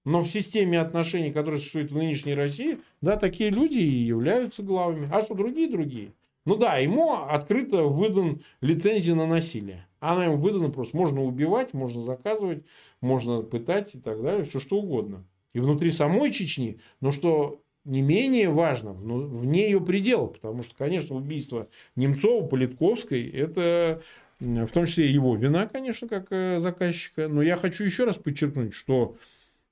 Но 0.03 0.21
в 0.21 0.27
системе 0.27 0.79
отношений, 0.79 1.31
которая 1.31 1.59
существует 1.59 1.91
в 1.91 1.97
нынешней 1.97 2.33
России, 2.33 2.79
да, 3.01 3.17
такие 3.17 3.51
люди 3.51 3.77
и 3.77 4.03
являются 4.05 4.63
главами. 4.63 5.07
А 5.11 5.23
что 5.23 5.35
другие 5.35 5.69
другие? 5.69 6.13
Ну 6.45 6.55
да, 6.55 6.77
ему 6.77 7.13
открыто 7.13 7.83
выдан 7.83 8.41
лицензия 8.61 9.15
на 9.15 9.27
насилие. 9.27 9.87
Она 10.11 10.25
ему 10.25 10.37
выдана 10.37 10.69
просто. 10.69 10.95
Можно 10.97 11.23
убивать, 11.23 11.73
можно 11.73 12.03
заказывать, 12.03 12.63
можно 13.01 13.41
пытать 13.41 13.95
и 13.95 13.99
так 13.99 14.21
далее. 14.21 14.45
Все 14.45 14.59
что 14.59 14.77
угодно 14.77 15.25
и 15.55 15.59
внутри 15.61 15.91
самой 15.91 16.31
Чечни, 16.33 16.79
но 16.99 17.13
что 17.13 17.63
не 17.85 18.01
менее 18.01 18.49
важно, 18.49 18.91
вне 18.91 19.67
ее 19.67 19.79
пределов, 19.79 20.33
потому 20.33 20.63
что, 20.63 20.75
конечно, 20.75 21.15
убийство 21.15 21.69
Немцова, 21.95 22.45
Политковской, 22.45 23.29
это 23.29 24.01
в 24.39 24.67
том 24.67 24.85
числе 24.85 25.09
его 25.09 25.35
вина, 25.37 25.65
конечно, 25.67 26.09
как 26.09 26.27
э, 26.31 26.59
заказчика. 26.59 27.29
Но 27.29 27.41
я 27.41 27.55
хочу 27.55 27.85
еще 27.85 28.03
раз 28.03 28.17
подчеркнуть, 28.17 28.73
что 28.73 29.15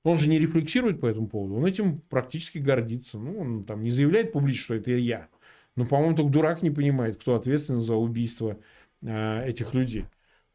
он 0.04 0.16
же 0.16 0.30
не 0.30 0.38
рефлексирует 0.38 1.00
по 1.02 1.06
этому 1.06 1.28
поводу, 1.28 1.56
он 1.56 1.66
этим 1.66 2.00
практически 2.08 2.58
гордится. 2.58 3.18
Ну, 3.18 3.38
он 3.38 3.64
там 3.64 3.82
не 3.82 3.90
заявляет 3.90 4.32
публично, 4.32 4.64
что 4.64 4.74
это 4.76 4.92
я. 4.92 5.28
Но, 5.76 5.84
по-моему, 5.84 6.16
только 6.16 6.32
дурак 6.32 6.62
не 6.62 6.70
понимает, 6.70 7.16
кто 7.16 7.34
ответственен 7.34 7.80
за 7.80 7.94
убийство 7.94 8.56
э, 9.02 9.46
этих 9.46 9.74
людей. 9.74 10.06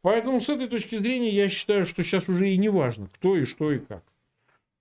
Поэтому 0.02 0.40
с 0.40 0.48
этой 0.48 0.68
точки 0.68 0.96
зрения 0.96 1.30
я 1.30 1.48
считаю, 1.48 1.84
что 1.84 2.02
сейчас 2.02 2.28
уже 2.28 2.50
и 2.50 2.56
не 2.56 2.68
важно, 2.68 3.08
кто 3.14 3.36
и 3.36 3.44
что 3.44 3.70
и 3.72 3.78
как. 3.78 4.02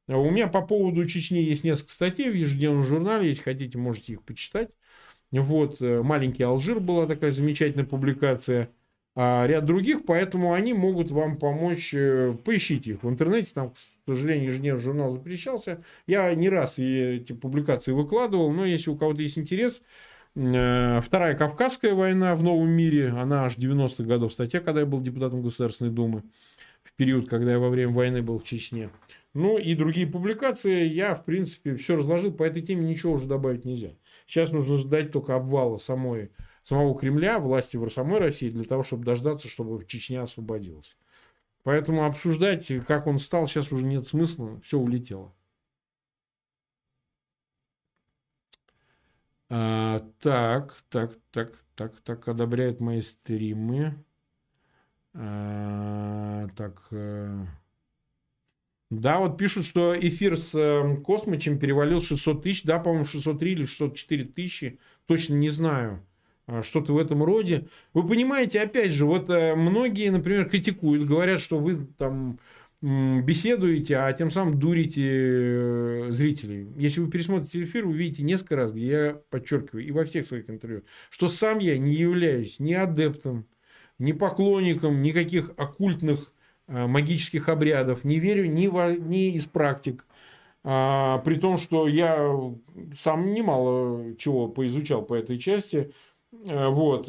А 0.07 0.17
у 0.17 0.29
меня 0.31 0.47
по 0.47 0.61
поводу 0.61 1.05
Чечни 1.05 1.37
есть 1.39 1.63
несколько 1.63 1.93
статей 1.93 2.31
в 2.31 2.35
ежедневном 2.35 2.83
журнале. 2.83 3.29
Если 3.29 3.43
хотите, 3.43 3.77
можете 3.77 4.13
их 4.13 4.23
почитать. 4.23 4.71
Вот, 5.31 5.81
э, 5.81 6.01
«Маленький 6.01 6.43
Алжир» 6.43 6.79
была 6.79 7.05
такая 7.05 7.31
замечательная 7.31 7.85
публикация. 7.85 8.69
А 9.15 9.45
ряд 9.45 9.65
других, 9.65 10.05
поэтому 10.05 10.53
они 10.53 10.73
могут 10.73 11.11
вам 11.11 11.37
помочь. 11.37 11.93
Э, 11.93 12.35
поищите 12.43 12.91
их 12.91 13.03
в 13.03 13.09
интернете. 13.09 13.51
Там, 13.53 13.71
к 13.71 13.77
сожалению, 14.07 14.47
ежедневный 14.47 14.81
журнал 14.81 15.13
запрещался. 15.13 15.83
Я 16.07 16.33
не 16.33 16.49
раз 16.49 16.79
эти 16.79 17.33
публикации 17.33 17.91
выкладывал, 17.91 18.51
но 18.51 18.65
если 18.65 18.89
у 18.89 18.97
кого-то 18.97 19.21
есть 19.21 19.37
интерес, 19.37 19.81
Вторая 20.39 21.35
Кавказская 21.35 21.93
война 21.93 22.33
в 22.37 22.43
новом 22.43 22.69
мире, 22.69 23.09
она 23.09 23.43
аж 23.43 23.57
90-х 23.57 24.05
годов 24.05 24.31
статья, 24.31 24.61
когда 24.61 24.79
я 24.79 24.85
был 24.85 25.01
депутатом 25.01 25.41
Государственной 25.41 25.91
Думы, 25.91 26.23
в 26.81 26.93
период, 26.93 27.27
когда 27.27 27.51
я 27.51 27.59
во 27.59 27.67
время 27.67 27.91
войны 27.91 28.21
был 28.21 28.39
в 28.39 28.45
Чечне. 28.45 28.89
Ну 29.33 29.57
и 29.57 29.75
другие 29.75 30.07
публикации 30.07 30.87
я, 30.87 31.13
в 31.13 31.25
принципе, 31.25 31.75
все 31.75 31.97
разложил. 31.97 32.31
По 32.31 32.43
этой 32.43 32.61
теме 32.61 32.87
ничего 32.87 33.13
уже 33.13 33.27
добавить 33.27 33.65
нельзя. 33.65 33.95
Сейчас 34.27 34.53
нужно 34.53 34.77
ждать 34.77 35.11
только 35.11 35.35
обвала 35.35 35.75
самой, 35.75 36.31
самого 36.63 36.97
Кремля, 36.97 37.39
власти 37.39 37.75
в 37.75 37.89
самой 37.89 38.19
России, 38.19 38.49
для 38.49 38.63
того, 38.63 38.83
чтобы 38.83 39.03
дождаться, 39.03 39.49
чтобы 39.49 39.83
Чечня 39.85 40.21
освободилась. 40.21 40.97
Поэтому 41.63 42.05
обсуждать, 42.05 42.71
как 42.87 43.07
он 43.07 43.19
стал, 43.19 43.45
сейчас 43.49 43.73
уже 43.73 43.83
нет 43.83 44.07
смысла. 44.07 44.61
Все 44.63 44.79
улетело. 44.79 45.33
А, 49.49 50.01
так, 50.19 50.75
так, 50.89 51.17
так, 51.31 51.51
так, 51.75 51.99
так, 52.01 52.27
одобряет 52.27 52.79
мои 52.79 53.01
стримы. 53.01 53.95
А, 55.13 56.47
так, 56.55 56.87
э, 56.91 57.45
да, 58.89 59.19
вот 59.19 59.37
пишут, 59.37 59.65
что 59.65 59.97
эфир 59.99 60.35
с 60.37 60.55
э, 60.55 60.97
Космичем 61.03 61.59
перевалил 61.59 62.01
600 62.01 62.43
тысяч. 62.43 62.63
Да, 62.63 62.79
по-моему, 62.79 63.05
603 63.05 63.51
или 63.51 63.65
604 63.65 64.25
тысячи. 64.25 64.79
Точно 65.05 65.35
не 65.35 65.49
знаю. 65.49 66.03
А, 66.47 66.63
что-то 66.63 66.93
в 66.93 66.97
этом 66.97 67.23
роде. 67.23 67.67
Вы 67.93 68.07
понимаете, 68.07 68.61
опять 68.61 68.91
же, 68.91 69.05
вот 69.05 69.29
э, 69.29 69.53
многие, 69.55 70.09
например, 70.09 70.49
критикуют, 70.49 71.07
говорят, 71.07 71.39
что 71.39 71.59
вы 71.59 71.85
там 71.97 72.39
беседуете, 72.81 73.97
а 73.97 74.13
тем 74.13 74.31
самым 74.31 74.59
дурите 74.59 75.03
э, 75.05 76.07
зрителей. 76.11 76.69
Если 76.77 77.01
вы 77.01 77.09
пересмотрите 77.09 77.63
эфир, 77.63 77.85
увидите 77.85 78.23
несколько 78.23 78.55
раз, 78.55 78.71
где 78.71 78.87
я 78.87 79.21
подчеркиваю, 79.29 79.85
и 79.85 79.91
во 79.91 80.05
всех 80.05 80.25
своих 80.25 80.49
интервью, 80.49 80.83
что 81.09 81.27
сам 81.27 81.59
я 81.59 81.77
не 81.77 81.93
являюсь 81.93 82.59
ни 82.59 82.73
адептом, 82.73 83.47
ни 83.97 84.13
поклонником 84.13 85.01
никаких 85.01 85.51
оккультных 85.57 86.33
Э, 86.69 86.85
магических 86.85 87.49
обрядов, 87.49 88.03
не 88.03 88.19
верю 88.19 88.45
ни, 88.47 88.67
во, 88.67 88.93
ни 88.93 89.31
из 89.31 89.45
практик. 89.47 90.05
А, 90.63 91.17
при 91.19 91.35
том, 91.35 91.57
что 91.57 91.87
я 91.87 92.31
сам 92.93 93.33
немало 93.33 94.15
чего 94.17 94.47
поизучал 94.47 95.01
по 95.01 95.15
этой 95.15 95.39
части. 95.39 95.91
Э, 96.45 96.67
вот, 96.67 97.07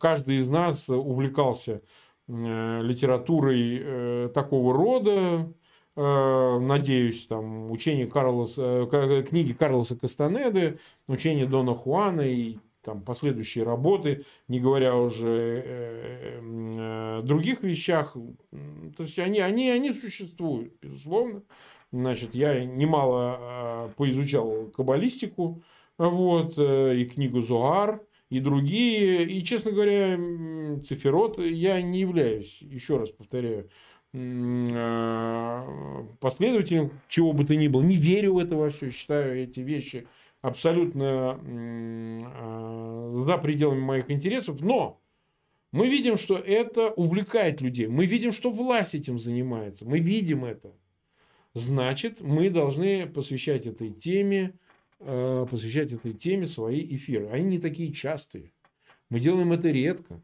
каждый 0.00 0.38
из 0.38 0.48
нас 0.48 0.88
увлекался 0.88 1.82
литературой 2.28 4.28
такого 4.30 4.74
рода, 4.74 5.52
надеюсь, 5.96 7.26
там, 7.26 7.70
учение 7.70 8.06
Карлоса, 8.06 8.86
книги 9.28 9.52
Карлоса 9.52 9.96
Кастанеды, 9.96 10.78
учение 11.08 11.46
Дона 11.46 11.74
Хуана 11.74 12.20
и 12.20 12.58
там, 12.88 13.02
последующие 13.02 13.64
работы, 13.64 14.24
не 14.48 14.60
говоря 14.60 14.96
уже 14.96 15.62
э, 15.64 16.40
э, 16.40 17.20
других 17.22 17.62
вещах. 17.62 18.16
То 18.96 19.02
есть 19.02 19.18
они, 19.18 19.40
они, 19.40 19.68
они 19.68 19.92
существуют, 19.92 20.72
безусловно. 20.80 21.42
Значит, 21.92 22.34
я 22.34 22.64
немало 22.64 23.38
э, 23.40 23.88
поизучал 23.96 24.70
каббалистику, 24.74 25.62
вот, 25.98 26.54
э, 26.56 26.96
и 26.96 27.04
книгу 27.04 27.42
Зоар, 27.42 28.00
и 28.30 28.40
другие. 28.40 29.24
И, 29.24 29.42
честно 29.44 29.72
говоря, 29.72 30.18
циферот 30.84 31.38
я 31.38 31.80
не 31.82 32.00
являюсь, 32.00 32.60
еще 32.60 32.98
раз 32.98 33.10
повторяю, 33.10 33.70
э, 34.12 35.64
последователем 36.20 36.92
чего 37.08 37.32
бы 37.32 37.44
то 37.44 37.56
ни 37.56 37.68
было. 37.68 37.82
Не 37.82 37.96
верю 37.96 38.34
в 38.34 38.38
это 38.38 38.56
во 38.56 38.70
все, 38.70 38.90
считаю 38.90 39.42
эти 39.42 39.60
вещи 39.60 40.06
абсолютно 40.40 41.40
а, 41.42 43.08
за 43.26 43.38
пределами 43.38 43.80
моих 43.80 44.10
интересов, 44.10 44.60
но 44.60 45.00
мы 45.72 45.88
видим, 45.88 46.16
что 46.16 46.36
это 46.38 46.90
увлекает 46.90 47.60
людей. 47.60 47.88
Мы 47.88 48.06
видим, 48.06 48.32
что 48.32 48.50
власть 48.50 48.94
этим 48.94 49.18
занимается. 49.18 49.84
Мы 49.84 49.98
видим 49.98 50.44
это. 50.44 50.72
Значит, 51.54 52.20
мы 52.20 52.50
должны 52.50 53.06
посвящать 53.06 53.66
этой 53.66 53.90
теме, 53.90 54.54
посвящать 54.98 55.92
этой 55.92 56.12
теме 56.12 56.46
свои 56.46 56.84
эфиры. 56.96 57.28
Они 57.28 57.44
не 57.44 57.58
такие 57.58 57.92
частые. 57.92 58.52
Мы 59.10 59.20
делаем 59.20 59.52
это 59.52 59.70
редко. 59.70 60.22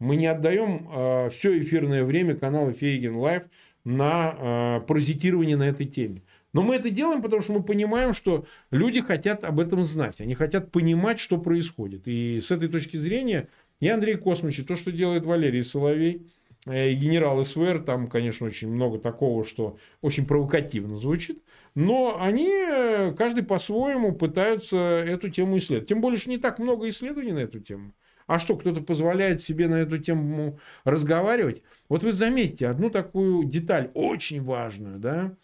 Мы 0.00 0.16
не 0.16 0.26
отдаем 0.26 0.88
а, 0.90 1.28
все 1.28 1.60
эфирное 1.60 2.04
время 2.04 2.36
канала 2.36 2.72
Фейгин 2.72 3.16
Live 3.16 3.44
на 3.84 4.80
паразитирование 4.86 5.56
на 5.56 5.68
этой 5.68 5.86
теме. 5.86 6.22
Но 6.52 6.62
мы 6.62 6.76
это 6.76 6.90
делаем, 6.90 7.22
потому 7.22 7.42
что 7.42 7.52
мы 7.52 7.62
понимаем, 7.62 8.12
что 8.12 8.46
люди 8.70 9.00
хотят 9.00 9.44
об 9.44 9.60
этом 9.60 9.84
знать. 9.84 10.20
Они 10.20 10.34
хотят 10.34 10.70
понимать, 10.70 11.18
что 11.18 11.38
происходит. 11.38 12.02
И 12.06 12.40
с 12.40 12.50
этой 12.50 12.68
точки 12.68 12.96
зрения 12.96 13.48
и 13.80 13.88
Андрей 13.88 14.16
Космич, 14.16 14.58
и 14.58 14.64
то, 14.64 14.76
что 14.76 14.90
делает 14.90 15.24
Валерий 15.24 15.62
Соловей, 15.62 16.16
э, 16.16 16.20
генерал 16.68 17.42
СВР, 17.42 17.80
там, 17.80 18.08
конечно, 18.08 18.46
очень 18.46 18.70
много 18.70 18.98
такого, 18.98 19.44
что 19.44 19.78
очень 20.00 20.26
провокативно 20.26 20.96
звучит. 20.96 21.42
Но 21.74 22.18
они, 22.20 22.48
э, 22.48 23.12
каждый 23.16 23.44
по-своему, 23.44 24.12
пытаются 24.12 24.76
эту 24.76 25.28
тему 25.28 25.58
исследовать. 25.58 25.88
Тем 25.88 26.00
более, 26.00 26.18
что 26.18 26.30
не 26.30 26.38
так 26.38 26.58
много 26.58 26.88
исследований 26.88 27.32
на 27.32 27.40
эту 27.40 27.60
тему. 27.60 27.94
А 28.26 28.38
что, 28.38 28.56
кто-то 28.56 28.82
позволяет 28.82 29.40
себе 29.40 29.68
на 29.68 29.76
эту 29.76 29.98
тему 29.98 30.58
разговаривать? 30.84 31.62
Вот 31.88 32.02
вы 32.02 32.12
заметьте 32.12 32.68
одну 32.68 32.90
такую 32.90 33.44
деталь, 33.44 33.90
очень 33.94 34.42
важную, 34.42 34.98
да, 34.98 35.34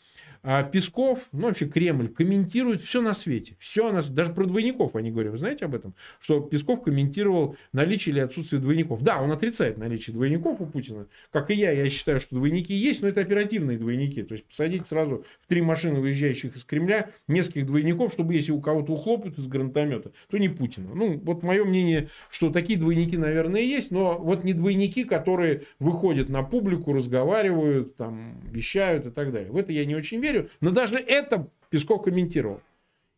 а 0.46 0.62
Песков, 0.62 1.28
ну 1.32 1.46
вообще 1.46 1.64
Кремль, 1.66 2.08
комментирует 2.08 2.82
все 2.82 3.00
на 3.00 3.14
свете. 3.14 3.56
Все 3.58 3.90
на 3.90 4.02
Даже 4.02 4.30
про 4.34 4.44
двойников 4.44 4.94
они 4.94 5.10
говорят. 5.10 5.32
Вы 5.32 5.38
знаете 5.38 5.64
об 5.64 5.74
этом? 5.74 5.94
Что 6.20 6.40
Песков 6.40 6.82
комментировал 6.82 7.56
наличие 7.72 8.12
или 8.12 8.20
отсутствие 8.20 8.60
двойников. 8.60 9.02
Да, 9.02 9.22
он 9.22 9.32
отрицает 9.32 9.78
наличие 9.78 10.12
двойников 10.12 10.60
у 10.60 10.66
Путина. 10.66 11.06
Как 11.32 11.50
и 11.50 11.54
я, 11.54 11.70
я 11.70 11.88
считаю, 11.88 12.20
что 12.20 12.34
двойники 12.34 12.74
есть, 12.74 13.00
но 13.00 13.08
это 13.08 13.22
оперативные 13.22 13.78
двойники. 13.78 14.22
То 14.22 14.34
есть 14.34 14.44
посадить 14.44 14.86
сразу 14.86 15.24
в 15.40 15.46
три 15.46 15.62
машины, 15.62 16.00
выезжающих 16.00 16.54
из 16.56 16.64
Кремля, 16.64 17.08
нескольких 17.26 17.64
двойников, 17.64 18.12
чтобы 18.12 18.34
если 18.34 18.52
у 18.52 18.60
кого-то 18.60 18.92
ухлопают 18.92 19.38
из 19.38 19.46
гранатомета, 19.46 20.12
то 20.28 20.36
не 20.36 20.50
Путина. 20.50 20.94
Ну, 20.94 21.18
вот 21.24 21.42
мое 21.42 21.64
мнение, 21.64 22.10
что 22.28 22.50
такие 22.50 22.78
двойники, 22.78 23.16
наверное, 23.16 23.62
есть, 23.62 23.90
но 23.90 24.18
вот 24.18 24.44
не 24.44 24.52
двойники, 24.52 25.04
которые 25.04 25.62
выходят 25.78 26.28
на 26.28 26.42
публику, 26.42 26.92
разговаривают, 26.92 27.96
там, 27.96 28.42
вещают 28.50 29.06
и 29.06 29.10
так 29.10 29.32
далее. 29.32 29.50
В 29.50 29.56
это 29.56 29.72
я 29.72 29.86
не 29.86 29.94
очень 29.94 30.20
верю 30.20 30.33
верю, 30.34 30.50
но 30.60 30.70
даже 30.70 30.96
это 30.96 31.48
Песков 31.70 32.02
комментировал. 32.02 32.60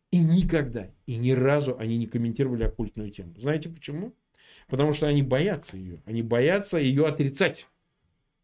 И 0.09 0.23
никогда, 0.23 0.87
и 1.05 1.17
ни 1.17 1.31
разу 1.31 1.75
они 1.77 1.97
не 1.97 2.07
комментировали 2.07 2.63
оккультную 2.63 3.11
тему. 3.11 3.33
Знаете 3.37 3.69
почему? 3.69 4.13
Потому 4.69 4.93
что 4.93 5.07
они 5.07 5.21
боятся 5.21 5.77
ее. 5.77 6.01
Они 6.05 6.21
боятся 6.21 6.77
ее 6.77 7.05
отрицать. 7.05 7.67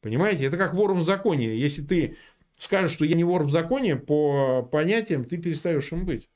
Понимаете? 0.01 0.45
Это 0.45 0.57
как 0.57 0.74
вором 0.74 0.99
в 0.99 1.03
законе. 1.03 1.57
Если 1.57 1.82
ты 1.82 2.17
скажешь, 2.57 2.91
что 2.91 3.05
я 3.05 3.15
не 3.15 3.24
вор 3.24 3.43
в 3.43 3.51
законе, 3.51 3.95
по 3.95 4.61
понятиям 4.63 5.24
ты 5.24 5.38
перестаешь 5.38 5.91
им 5.91 6.05
быть. 6.05 6.30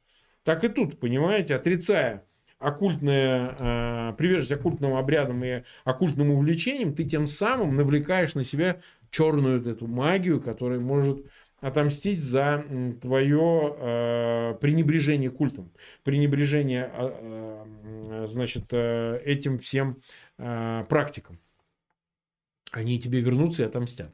Так 0.44 0.64
и 0.64 0.70
тут, 0.70 0.98
понимаете, 1.00 1.56
отрицая 1.56 2.24
оккультная, 2.60 3.56
э, 3.60 4.14
приверженность 4.18 4.52
оккультным 4.52 4.96
обрядам 4.96 5.44
и 5.44 5.64
оккультным 5.84 6.32
увлечениям, 6.32 6.96
ты 6.96 7.04
тем 7.04 7.28
самым 7.28 7.76
навлекаешь 7.76 8.34
на 8.34 8.44
себя 8.44 8.82
черную 9.12 9.64
эту 9.64 9.88
магию, 9.88 10.42
которая 10.42 10.80
может 10.80 11.26
отомстить 11.62 12.22
за 12.22 12.66
твое 13.02 13.76
э, 13.78 14.58
пренебрежение 14.62 15.30
культом, 15.30 15.72
пренебрежение, 16.04 16.92
э, 16.94 17.66
э, 18.24 18.28
значит, 18.28 18.66
э, 18.72 19.22
этим 19.26 19.60
всем 19.60 20.02
э, 20.38 20.86
практикам. 20.88 21.40
Они 22.72 23.00
тебе 23.00 23.22
вернутся 23.22 23.64
и 23.64 23.66
отомстят. 23.66 24.14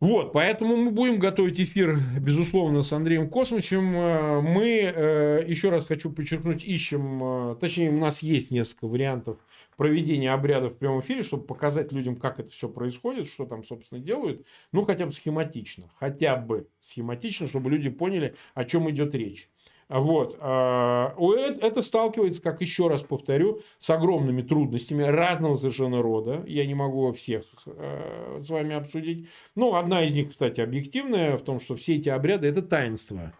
Вот, 0.00 0.32
поэтому 0.32 0.76
мы 0.76 0.92
будем 0.92 1.18
готовить 1.18 1.60
эфир, 1.60 1.98
безусловно, 2.18 2.80
с 2.80 2.90
Андреем 2.90 3.28
Космичем. 3.28 3.94
Э, 3.94 4.40
мы, 4.40 4.64
э, 4.66 5.44
еще 5.46 5.68
раз 5.68 5.84
хочу 5.84 6.10
подчеркнуть, 6.10 6.64
ищем, 6.64 7.52
э, 7.52 7.56
точнее, 7.60 7.90
у 7.90 7.98
нас 7.98 8.22
есть 8.22 8.50
несколько 8.50 8.86
вариантов 8.86 9.36
проведения 9.76 10.32
обрядов 10.32 10.72
в 10.72 10.76
прямом 10.78 11.00
эфире, 11.00 11.22
чтобы 11.22 11.44
показать 11.44 11.92
людям, 11.92 12.16
как 12.16 12.40
это 12.40 12.48
все 12.48 12.70
происходит, 12.70 13.28
что 13.28 13.44
там, 13.44 13.62
собственно, 13.62 14.00
делают. 14.00 14.46
Ну, 14.72 14.84
хотя 14.84 15.04
бы 15.04 15.12
схематично. 15.12 15.90
Хотя 15.98 16.36
бы 16.36 16.66
схематично, 16.80 17.46
чтобы 17.46 17.68
люди 17.68 17.90
поняли, 17.90 18.36
о 18.54 18.64
чем 18.64 18.90
идет 18.90 19.14
речь. 19.14 19.50
Вот. 19.90 20.38
А, 20.40 21.16
это 21.60 21.82
сталкивается, 21.82 22.40
как 22.40 22.60
еще 22.60 22.86
раз 22.86 23.02
повторю, 23.02 23.60
с 23.80 23.90
огромными 23.90 24.40
трудностями 24.40 25.02
разного 25.02 25.56
совершенно 25.56 26.00
рода. 26.00 26.44
Я 26.46 26.64
не 26.64 26.74
могу 26.74 27.12
всех 27.12 27.44
э, 27.66 28.38
с 28.40 28.48
вами 28.48 28.76
обсудить. 28.76 29.28
Ну, 29.56 29.74
одна 29.74 30.04
из 30.04 30.14
них, 30.14 30.30
кстати, 30.30 30.60
объективная, 30.60 31.36
в 31.36 31.42
том, 31.42 31.58
что 31.58 31.74
все 31.74 31.96
эти 31.96 32.08
обряды– 32.08 32.46
это 32.48 32.62
таинство. 32.62 33.32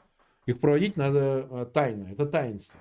Их 0.46 0.58
проводить 0.58 0.96
надо 0.96 1.46
э, 1.48 1.66
тайно. 1.72 2.08
Это 2.10 2.26
таинство. 2.26 2.80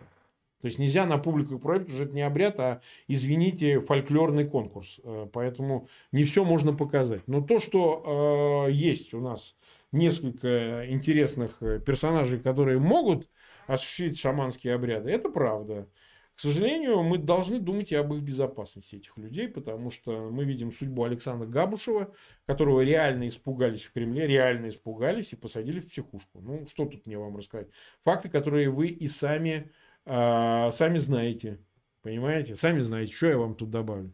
То 0.61 0.65
есть 0.65 0.79
нельзя 0.79 1.05
на 1.05 1.19
публику 1.19 1.59
проводить, 1.59 1.87
потому 1.87 1.99
что 1.99 2.05
это 2.05 2.15
не 2.15 2.23
обряд, 2.23 2.59
а, 2.59 2.81
извините, 3.07 3.81
фольклорный 3.81 4.45
конкурс. 4.45 4.99
Э, 5.03 5.27
поэтому 5.31 5.87
не 6.11 6.23
все 6.23 6.43
можно 6.43 6.73
показать. 6.73 7.21
Но 7.27 7.41
то, 7.41 7.59
что 7.59 8.67
есть 8.67 9.13
у 9.13 9.21
нас 9.21 9.55
несколько 9.91 10.89
интересных 10.89 11.59
персонажей, 11.85 12.39
которые 12.39 12.79
могут 12.79 13.27
осуществить 13.69 14.19
шаманские 14.19 14.73
обряды. 14.73 15.11
Это 15.11 15.29
правда. 15.29 15.87
К 16.35 16.39
сожалению, 16.39 17.03
мы 17.03 17.17
должны 17.17 17.59
думать 17.59 17.91
и 17.91 17.95
об 17.95 18.13
их 18.13 18.21
безопасности 18.21 18.95
этих 18.95 19.17
людей, 19.17 19.47
потому 19.49 19.91
что 19.91 20.29
мы 20.31 20.45
видим 20.45 20.71
судьбу 20.71 21.03
Александра 21.03 21.45
Габушева, 21.45 22.13
которого 22.45 22.81
реально 22.81 23.27
испугались 23.27 23.83
в 23.83 23.91
Кремле, 23.91 24.25
реально 24.25 24.69
испугались 24.69 25.33
и 25.33 25.35
посадили 25.35 25.81
в 25.81 25.87
психушку. 25.87 26.39
Ну, 26.39 26.65
что 26.67 26.85
тут 26.85 27.05
мне 27.05 27.17
вам 27.17 27.35
рассказать? 27.35 27.67
Факты, 28.03 28.29
которые 28.29 28.69
вы 28.69 28.87
и 28.87 29.07
сами, 29.07 29.71
э, 30.05 30.71
сами 30.71 30.97
знаете. 30.97 31.59
Понимаете? 32.01 32.55
Сами 32.55 32.79
знаете, 32.79 33.13
что 33.13 33.27
я 33.27 33.37
вам 33.37 33.53
тут 33.53 33.69
добавлю. 33.69 34.13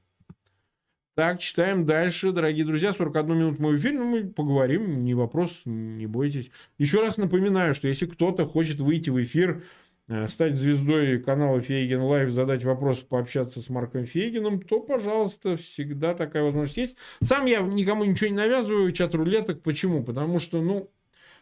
Так, 1.16 1.39
читаем 1.39 1.86
дальше, 1.86 2.34
дорогие 2.34 2.66
друзья. 2.66 2.91
41 2.91 3.38
минут 3.38 3.57
мой 3.59 3.78
эфир, 3.78 3.93
ну, 3.93 4.03
мы 4.03 4.28
поговорим, 4.28 5.05
не 5.05 5.13
вопрос, 5.13 5.61
не 5.63 6.07
бойтесь. 6.07 6.51
Еще 6.78 6.99
раз 6.99 7.16
напоминаю, 7.16 7.74
что 7.74 7.88
если 7.88 8.05
кто-то 8.05 8.43
хочет 8.43 8.82
выйти 8.82 9.09
в 9.11 9.24
эфир, 9.24 9.63
э, 10.09 10.28
стать 10.28 10.55
звездой 10.57 11.20
канала 11.20 11.61
Фейгин 11.62 12.01
Live, 12.01 12.32
задать 12.32 12.66
вопрос, 12.66 12.99
пообщаться 12.99 13.61
с 13.61 13.70
Марком 13.70 14.05
Фейгином, 14.05 14.61
то, 14.61 14.82
пожалуйста, 14.82 15.55
всегда 15.55 16.16
такая 16.16 16.43
возможность 16.43 16.76
есть. 16.76 16.97
Сам 17.22 17.45
я 17.45 17.61
никому 17.61 18.03
ничего 18.03 18.30
не 18.30 18.36
навязываю, 18.36 18.91
чат 18.91 19.16
рулеток. 19.16 19.61
Почему? 19.61 20.03
Потому 20.03 20.39
что, 20.39 20.61
ну, 20.61 20.91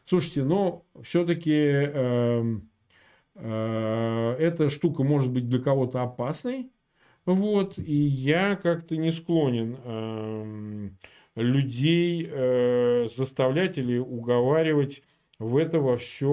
слушайте, 0.05 0.43
но 0.43 0.86
все-таки 1.01 1.51
э, 1.51 1.91
эм, 1.95 2.69
э, 3.34 4.36
эта 4.38 4.69
штука 4.69 5.01
может 5.01 5.32
быть 5.32 5.49
для 5.49 5.59
кого-то 5.59 6.03
опасной. 6.03 6.69
Вот, 7.26 7.78
и 7.78 7.93
я 7.93 8.55
как-то 8.55 8.97
не 8.97 9.11
склонен 9.11 9.78
э, 9.84 10.89
людей 11.36 12.28
э, 12.30 13.07
заставлять 13.07 13.78
или 13.78 13.97
уговаривать 13.97 15.03
в 15.39 15.57
это 15.57 15.80
во 15.80 15.97
все 15.97 16.30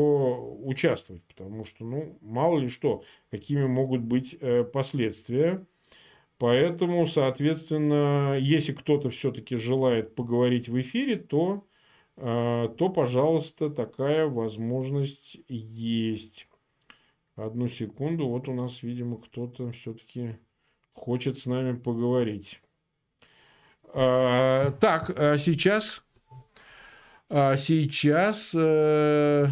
участвовать, 0.62 1.22
потому 1.24 1.64
что, 1.64 1.84
ну, 1.84 2.18
мало 2.20 2.58
ли 2.58 2.68
что, 2.68 3.04
какими 3.30 3.66
могут 3.66 4.02
быть 4.02 4.36
э, 4.40 4.64
последствия. 4.64 5.66
Поэтому, 6.38 7.04
соответственно, 7.06 8.36
если 8.40 8.72
кто-то 8.72 9.10
все-таки 9.10 9.56
желает 9.56 10.14
поговорить 10.14 10.68
в 10.68 10.80
эфире, 10.80 11.16
то, 11.16 11.66
э, 12.16 12.68
то, 12.78 12.88
пожалуйста, 12.88 13.70
такая 13.70 14.26
возможность 14.26 15.38
есть. 15.48 16.48
Одну 17.36 17.68
секунду, 17.68 18.28
вот 18.28 18.48
у 18.48 18.54
нас, 18.54 18.82
видимо, 18.82 19.18
кто-то 19.18 19.70
все-таки 19.72 20.36
хочет 21.00 21.38
с 21.38 21.46
нами 21.46 21.76
поговорить. 21.76 22.60
А, 23.94 24.70
так, 24.72 25.10
а 25.18 25.38
сейчас... 25.38 26.04
А 27.30 27.56
сейчас... 27.56 28.54
Э, 28.54 29.46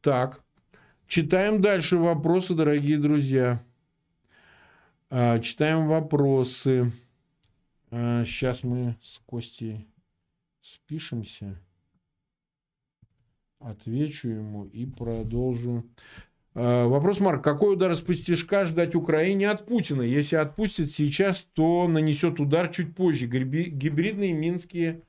так, 0.00 0.42
читаем 1.06 1.60
дальше 1.60 1.98
вопросы, 1.98 2.54
дорогие 2.54 2.98
друзья. 2.98 3.62
А, 5.10 5.40
читаем 5.40 5.86
вопросы. 5.86 6.92
А, 7.90 8.24
сейчас 8.24 8.62
мы 8.62 8.96
с 9.02 9.20
Костей 9.26 9.86
спишемся. 10.62 11.60
Отвечу 13.58 14.28
ему 14.28 14.64
и 14.64 14.86
продолжу. 14.86 15.84
Э, 16.54 16.86
вопрос, 16.86 17.20
Марк. 17.20 17.42
Какой 17.42 17.74
удар 17.74 17.90
из 17.92 18.00
пустяшка 18.00 18.64
ждать 18.64 18.94
Украине 18.94 19.50
от 19.50 19.66
Путина? 19.66 20.02
Если 20.02 20.36
отпустит 20.36 20.92
сейчас, 20.92 21.46
то 21.52 21.88
нанесет 21.88 22.38
удар 22.38 22.68
чуть 22.68 22.94
позже. 22.94 23.26
Гибридные 23.26 24.32
минские 24.32 25.02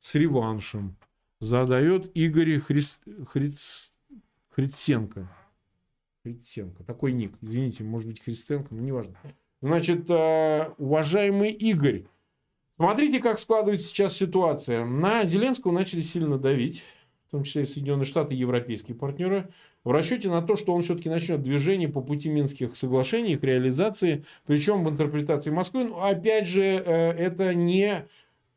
с 0.00 0.14
реваншем. 0.14 0.96
Задает 1.40 2.10
Игорь 2.16 2.58
Хрис... 2.60 3.00
Хриц... 3.28 3.92
Хриценко. 4.50 5.28
Хриценко. 6.22 6.84
Такой 6.84 7.12
ник. 7.12 7.34
Извините, 7.40 7.82
может 7.82 8.08
быть 8.08 8.22
Христенко, 8.22 8.72
но 8.72 8.80
неважно. 8.80 9.16
Значит, 9.60 10.08
э, 10.08 10.70
уважаемый 10.78 11.50
Игорь, 11.50 12.04
смотрите, 12.76 13.20
как 13.20 13.40
складывается 13.40 13.88
сейчас 13.88 14.16
ситуация. 14.16 14.84
На 14.84 15.24
Зеленского 15.24 15.72
начали 15.72 16.00
сильно 16.00 16.38
давить 16.38 16.84
том 17.32 17.44
числе 17.44 17.66
Соединенные 17.66 18.04
Штаты 18.04 18.34
и 18.34 18.38
европейские 18.38 18.96
партнеры, 18.96 19.48
в 19.84 19.90
расчете 19.90 20.28
на 20.28 20.42
то, 20.42 20.56
что 20.56 20.74
он 20.74 20.82
все-таки 20.82 21.08
начнет 21.08 21.42
движение 21.42 21.88
по 21.88 22.00
пути 22.00 22.28
Минских 22.28 22.76
соглашений, 22.76 23.32
их 23.32 23.42
реализации, 23.42 24.24
причем 24.46 24.84
в 24.84 24.90
интерпретации 24.90 25.50
Москвы. 25.50 25.84
Но, 25.84 26.04
опять 26.04 26.46
же, 26.46 26.62
э, 26.62 27.10
это 27.12 27.54
не 27.54 28.06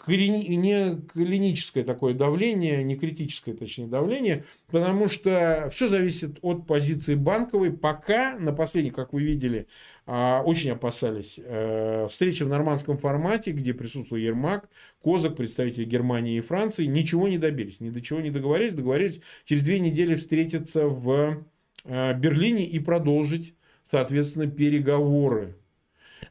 не 0.07 1.01
клиническое 1.07 1.83
такое 1.83 2.13
давление, 2.13 2.83
не 2.83 2.95
критическое, 2.95 3.53
точнее, 3.53 3.87
давление, 3.87 4.45
потому 4.67 5.07
что 5.07 5.69
все 5.71 5.87
зависит 5.87 6.37
от 6.41 6.67
позиции 6.67 7.15
банковой. 7.15 7.71
Пока, 7.71 8.37
на 8.37 8.53
последних, 8.53 8.93
как 8.93 9.13
вы 9.13 9.23
видели, 9.23 9.67
а, 10.05 10.43
очень 10.43 10.71
опасались 10.71 11.39
э, 11.43 12.07
встречи 12.11 12.43
в 12.43 12.49
нормандском 12.49 12.97
формате, 12.97 13.51
где 13.51 13.73
присутствовал 13.73 14.21
Ермак, 14.21 14.69
Козак, 15.01 15.35
представители 15.35 15.85
Германии 15.85 16.37
и 16.37 16.41
Франции, 16.41 16.85
ничего 16.85 17.27
не 17.27 17.37
добились, 17.37 17.79
ни 17.79 17.89
до 17.89 18.01
чего 18.01 18.21
не 18.21 18.31
договорились. 18.31 18.75
Договорились 18.75 19.21
через 19.45 19.63
две 19.63 19.79
недели 19.79 20.15
встретиться 20.15 20.87
в 20.87 21.43
э, 21.85 22.13
Берлине 22.13 22.65
и 22.65 22.79
продолжить, 22.79 23.55
соответственно, 23.83 24.47
переговоры 24.47 25.55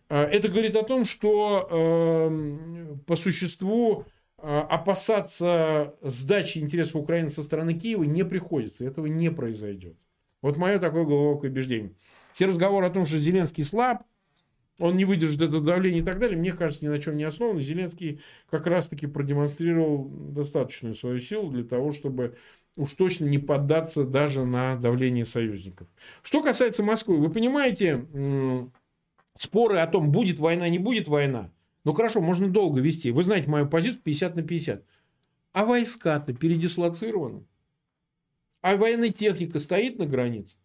это 0.08 0.48
говорит 0.48 0.76
о 0.76 0.82
том, 0.82 1.04
что 1.04 1.68
эм, 1.70 3.00
по 3.06 3.16
существу 3.16 4.06
а, 4.46 4.60
опасаться 4.62 5.94
сдачи 6.02 6.58
интересов 6.58 6.96
Украины 6.96 7.30
со 7.30 7.42
стороны 7.42 7.72
Киева 7.72 8.02
не 8.04 8.24
приходится. 8.24 8.84
Этого 8.84 9.06
не 9.06 9.30
произойдет. 9.30 9.96
Вот 10.42 10.58
мое 10.58 10.78
такое 10.78 11.04
глубокое 11.04 11.50
убеждение. 11.50 11.94
Все 12.34 12.44
разговоры 12.44 12.86
о 12.86 12.90
том, 12.90 13.06
что 13.06 13.16
Зеленский 13.16 13.64
слаб, 13.64 14.02
он 14.78 14.96
не 14.96 15.06
выдержит 15.06 15.40
это 15.40 15.60
давление 15.60 16.02
и 16.02 16.04
так 16.04 16.18
далее, 16.18 16.36
мне 16.36 16.52
кажется, 16.52 16.84
ни 16.84 16.90
на 16.90 16.98
чем 16.98 17.16
не 17.16 17.24
основан. 17.24 17.58
Зеленский 17.58 18.20
как 18.50 18.66
раз-таки 18.66 19.06
продемонстрировал 19.06 20.10
достаточную 20.10 20.94
свою 20.94 21.20
силу 21.20 21.50
для 21.50 21.64
того, 21.64 21.92
чтобы 21.92 22.36
уж 22.76 22.92
точно 22.92 23.24
не 23.24 23.38
поддаться 23.38 24.04
даже 24.04 24.44
на 24.44 24.76
давление 24.76 25.24
союзников. 25.24 25.88
Что 26.22 26.42
касается 26.42 26.82
Москвы, 26.82 27.16
вы 27.16 27.30
понимаете, 27.30 28.04
споры 29.36 29.78
о 29.78 29.86
том, 29.86 30.12
будет 30.12 30.38
война, 30.38 30.68
не 30.68 30.78
будет 30.78 31.08
война, 31.08 31.50
ну 31.84 31.92
хорошо, 31.92 32.20
можно 32.20 32.48
долго 32.48 32.80
вести. 32.80 33.10
Вы 33.10 33.22
знаете 33.24 33.48
мою 33.48 33.68
позицию 33.68 34.02
50 34.02 34.36
на 34.36 34.42
50. 34.42 34.84
А 35.52 35.64
войска-то 35.64 36.32
передислоцированы. 36.32 37.44
А 38.62 38.76
военная 38.76 39.10
техника 39.10 39.58
стоит 39.58 39.98
на 39.98 40.06
границе. 40.06 40.56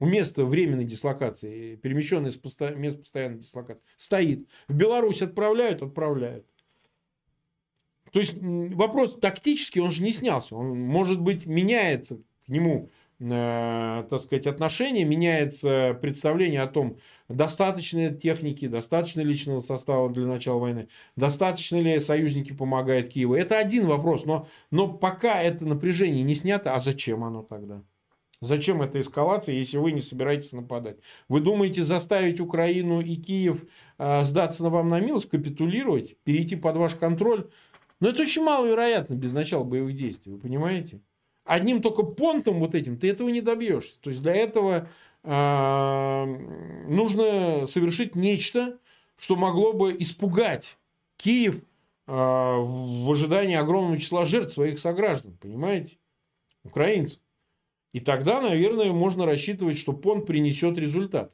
у 0.00 0.06
места 0.06 0.44
временной 0.44 0.84
дислокации, 0.84 1.76
перемещенной 1.76 2.32
с 2.32 2.36
посто... 2.36 2.74
мест 2.74 2.98
постоянной 2.98 3.38
дислокации, 3.38 3.84
стоит. 3.96 4.48
В 4.66 4.74
Беларусь 4.74 5.22
отправляют, 5.22 5.82
отправляют. 5.82 6.46
То 8.10 8.18
есть 8.18 8.36
вопрос 8.40 9.18
тактический, 9.20 9.80
он 9.80 9.90
же 9.90 10.02
не 10.02 10.10
снялся. 10.10 10.56
Он, 10.56 10.80
может 10.80 11.20
быть, 11.20 11.46
меняется 11.46 12.16
к 12.16 12.48
нему 12.48 12.90
так 13.20 14.18
сказать, 14.18 14.46
отношение, 14.46 15.04
меняется 15.04 15.98
представление 16.00 16.62
о 16.62 16.66
том, 16.66 16.96
достаточно 17.28 18.10
техники, 18.10 18.66
достаточно 18.66 19.20
личного 19.20 19.60
состава 19.60 20.08
для 20.08 20.24
начала 20.24 20.58
войны, 20.58 20.88
достаточно 21.16 21.76
ли 21.76 22.00
союзники 22.00 22.52
помогают 22.52 23.10
Киеву. 23.10 23.34
Это 23.34 23.58
один 23.58 23.86
вопрос, 23.86 24.24
но, 24.24 24.48
но 24.70 24.88
пока 24.88 25.42
это 25.42 25.66
напряжение 25.66 26.22
не 26.22 26.34
снято, 26.34 26.74
а 26.74 26.80
зачем 26.80 27.22
оно 27.22 27.42
тогда? 27.42 27.82
Зачем 28.40 28.80
эта 28.80 28.98
эскалация, 28.98 29.54
если 29.54 29.76
вы 29.76 29.92
не 29.92 30.00
собираетесь 30.00 30.52
нападать? 30.52 30.96
Вы 31.28 31.40
думаете 31.40 31.82
заставить 31.82 32.40
Украину 32.40 33.02
и 33.02 33.16
Киев 33.16 33.66
э, 33.98 34.24
сдаться 34.24 34.62
на 34.62 34.70
вам 34.70 34.88
на 34.88 34.98
милость, 34.98 35.28
капитулировать, 35.28 36.16
перейти 36.24 36.56
под 36.56 36.76
ваш 36.76 36.94
контроль? 36.94 37.50
Но 38.00 38.08
это 38.08 38.22
очень 38.22 38.42
маловероятно 38.42 39.12
без 39.12 39.34
начала 39.34 39.62
боевых 39.62 39.94
действий, 39.94 40.32
вы 40.32 40.38
понимаете? 40.38 41.02
Одним 41.50 41.82
только 41.82 42.04
понтом 42.04 42.60
вот 42.60 42.76
этим 42.76 42.96
ты 42.96 43.10
этого 43.10 43.28
не 43.28 43.40
добьешься. 43.40 44.00
То 44.00 44.10
есть 44.10 44.22
для 44.22 44.36
этого 44.36 44.88
э, 45.24 46.24
нужно 46.86 47.66
совершить 47.66 48.14
нечто, 48.14 48.78
что 49.18 49.34
могло 49.34 49.72
бы 49.72 49.96
испугать 49.98 50.78
Киев 51.16 51.56
э, 51.56 52.12
в 52.12 53.10
ожидании 53.10 53.56
огромного 53.56 53.98
числа 53.98 54.26
жертв 54.26 54.52
своих 54.52 54.78
сограждан, 54.78 55.36
понимаете, 55.40 55.96
украинцев. 56.62 57.18
И 57.92 57.98
тогда, 57.98 58.40
наверное, 58.40 58.92
можно 58.92 59.26
рассчитывать, 59.26 59.76
что 59.76 59.92
понт 59.92 60.26
принесет 60.26 60.78
результат. 60.78 61.32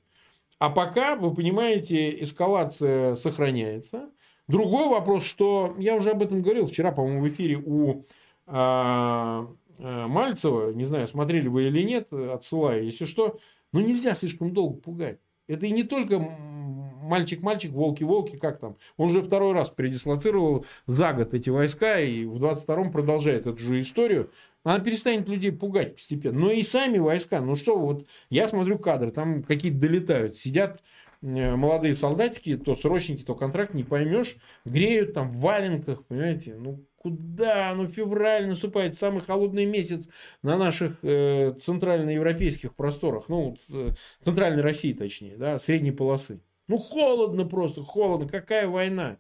А 0.59 0.71
пока, 0.71 1.17
вы 1.17 1.35
понимаете, 1.35 2.23
эскалация 2.23 3.17
сохраняется. 3.17 4.09
Другой 4.49 4.89
вопрос, 4.89 5.27
что 5.27 5.77
я 5.79 5.95
уже 5.95 6.12
об 6.12 6.23
этом 6.23 6.41
говорил 6.41 6.64
вчера, 6.64 6.91
по-моему, 6.91 7.21
в 7.21 7.29
эфире 7.29 7.57
у 7.62 8.07
э, 8.47 9.47
Мальцева, 9.79 10.72
не 10.72 10.85
знаю, 10.85 11.09
смотрели 11.09 11.49
вы 11.49 11.64
или 11.68 11.83
нет, 11.83 12.12
отсылаю, 12.12 12.85
если 12.85 13.05
что, 13.05 13.39
но 13.72 13.81
нельзя 13.81 14.14
слишком 14.14 14.53
долго 14.53 14.81
пугать. 14.81 15.18
Это 15.49 15.66
и 15.66 15.70
не 15.70 15.85
только 15.85 16.18
мальчик-мальчик, 16.18 17.72
волки-волки, 17.72 18.37
как 18.37 18.59
там. 18.59 18.77
Он 18.97 19.09
уже 19.09 19.22
второй 19.22 19.53
раз 19.55 19.70
передислоцировал 19.70 20.66
за 20.87 21.12
год 21.12 21.35
эти 21.35 21.51
войска 21.51 22.01
и 22.01 22.24
в 22.24 22.37
22-м 22.37 22.91
продолжает 22.91 23.47
эту 23.47 23.59
же 23.59 23.81
историю. 23.81 24.31
Она 24.64 24.81
перестанет 24.81 25.29
людей 25.29 25.53
пугать 25.53 25.95
постепенно. 25.95 26.39
Но 26.39 26.51
и 26.51 26.62
сами 26.62 26.99
войска, 26.99 27.41
ну 27.41 27.57
что, 27.57 27.79
вот 27.79 28.07
я 28.29 28.49
смотрю 28.49 28.79
кадры, 28.79 29.12
там 29.12 29.43
какие-то 29.43 29.79
долетают, 29.79 30.37
сидят 30.37 30.83
э, 31.22 31.55
молодые 31.55 31.95
солдатики, 31.95 32.57
то 32.57 32.74
срочники, 32.74 33.22
то 33.22 33.35
контракт, 33.35 33.74
не 33.74 33.85
поймешь, 33.85 34.37
греют 34.64 35.14
там 35.14 35.31
в 35.31 35.37
валенках, 35.37 36.05
понимаете, 36.05 36.57
ну 36.59 36.85
куда, 37.07 37.74
ну 37.74 37.88
февраль 37.88 38.48
наступает, 38.48 38.96
самый 38.96 39.22
холодный 39.22 39.64
месяц 39.64 40.09
на 40.42 40.57
наших 40.57 40.98
э, 41.02 41.52
центральноевропейских 41.52 42.74
просторах, 42.74 43.28
ну, 43.28 43.57
э, 43.72 43.90
центральной 44.22 44.62
России 44.62 44.92
точнее, 44.92 45.36
да, 45.36 45.59
средней 45.59 45.92
полосы. 45.92 46.40
Ну 46.68 46.78
холодно 46.78 47.44
просто, 47.44 47.82
холодно, 47.82 48.28
какая 48.28 48.66
война? 48.66 49.18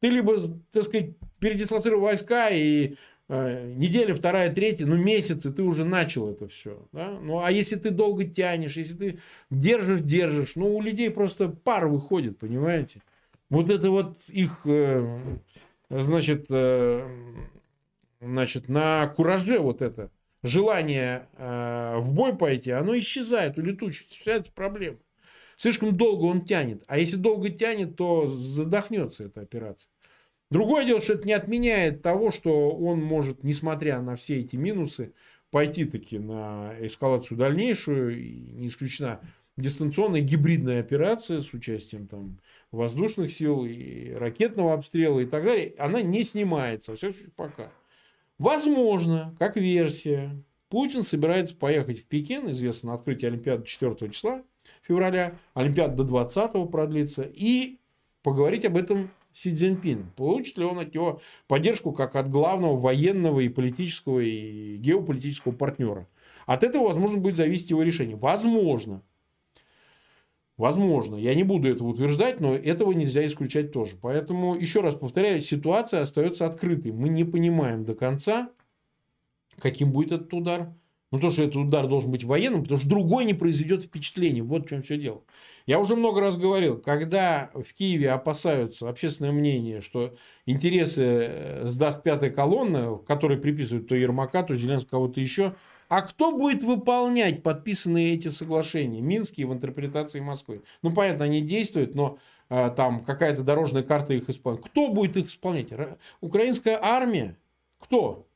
Ты 0.00 0.08
либо, 0.08 0.36
так 0.70 0.84
сказать, 0.84 1.16
передислоцировал 1.38 2.02
войска 2.02 2.50
и 2.50 2.96
Э, 3.26 3.72
неделя, 3.74 4.12
вторая, 4.12 4.52
третья, 4.52 4.84
ну 4.84 4.96
месяц, 4.96 5.46
и 5.46 5.50
ты 5.52 5.62
уже 5.62 5.84
начал 5.84 6.30
это 6.30 6.46
все. 6.46 6.86
Да? 6.92 7.18
Ну 7.22 7.42
а 7.42 7.50
если 7.50 7.76
ты 7.76 7.90
долго 7.90 8.24
тянешь, 8.24 8.76
если 8.76 8.96
ты 8.96 9.18
держишь, 9.50 10.00
держишь, 10.02 10.56
ну 10.56 10.76
у 10.76 10.82
людей 10.82 11.10
просто 11.10 11.48
пар 11.48 11.86
выходит, 11.88 12.38
понимаете? 12.38 13.02
Вот 13.48 13.70
это 13.70 13.90
вот 13.90 14.18
их, 14.28 14.60
э, 14.66 15.18
значит, 16.02 16.46
э, 16.50 17.08
значит, 18.20 18.68
на 18.68 19.06
кураже 19.08 19.58
вот 19.58 19.82
это 19.82 20.10
желание 20.42 21.28
в 21.38 22.12
бой 22.12 22.36
пойти, 22.36 22.70
оно 22.70 22.98
исчезает, 22.98 23.56
улетучивается, 23.56 24.14
исчезает 24.14 24.52
проблема. 24.52 24.98
Слишком 25.56 25.96
долго 25.96 26.24
он 26.24 26.44
тянет. 26.44 26.82
А 26.86 26.98
если 26.98 27.16
долго 27.16 27.48
тянет, 27.48 27.96
то 27.96 28.28
задохнется 28.28 29.24
эта 29.24 29.40
операция. 29.40 29.88
Другое 30.50 30.84
дело, 30.84 31.00
что 31.00 31.14
это 31.14 31.26
не 31.26 31.32
отменяет 31.32 32.02
того, 32.02 32.30
что 32.30 32.70
он 32.70 33.02
может, 33.02 33.42
несмотря 33.42 34.00
на 34.00 34.16
все 34.16 34.40
эти 34.40 34.56
минусы, 34.56 35.12
пойти 35.50 35.84
таки 35.84 36.18
на 36.18 36.74
эскалацию 36.80 37.38
дальнейшую. 37.38 38.54
Не 38.54 38.68
исключена 38.68 39.20
дистанционная 39.56 40.20
гибридная 40.20 40.80
операция 40.80 41.40
с 41.40 41.54
участием 41.54 42.06
там, 42.06 42.38
воздушных 42.74 43.32
сил 43.32 43.64
и 43.64 44.10
ракетного 44.12 44.74
обстрела 44.74 45.20
и 45.20 45.26
так 45.26 45.44
далее. 45.44 45.74
Она 45.78 46.02
не 46.02 46.24
снимается, 46.24 46.90
во 46.90 46.96
всяком 46.96 47.14
случае, 47.14 47.32
пока. 47.34 47.72
Возможно, 48.38 49.34
как 49.38 49.56
версия, 49.56 50.36
Путин 50.68 51.02
собирается 51.02 51.56
поехать 51.56 52.00
в 52.00 52.04
Пекин, 52.06 52.50
известно 52.50 52.90
на 52.90 52.94
открытие 52.94 53.28
Олимпиады 53.28 53.64
4 53.64 54.10
числа 54.10 54.42
февраля, 54.82 55.38
Олимпиада 55.54 55.96
до 55.96 56.04
20 56.04 56.70
продлится, 56.70 57.22
и 57.22 57.78
поговорить 58.22 58.64
об 58.64 58.76
этом 58.76 59.10
Си 59.32 59.54
Цзиньпин? 59.54 60.12
Получит 60.16 60.58
ли 60.58 60.64
он 60.64 60.78
от 60.78 60.94
него 60.94 61.20
поддержку 61.48 61.92
как 61.92 62.16
от 62.16 62.30
главного 62.30 62.78
военного 62.78 63.40
и 63.40 63.48
политического 63.48 64.20
и 64.20 64.76
геополитического 64.76 65.52
партнера? 65.52 66.08
От 66.46 66.62
этого, 66.62 66.88
возможно, 66.88 67.18
будет 67.18 67.36
зависеть 67.36 67.70
его 67.70 67.82
решение. 67.82 68.16
Возможно. 68.16 69.02
Возможно. 70.56 71.16
Я 71.16 71.34
не 71.34 71.42
буду 71.42 71.68
этого 71.68 71.88
утверждать, 71.88 72.40
но 72.40 72.54
этого 72.54 72.92
нельзя 72.92 73.26
исключать 73.26 73.72
тоже. 73.72 73.96
Поэтому, 74.00 74.54
еще 74.54 74.80
раз 74.80 74.94
повторяю, 74.94 75.40
ситуация 75.40 76.02
остается 76.02 76.46
открытой. 76.46 76.92
Мы 76.92 77.08
не 77.08 77.24
понимаем 77.24 77.84
до 77.84 77.94
конца, 77.94 78.50
каким 79.58 79.90
будет 79.90 80.12
этот 80.12 80.32
удар. 80.32 80.72
Ну, 81.10 81.20
то, 81.20 81.30
что 81.30 81.42
этот 81.42 81.56
удар 81.56 81.86
должен 81.86 82.10
быть 82.10 82.24
военным, 82.24 82.62
потому 82.62 82.80
что 82.80 82.88
другой 82.88 83.24
не 83.24 83.34
произведет 83.34 83.84
впечатления. 83.84 84.42
Вот 84.42 84.66
в 84.66 84.68
чем 84.68 84.82
все 84.82 84.96
дело. 84.96 85.22
Я 85.64 85.78
уже 85.78 85.94
много 85.94 86.20
раз 86.20 86.36
говорил, 86.36 86.76
когда 86.78 87.52
в 87.54 87.72
Киеве 87.72 88.10
опасаются 88.10 88.88
общественное 88.88 89.30
мнение, 89.30 89.80
что 89.80 90.16
интересы 90.44 91.02
э, 91.04 91.62
сдаст 91.66 92.02
пятая 92.02 92.30
колонна, 92.30 92.96
которой 92.96 93.38
приписывают 93.38 93.86
то 93.86 93.94
Ермака, 93.94 94.42
то 94.42 94.56
Зеленского, 94.56 94.90
кого-то 94.90 95.20
еще, 95.20 95.54
а 95.96 96.02
кто 96.02 96.32
будет 96.36 96.64
выполнять 96.64 97.42
подписанные 97.44 98.14
эти 98.14 98.28
соглашения, 98.28 99.00
Минские 99.00 99.46
в 99.46 99.52
интерпретации 99.52 100.18
Москвы? 100.18 100.62
Ну, 100.82 100.92
понятно, 100.92 101.24
они 101.24 101.40
действуют, 101.40 101.94
но 101.94 102.18
э, 102.48 102.70
там 102.76 103.04
какая-то 103.04 103.42
дорожная 103.42 103.84
карта 103.84 104.12
их 104.14 104.28
исполняет. 104.28 104.66
Кто 104.66 104.88
будет 104.88 105.16
их 105.16 105.28
исполнять? 105.28 105.68
Украинская 106.20 106.80
армия? 106.82 107.36
Кто? 107.78 108.26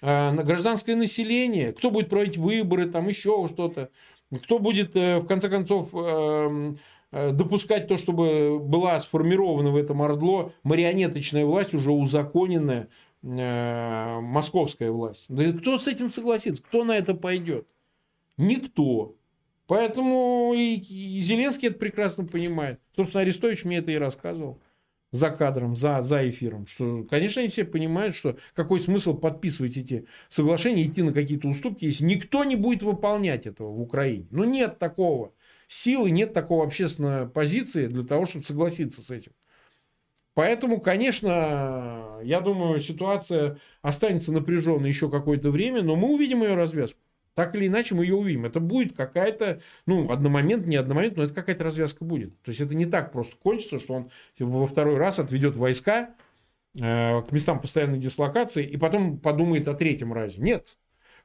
На 0.00 0.42
гражданское 0.42 0.96
население, 0.96 1.72
кто 1.72 1.90
будет 1.90 2.08
проводить 2.08 2.36
выборы, 2.36 2.86
там 2.86 3.08
еще 3.08 3.46
что-то, 3.50 3.90
кто 4.38 4.58
будет, 4.58 4.96
э, 4.96 5.18
в 5.18 5.26
конце 5.26 5.48
концов, 5.48 5.94
эм, 5.94 6.78
э, 7.12 7.30
допускать 7.32 7.88
то, 7.88 7.96
чтобы 7.96 8.58
была 8.58 8.98
сформирована 9.00 9.70
в 9.70 9.76
этом 9.76 10.00
Ордло 10.00 10.52
марионеточная 10.62 11.44
власть, 11.44 11.74
уже 11.74 11.90
узаконенная 11.90 12.88
э, 13.22 14.13
московская 14.34 14.90
власть. 14.90 15.26
Да 15.28 15.52
кто 15.52 15.78
с 15.78 15.88
этим 15.88 16.10
согласится? 16.10 16.62
Кто 16.62 16.84
на 16.84 16.98
это 16.98 17.14
пойдет? 17.14 17.66
Никто. 18.36 19.14
Поэтому 19.66 20.52
и, 20.54 20.74
и 20.74 21.20
Зеленский 21.20 21.68
это 21.68 21.78
прекрасно 21.78 22.26
понимает. 22.26 22.80
Собственно, 22.94 23.22
Арестович 23.22 23.64
мне 23.64 23.78
это 23.78 23.92
и 23.92 23.96
рассказывал 23.96 24.60
за 25.12 25.30
кадром, 25.30 25.76
за, 25.76 26.02
за 26.02 26.28
эфиром. 26.28 26.66
Что, 26.66 27.04
конечно, 27.04 27.40
они 27.40 27.48
все 27.48 27.64
понимают, 27.64 28.16
что 28.16 28.36
какой 28.54 28.80
смысл 28.80 29.14
подписывать 29.14 29.76
эти 29.76 30.06
соглашения, 30.28 30.82
идти 30.82 31.02
на 31.02 31.12
какие-то 31.12 31.48
уступки, 31.48 31.84
если 31.84 32.04
никто 32.04 32.42
не 32.42 32.56
будет 32.56 32.82
выполнять 32.82 33.46
этого 33.46 33.70
в 33.70 33.80
Украине. 33.80 34.26
Ну, 34.32 34.42
нет 34.42 34.78
такого 34.80 35.32
силы, 35.68 36.10
нет 36.10 36.32
такого 36.32 36.64
общественной 36.64 37.28
позиции 37.28 37.86
для 37.86 38.02
того, 38.02 38.26
чтобы 38.26 38.44
согласиться 38.44 39.00
с 39.00 39.10
этим. 39.12 39.32
Поэтому, 40.34 40.80
конечно, 40.80 42.18
я 42.22 42.40
думаю, 42.40 42.80
ситуация 42.80 43.58
останется 43.82 44.32
напряженной 44.32 44.88
еще 44.88 45.08
какое-то 45.08 45.50
время, 45.50 45.82
но 45.82 45.94
мы 45.94 46.12
увидим 46.12 46.42
ее 46.42 46.54
развязку. 46.54 46.98
Так 47.34 47.54
или 47.54 47.66
иначе 47.66 47.94
мы 47.94 48.04
ее 48.04 48.14
увидим. 48.14 48.44
Это 48.44 48.60
будет 48.60 48.96
какая-то, 48.96 49.60
ну, 49.86 50.10
одномомент, 50.10 50.66
не 50.66 50.76
одномомент, 50.76 51.16
но 51.16 51.24
это 51.24 51.34
какая-то 51.34 51.64
развязка 51.64 52.04
будет. 52.04 52.40
То 52.42 52.50
есть 52.50 52.60
это 52.60 52.74
не 52.74 52.86
так 52.86 53.12
просто 53.12 53.36
кончится, 53.36 53.78
что 53.78 53.94
он 53.94 54.10
во 54.38 54.66
второй 54.66 54.96
раз 54.96 55.18
отведет 55.18 55.56
войска 55.56 56.14
э, 56.80 57.22
к 57.22 57.32
местам 57.32 57.60
постоянной 57.60 57.98
дислокации 57.98 58.64
и 58.64 58.76
потом 58.76 59.18
подумает 59.18 59.66
о 59.66 59.74
третьем 59.74 60.12
разе. 60.12 60.40
Нет. 60.40 60.76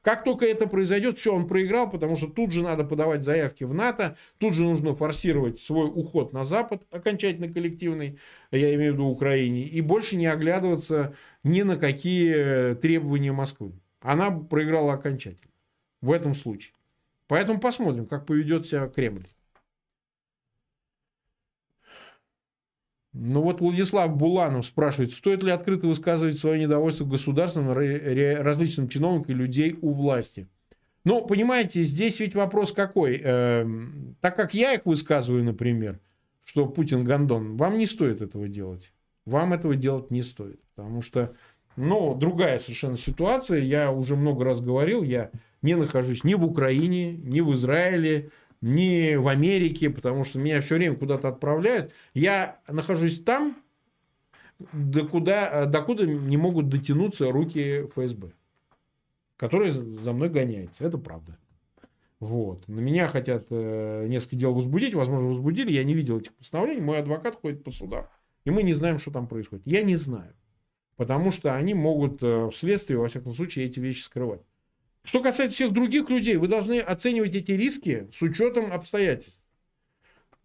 Как 0.02 0.24
только 0.24 0.46
это 0.46 0.66
произойдет, 0.66 1.18
все, 1.18 1.34
он 1.34 1.46
проиграл, 1.46 1.90
потому 1.90 2.16
что 2.16 2.26
тут 2.26 2.52
же 2.52 2.62
надо 2.62 2.84
подавать 2.84 3.22
заявки 3.22 3.64
в 3.64 3.74
НАТО, 3.74 4.16
тут 4.38 4.54
же 4.54 4.62
нужно 4.62 4.94
форсировать 4.96 5.58
свой 5.58 5.88
уход 5.88 6.32
на 6.32 6.44
Запад, 6.44 6.86
окончательно 6.90 7.52
коллективный, 7.52 8.18
я 8.50 8.74
имею 8.74 8.92
в 8.92 8.94
виду 8.94 9.06
Украине, 9.06 9.64
и 9.64 9.80
больше 9.82 10.16
не 10.16 10.26
оглядываться 10.26 11.14
ни 11.44 11.62
на 11.62 11.76
какие 11.76 12.74
требования 12.76 13.32
Москвы. 13.32 13.72
Она 14.00 14.30
проиграла 14.30 14.94
окончательно 14.94 15.52
в 16.00 16.12
этом 16.12 16.34
случае. 16.34 16.72
Поэтому 17.26 17.60
посмотрим, 17.60 18.06
как 18.06 18.24
поведет 18.24 18.66
себя 18.66 18.88
Кремль. 18.88 19.26
Ну 23.12 23.42
вот 23.42 23.60
Владислав 23.60 24.16
Буланов 24.16 24.66
спрашивает, 24.66 25.12
стоит 25.12 25.42
ли 25.42 25.50
открыто 25.50 25.88
высказывать 25.88 26.38
свое 26.38 26.60
недовольство 26.60 27.04
государством, 27.04 27.72
различным 27.72 28.88
чиновникам 28.88 29.34
и 29.34 29.38
людей 29.38 29.76
у 29.80 29.92
власти. 29.92 30.48
Ну, 31.04 31.26
понимаете, 31.26 31.82
здесь 31.82 32.20
ведь 32.20 32.34
вопрос 32.34 32.72
какой. 32.72 33.20
Э, 33.22 33.66
так 34.20 34.36
как 34.36 34.54
я 34.54 34.74
их 34.74 34.84
высказываю, 34.84 35.42
например, 35.42 35.98
что 36.44 36.66
Путин 36.66 37.04
гондон, 37.04 37.56
вам 37.56 37.78
не 37.78 37.86
стоит 37.86 38.20
этого 38.20 38.48
делать. 38.48 38.92
Вам 39.24 39.52
этого 39.52 39.76
делать 39.76 40.10
не 40.10 40.22
стоит. 40.22 40.60
Потому 40.74 41.02
что, 41.02 41.34
ну, 41.76 42.14
другая 42.14 42.58
совершенно 42.58 42.98
ситуация. 42.98 43.60
Я 43.60 43.90
уже 43.90 44.14
много 44.14 44.44
раз 44.44 44.60
говорил, 44.60 45.02
я 45.02 45.30
не 45.62 45.74
нахожусь 45.74 46.22
ни 46.22 46.34
в 46.34 46.44
Украине, 46.44 47.12
ни 47.12 47.40
в 47.40 47.54
Израиле, 47.54 48.30
ни 48.60 49.14
в 49.14 49.28
Америке, 49.28 49.90
потому 49.90 50.24
что 50.24 50.38
меня 50.38 50.60
все 50.60 50.76
время 50.76 50.96
куда-то 50.96 51.28
отправляют. 51.28 51.92
Я 52.14 52.60
нахожусь 52.68 53.22
там, 53.22 53.56
докуда, 54.72 55.66
докуда 55.66 56.06
не 56.06 56.36
могут 56.36 56.68
дотянуться 56.68 57.30
руки 57.30 57.86
ФСБ, 57.94 58.32
которые 59.36 59.70
за 59.70 60.12
мной 60.12 60.28
гоняются. 60.28 60.84
Это 60.84 60.98
правда. 60.98 61.38
Вот. 62.20 62.68
На 62.68 62.80
меня 62.80 63.08
хотят 63.08 63.46
э, 63.48 64.06
несколько 64.06 64.36
дел 64.36 64.52
возбудить, 64.52 64.92
возможно, 64.92 65.28
возбудили. 65.28 65.72
Я 65.72 65.84
не 65.84 65.94
видел 65.94 66.18
этих 66.18 66.34
постановлений. 66.34 66.82
Мой 66.82 66.98
адвокат 66.98 67.36
ходит 67.36 67.64
по 67.64 67.70
судам. 67.70 68.06
И 68.44 68.50
мы 68.50 68.62
не 68.62 68.74
знаем, 68.74 68.98
что 68.98 69.10
там 69.10 69.26
происходит. 69.26 69.66
Я 69.66 69.82
не 69.82 69.96
знаю. 69.96 70.34
Потому 70.96 71.30
что 71.30 71.56
они 71.56 71.72
могут 71.72 72.22
э, 72.22 72.50
вследствие, 72.50 72.98
во 72.98 73.08
всяком 73.08 73.32
случае, 73.32 73.64
эти 73.64 73.80
вещи 73.80 74.02
скрывать. 74.02 74.42
Что 75.02 75.22
касается 75.22 75.54
всех 75.56 75.72
других 75.72 76.10
людей, 76.10 76.36
вы 76.36 76.48
должны 76.48 76.78
оценивать 76.78 77.34
эти 77.34 77.52
риски 77.52 78.08
с 78.12 78.20
учетом 78.22 78.72
обстоятельств. 78.72 79.40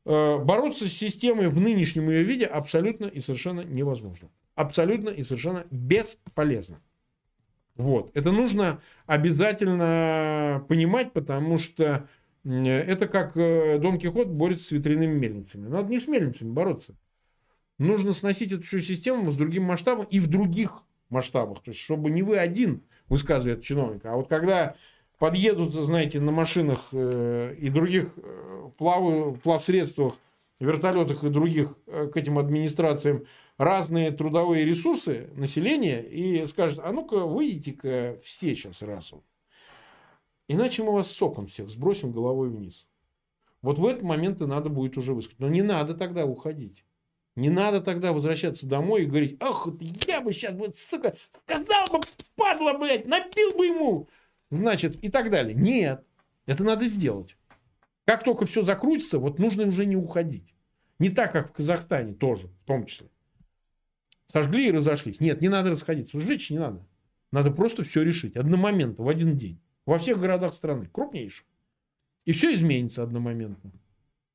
Э, 0.06 0.38
бороться 0.38 0.88
с 0.88 0.93
системой 0.93 1.49
в 1.49 1.60
нынешнем 1.60 2.10
ее 2.10 2.24
виде 2.24 2.45
абсолютно 2.45 3.06
и 3.06 3.22
совершенно 3.22 3.62
невозможно. 3.62 4.30
Абсолютно 4.53 5.10
и 5.10 5.24
совершенно 5.24 5.66
бесполезно. 5.72 6.80
Вот. 7.76 8.12
Это 8.16 8.32
нужно 8.32 8.82
обязательно 9.06 10.64
понимать, 10.70 11.12
потому 11.12 11.58
что 11.58 12.08
это 12.45 13.08
как 13.08 13.36
э, 13.36 13.80
Дон 13.80 13.97
Кихот 13.97 14.30
борется 14.30 14.66
с 14.66 14.72
ветряными 14.72 15.18
мельницами. 15.18 15.68
Надо 15.68 15.89
не 15.89 15.99
с 15.99 16.08
мельницами 16.08 16.51
бороться. 16.51 16.95
Нужно 17.78 18.14
сносить 18.14 18.53
эту 18.53 18.64
всю 18.64 18.80
систему 18.80 19.32
с 19.32 19.36
другим 19.36 19.64
масштабом 19.64 20.06
и 20.06 20.20
в 20.20 20.28
других 20.28 20.84
масштабах. 21.10 21.62
То 21.64 21.72
есть, 21.72 21.82
чтобы 21.82 22.10
не 22.10 22.22
вы 22.22 22.38
один 22.38 22.84
высказывает 23.10 23.64
чиновника. 23.64 24.14
А 24.14 24.16
вот 24.16 24.28
когда 24.28 24.76
подъедут, 25.20 25.74
знаете, 25.74 26.20
на 26.20 26.32
машинах 26.32 26.89
э, 26.91 27.56
и 27.60 27.70
других 27.70 28.12
э, 28.18 28.70
плав, 28.78 29.39
плавсредствах, 29.41 30.16
вертолетах 30.60 31.24
и 31.24 31.30
других 31.30 31.76
э, 31.88 32.08
к 32.08 32.18
этим 32.18 32.39
администрациям 32.39 33.26
разные 33.58 34.12
трудовые 34.12 34.66
ресурсы 34.66 35.30
населения 35.36 36.01
и 36.01 36.45
скажут, 36.47 36.80
а 36.84 36.91
ну-ка 36.91 37.26
выйдите-ка 37.26 38.20
все 38.24 38.56
сейчас 38.56 38.82
разом. 38.82 39.24
Иначе 40.47 40.84
мы 40.84 40.93
вас 40.93 41.10
соком 41.12 41.47
всех 41.47 41.70
сбросим 41.70 42.12
головой 42.12 42.49
вниз. 42.49 42.88
Вот 43.62 43.80
в 43.80 43.86
этот 43.86 44.03
момент 44.03 44.41
и 44.41 44.45
надо 44.45 44.70
будет 44.70 44.97
уже 44.97 45.14
высказать. 45.14 45.39
Но 45.39 45.47
не 45.47 45.64
надо 45.64 45.95
тогда 45.95 46.26
уходить. 46.26 46.86
Не 47.36 47.50
надо 47.50 47.82
тогда 47.82 48.14
возвращаться 48.14 48.66
домой 48.66 49.04
и 49.04 49.06
говорить, 49.06 49.38
ах, 49.42 49.68
я 50.08 50.22
бы 50.22 50.32
сейчас, 50.32 50.54
вот, 50.56 50.78
сука, 50.78 51.16
сказал 51.42 51.86
бы, 51.92 52.00
падла, 52.36 52.78
блядь, 52.78 53.06
напил 53.06 53.52
бы 53.58 53.66
ему. 53.66 54.10
Значит, 54.52 55.04
и 55.04 55.10
так 55.10 55.30
далее. 55.30 55.54
Нет, 55.54 56.06
это 56.46 56.64
надо 56.64 56.86
сделать. 56.86 57.38
Как 58.06 58.24
только 58.24 58.46
все 58.46 58.62
закрутится, 58.62 59.20
вот 59.20 59.40
нужно 59.40 59.66
уже 59.66 59.86
не 59.86 59.98
уходить. 59.98 60.54
Не 61.00 61.10
так, 61.10 61.34
как 61.34 61.50
в 61.50 61.54
Казахстане 61.54 62.14
тоже, 62.14 62.48
в 62.48 62.66
том 62.66 62.86
числе. 62.86 63.10
Сожгли 64.28 64.68
и 64.68 64.72
разошлись. 64.72 65.20
Нет, 65.20 65.42
не 65.42 65.50
надо 65.50 65.72
расходиться. 65.72 66.20
Сжечь 66.20 66.50
не 66.50 66.60
надо. 66.60 66.86
Надо 67.32 67.52
просто 67.52 67.84
все 67.84 68.02
решить. 68.02 68.38
Одномоментно, 68.38 69.04
в 69.04 69.10
один 69.10 69.36
день. 69.36 69.60
Во 69.86 70.00
всех 70.00 70.20
городах 70.20 70.54
страны. 70.54 70.88
Крупнейших. 70.92 71.46
И 72.24 72.32
все 72.32 72.54
изменится 72.54 73.04
одномоментно. 73.04 73.72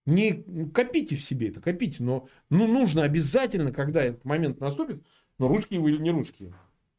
Не 0.06 0.44
копите 0.72 1.16
в 1.16 1.22
себе 1.22 1.48
это, 1.48 1.60
копите, 1.60 2.02
но 2.02 2.28
ну, 2.48 2.66
нужно 2.66 3.02
обязательно, 3.02 3.72
когда 3.72 4.02
этот 4.02 4.24
момент 4.24 4.60
наступит, 4.60 5.04
но 5.38 5.48
русские 5.48 5.80
вы 5.80 5.90
или 5.90 5.98
не 5.98 6.10
русские, 6.10 6.54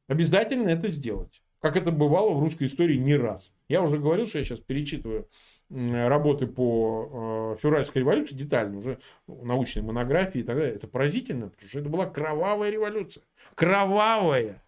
обязательно 0.07 0.69
это 0.69 0.87
сделать. 0.89 1.41
Как 1.59 1.77
это 1.77 1.91
бывало 1.91 2.33
в 2.33 2.39
русской 2.39 2.65
истории 2.65 2.97
не 2.97 3.15
раз. 3.15 3.53
Я 3.67 3.83
уже 3.83 3.99
говорил, 3.99 4.27
что 4.27 4.39
я 4.39 4.45
сейчас 4.45 4.59
перечитываю 4.59 5.27
работы 5.69 6.47
по 6.47 7.55
э, 7.55 7.61
февральской 7.61 8.01
революции 8.01 8.35
детально, 8.35 8.79
уже 8.79 8.99
научные 9.27 9.83
монографии 9.83 10.39
и 10.39 10.43
так 10.43 10.57
далее. 10.57 10.75
Это 10.75 10.87
поразительно, 10.87 11.49
потому 11.49 11.69
что 11.69 11.79
это 11.79 11.89
была 11.89 12.07
кровавая 12.07 12.69
революция. 12.69 13.23
Кровавая. 13.55 14.63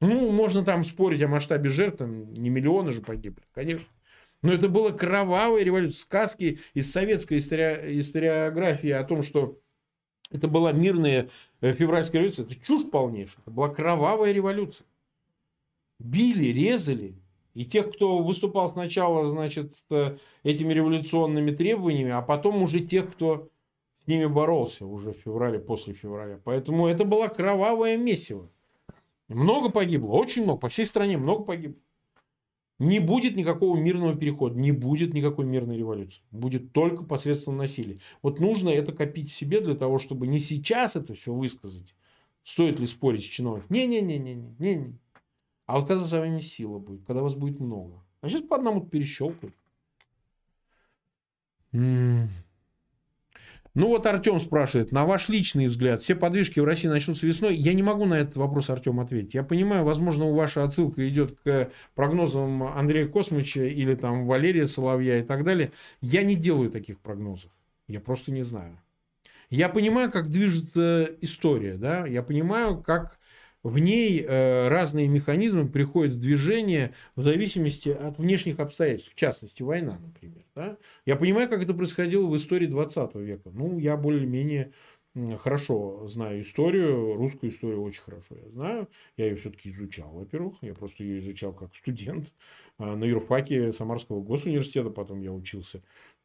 Ну, 0.00 0.30
можно 0.30 0.64
там 0.64 0.84
спорить 0.84 1.22
о 1.22 1.28
масштабе 1.28 1.70
жертв, 1.70 1.98
там 1.98 2.32
не 2.34 2.50
миллионы 2.50 2.92
же 2.92 3.00
погибли, 3.00 3.42
конечно. 3.52 3.86
Но 4.42 4.52
это 4.52 4.68
была 4.68 4.92
кровавая 4.92 5.62
революция. 5.62 6.00
Сказки 6.00 6.58
из 6.74 6.90
советской 6.90 7.38
истори... 7.38 8.00
историографии 8.00 8.90
о 8.90 9.04
том, 9.04 9.22
что 9.22 9.58
это 10.30 10.48
была 10.48 10.72
мирная 10.72 11.30
э, 11.60 11.72
февральская 11.72 12.20
революция, 12.20 12.46
это 12.46 12.54
чушь 12.56 12.90
полнейшая. 12.90 13.42
Это 13.42 13.50
была 13.50 13.68
кровавая 13.68 14.32
революция. 14.32 14.86
Били, 15.98 16.46
резали. 16.48 17.14
И 17.54 17.64
тех, 17.64 17.92
кто 17.92 18.18
выступал 18.18 18.68
сначала, 18.68 19.26
значит, 19.26 19.74
с 19.74 19.84
э, 19.90 20.18
этими 20.42 20.72
революционными 20.72 21.52
требованиями, 21.52 22.10
а 22.10 22.22
потом 22.22 22.62
уже 22.62 22.80
тех, 22.80 23.12
кто 23.12 23.50
с 24.02 24.06
ними 24.08 24.26
боролся 24.26 24.86
уже 24.86 25.12
в 25.12 25.18
феврале, 25.18 25.60
после 25.60 25.94
февраля. 25.94 26.40
Поэтому 26.42 26.88
это 26.88 27.04
была 27.04 27.28
кровавая 27.28 27.96
месиво. 27.96 28.50
Много 29.28 29.70
погибло, 29.70 30.12
очень 30.12 30.42
много, 30.42 30.60
по 30.60 30.68
всей 30.68 30.86
стране 30.86 31.16
много 31.16 31.44
погибло. 31.44 31.78
Не 32.82 32.98
будет 32.98 33.36
никакого 33.36 33.76
мирного 33.76 34.16
перехода, 34.16 34.58
не 34.58 34.72
будет 34.72 35.14
никакой 35.14 35.44
мирной 35.44 35.76
революции. 35.76 36.20
Будет 36.32 36.72
только 36.72 37.04
посредством 37.04 37.56
насилия. 37.56 38.00
Вот 38.22 38.40
нужно 38.40 38.70
это 38.70 38.90
копить 38.90 39.30
в 39.30 39.34
себе 39.34 39.60
для 39.60 39.76
того, 39.76 40.00
чтобы 40.00 40.26
не 40.26 40.40
сейчас 40.40 40.96
это 40.96 41.14
все 41.14 41.32
высказать. 41.32 41.94
Стоит 42.42 42.80
ли 42.80 42.88
спорить 42.88 43.24
с 43.24 43.28
чиновником? 43.28 43.68
Не-не-не-не-не. 43.70 44.56
не. 44.58 44.98
А 45.66 45.78
вот 45.78 45.86
когда 45.86 46.04
за 46.04 46.18
вами 46.18 46.40
сила 46.40 46.80
будет, 46.80 47.04
когда 47.04 47.22
вас 47.22 47.36
будет 47.36 47.60
много. 47.60 48.02
А 48.20 48.28
сейчас 48.28 48.42
по 48.42 48.56
одному 48.56 48.84
перещелкают. 48.84 49.54
Ну 53.74 53.86
вот 53.88 54.04
Артем 54.06 54.38
спрашивает, 54.38 54.92
на 54.92 55.06
ваш 55.06 55.30
личный 55.30 55.66
взгляд, 55.66 56.02
все 56.02 56.14
подвижки 56.14 56.60
в 56.60 56.64
России 56.64 56.88
начнутся 56.88 57.26
весной? 57.26 57.54
Я 57.54 57.72
не 57.72 57.82
могу 57.82 58.04
на 58.04 58.14
этот 58.14 58.36
вопрос, 58.36 58.68
Артем, 58.68 59.00
ответить. 59.00 59.32
Я 59.32 59.42
понимаю, 59.44 59.84
возможно, 59.84 60.30
ваша 60.30 60.62
отсылка 60.62 61.08
идет 61.08 61.38
к 61.40 61.70
прогнозам 61.94 62.64
Андрея 62.64 63.08
Космича 63.08 63.64
или 63.64 63.94
там 63.94 64.26
Валерия 64.26 64.66
Соловья 64.66 65.20
и 65.20 65.22
так 65.22 65.42
далее. 65.44 65.72
Я 66.02 66.22
не 66.22 66.34
делаю 66.34 66.70
таких 66.70 67.00
прогнозов. 67.00 67.50
Я 67.88 68.00
просто 68.00 68.30
не 68.30 68.42
знаю. 68.42 68.78
Я 69.48 69.70
понимаю, 69.70 70.10
как 70.10 70.28
движется 70.28 71.10
история, 71.20 71.74
да, 71.74 72.06
я 72.06 72.22
понимаю, 72.22 72.82
как 72.82 73.18
в 73.62 73.78
ней 73.78 74.20
э, 74.20 74.68
разные 74.68 75.08
механизмы 75.08 75.68
приходят 75.68 76.14
в 76.14 76.20
движение 76.20 76.94
в 77.14 77.22
зависимости 77.22 77.90
от 77.90 78.18
внешних 78.18 78.58
обстоятельств, 78.58 79.12
в 79.12 79.14
частности, 79.14 79.62
война, 79.62 79.98
например. 80.04 80.44
Да? 80.54 80.76
Я 81.06 81.16
понимаю, 81.16 81.48
как 81.48 81.62
это 81.62 81.72
происходило 81.72 82.26
в 82.26 82.36
истории 82.36 82.66
20 82.66 83.14
века. 83.16 83.50
Ну, 83.52 83.78
я 83.78 83.96
более-менее 83.96 84.72
хорошо 85.38 86.06
знаю 86.06 86.40
историю, 86.40 87.14
русскую 87.16 87.52
историю 87.52 87.82
очень 87.82 88.00
хорошо 88.00 88.34
я 88.34 88.48
знаю. 88.50 88.88
Я 89.16 89.26
ее 89.26 89.36
все-таки 89.36 89.70
изучал, 89.70 90.10
во-первых. 90.10 90.56
Я 90.62 90.74
просто 90.74 91.04
ее 91.04 91.18
изучал 91.20 91.52
как 91.52 91.74
студент 91.76 92.34
а, 92.78 92.96
на 92.96 93.04
юрфаке 93.04 93.72
Самарского 93.72 94.22
госуниверситета. 94.22 94.90
Потом 94.90 95.20
я 95.20 95.32
учился 95.32 95.82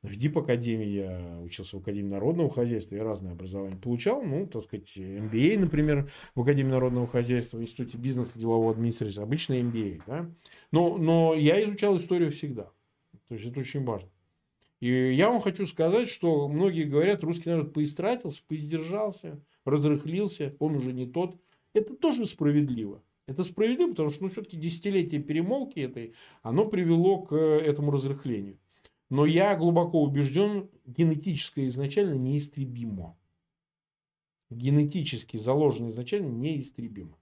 в 0.08 0.16
ДИП 0.16 0.40
Академии, 0.40 0.88
я 0.88 1.40
учился 1.44 1.78
в 1.78 1.82
Академии 1.82 2.10
народного 2.10 2.50
хозяйства, 2.50 2.96
я 2.96 3.04
разное 3.04 3.34
образование 3.34 3.78
получал, 3.78 4.24
ну, 4.24 4.48
так 4.48 4.64
сказать, 4.64 4.98
MBA, 4.98 5.60
например, 5.60 6.10
в 6.36 6.42
Академии 6.42 6.72
народного 6.72 7.08
хозяйства, 7.08 7.58
в 7.58 7.62
Институте 7.62 7.98
бизнеса, 7.98 8.40
делового 8.40 8.72
администрации, 8.72 9.22
обычный 9.22 9.62
MBA, 9.62 10.02
да. 10.08 10.30
Но, 10.72 10.98
но 10.98 11.34
я 11.36 11.64
изучал 11.64 11.98
историю 11.98 12.32
всегда. 12.32 12.72
То 13.28 13.36
есть, 13.36 13.46
это 13.46 13.60
очень 13.60 13.84
важно. 13.84 14.10
И 14.80 15.14
я 15.14 15.30
вам 15.30 15.42
хочу 15.42 15.66
сказать, 15.66 16.08
что 16.08 16.48
многие 16.48 16.84
говорят, 16.84 17.24
русский 17.24 17.50
народ 17.50 17.74
поистратился, 17.74 18.44
поиздержался, 18.48 19.42
разрыхлился, 19.66 20.56
он 20.60 20.76
уже 20.76 20.94
не 20.94 21.08
тот. 21.08 21.36
Это 21.74 21.96
тоже 21.96 22.26
справедливо. 22.26 23.04
Это 23.26 23.44
справедливо, 23.44 23.90
потому 23.90 24.10
что 24.10 24.24
ну, 24.24 24.30
все-таки 24.30 24.56
десятилетие 24.56 25.22
перемолки 25.22 25.80
этой, 25.80 26.14
оно 26.44 26.66
привело 26.66 27.24
к 27.24 27.36
этому 27.36 27.92
разрыхлению. 27.92 28.58
Но 29.10 29.26
я 29.26 29.56
глубоко 29.56 30.02
убежден, 30.02 30.70
генетическое 30.86 31.68
изначально 31.68 32.16
неистребимо. 32.16 33.18
Генетически 34.50 35.38
заложено 35.38 35.90
изначально 35.90 36.30
неистребимо. 36.30 37.18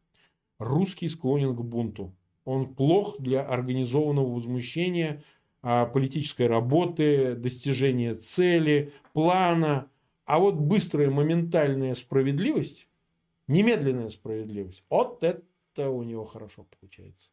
Русский 0.57 1.09
склонен 1.09 1.55
к 1.55 1.61
бунту. 1.61 2.15
Он 2.43 2.73
плох 2.73 3.19
для 3.19 3.43
организованного 3.43 4.33
возмущения 4.33 5.23
а, 5.61 5.85
политической 5.85 6.47
работы, 6.47 7.35
достижения 7.35 8.13
цели, 8.13 8.93
плана. 9.13 9.89
А 10.25 10.39
вот 10.39 10.55
быстрая 10.55 11.09
моментальная 11.09 11.95
справедливость, 11.95 12.87
немедленная 13.47 14.09
справедливость, 14.09 14.83
вот 14.89 15.23
это 15.23 15.89
у 15.89 16.03
него 16.03 16.25
хорошо 16.25 16.65
получается. 16.79 17.29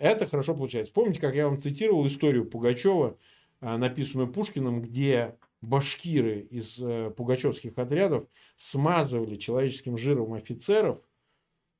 Это 0.00 0.26
хорошо 0.26 0.54
получается. 0.54 0.94
Помните, 0.94 1.20
как 1.20 1.34
я 1.34 1.46
вам 1.46 1.60
цитировал 1.60 2.06
историю 2.06 2.46
Пугачева, 2.46 3.18
а, 3.60 3.76
написанную 3.76 4.32
Пушкиным, 4.32 4.80
где 4.80 5.36
башкиры 5.60 6.40
из 6.40 6.78
э, 6.80 7.10
пугачевских 7.10 7.76
отрядов 7.76 8.26
смазывали 8.56 9.36
человеческим 9.36 9.98
жиром 9.98 10.32
офицеров 10.32 11.02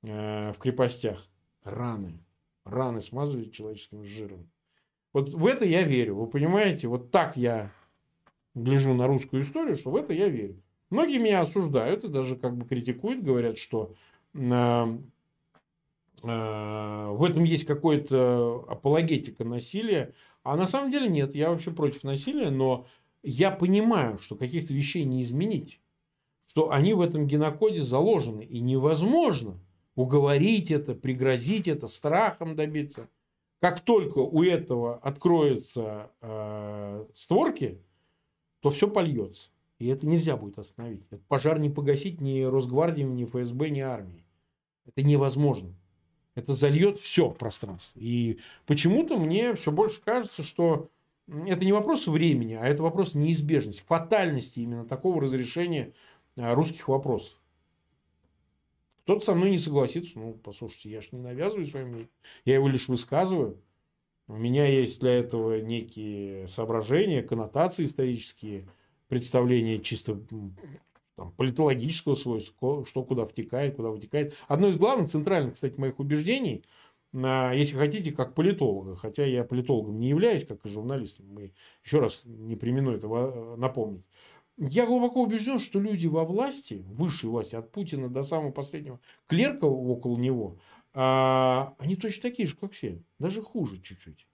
э, 0.03 0.53
в 0.53 0.59
крепостях 0.59 1.27
раны. 1.65 2.23
Раны 2.67 3.01
смазывали 3.01 3.49
человеческим 3.49 4.05
жиром. 4.05 4.51
Вот 5.15 5.31
в 5.31 5.47
это 5.47 5.65
я 5.65 5.83
верю. 5.85 6.17
Вы 6.17 6.27
понимаете, 6.27 6.89
вот 6.89 7.11
так 7.11 7.39
я 7.39 7.73
гляжу 8.55 8.93
на 8.93 9.07
русскую 9.07 9.43
историю, 9.43 9.77
что 9.77 9.91
в 9.91 9.97
это 9.97 10.13
я 10.13 10.29
верю. 10.29 10.63
Многие 10.91 11.17
меня 11.17 11.41
осуждают 11.41 12.05
и 12.05 12.09
даже 12.09 12.37
как 12.37 12.55
бы 12.55 12.67
критикуют, 12.67 13.23
говорят, 13.23 13.57
что 13.57 13.95
э, 14.35 14.39
Э, 14.41 14.89
в 16.23 17.25
этом 17.25 17.45
есть 17.45 17.65
какое-то 17.65 18.65
апологетика 18.69 19.45
насилия. 19.45 20.15
А 20.43 20.57
на 20.57 20.67
самом 20.67 20.91
деле 20.91 21.09
нет, 21.09 21.35
я 21.35 21.51
вообще 21.51 21.71
против 21.71 22.03
насилия, 22.05 22.51
но 22.51 22.87
я 23.23 23.51
понимаю, 23.51 24.19
что 24.19 24.37
каких-то 24.37 24.73
вещей 24.73 25.05
не 25.05 25.23
изменить, 25.23 25.81
что 26.47 26.71
они 26.71 26.95
в 26.95 27.01
этом 27.01 27.27
генокоде 27.27 27.83
заложены, 27.83 28.43
и 28.43 28.61
невозможно 28.61 29.61
уговорить 29.95 30.71
это, 30.71 30.95
пригрозить 30.95 31.69
это, 31.69 31.87
страхом 31.87 32.57
добиться. 32.57 33.09
Как 33.61 33.81
только 33.81 34.19
у 34.19 34.43
этого 34.43 34.97
откроются 34.97 36.11
э, 36.23 37.05
створки, 37.15 37.79
то 38.61 38.71
все 38.71 38.89
польется. 38.89 39.51
И 39.79 39.89
это 39.89 40.07
нельзя 40.07 40.37
будет 40.37 40.59
остановить. 40.59 41.05
Этот 41.07 41.23
пожар 41.27 41.59
не 41.59 41.71
погасить 41.71 42.21
ни 42.21 42.43
Росгвардией, 42.43 43.07
ни 43.07 43.25
ФСБ, 43.25 43.71
ни 43.71 43.81
армией. 43.81 44.25
Это 44.87 45.07
невозможно. 45.07 45.75
Это 46.35 46.55
зальет 46.55 46.99
все 46.99 47.31
пространство. 47.31 47.99
И 47.99 48.39
почему-то 48.67 49.19
мне 49.19 49.55
все 49.55 49.73
больше 49.73 50.01
кажется, 50.01 50.43
что 50.43 50.89
это 51.29 51.65
не 51.65 51.73
вопрос 51.73 52.07
времени, 52.07 52.55
а 52.55 52.67
это 52.67 52.83
вопрос 52.83 53.15
неизбежности, 53.15 53.83
фатальности 53.87 54.61
именно 54.61 54.85
такого 54.85 55.21
разрешения 55.21 55.93
а, 56.39 56.55
русских 56.55 56.89
вопросов. 56.89 57.37
Кто-то 59.03 59.25
со 59.25 59.35
мной 59.35 59.51
не 59.51 59.59
согласится. 59.59 60.19
Ну, 60.19 60.35
послушайте, 60.35 60.91
я 60.91 61.01
же 61.01 61.09
не 61.13 61.19
навязываю 61.19 61.67
свое 61.67 61.85
мнение. 61.85 62.09
Я 62.45 62.55
его 62.55 62.69
лишь 62.69 62.89
высказываю. 62.89 63.61
У 64.29 64.37
меня 64.37 64.67
есть 64.67 65.01
для 65.01 65.15
этого 65.19 65.61
некие 65.61 66.47
соображения, 66.47 67.23
коннотации 67.23 67.85
исторические, 67.85 68.69
представления 69.09 69.81
чисто 69.81 70.21
там, 71.21 71.33
политологического 71.33 72.15
свойства, 72.15 72.87
что 72.87 73.05
куда 73.05 73.27
втекает, 73.27 73.77
куда 73.77 73.91
вытекает. 73.91 74.35
Одно 74.49 74.69
из 74.69 74.77
главных, 74.77 75.11
центральных, 75.11 75.53
кстати, 75.53 75.79
моих 75.79 75.99
убеждений, 75.99 76.65
если 77.13 77.77
хотите, 77.77 78.11
как 78.11 78.35
политолога, 78.35 78.97
хотя 78.97 79.27
я 79.27 79.45
политологом 79.45 80.01
не 80.01 80.09
являюсь, 80.09 80.47
как 80.47 80.65
и 80.65 80.71
журналистом, 80.71 81.27
мы 81.29 81.53
еще 81.85 82.01
раз 82.01 82.23
не 82.25 82.57
примену 82.57 82.93
этого 82.93 83.55
напомнить. 83.57 84.07
Я 84.57 84.87
глубоко 84.87 85.23
убежден, 85.23 85.59
что 85.59 85.79
люди 85.79 86.07
во 86.07 86.25
власти, 86.25 86.87
высшей 86.89 87.29
власти, 87.29 87.55
от 87.55 87.71
Путина 87.71 88.09
до 88.09 88.23
самого 88.23 88.51
последнего 88.51 88.99
клерка 89.27 89.67
около 89.67 90.17
него, 90.17 90.57
а, 90.95 91.75
они 91.79 91.97
точно 91.97 92.23
такие 92.23 92.49
же, 92.49 92.57
как 92.57 92.73
все, 92.73 93.03
даже 93.19 93.43
хуже 93.43 93.79
чуть-чуть 93.79 94.27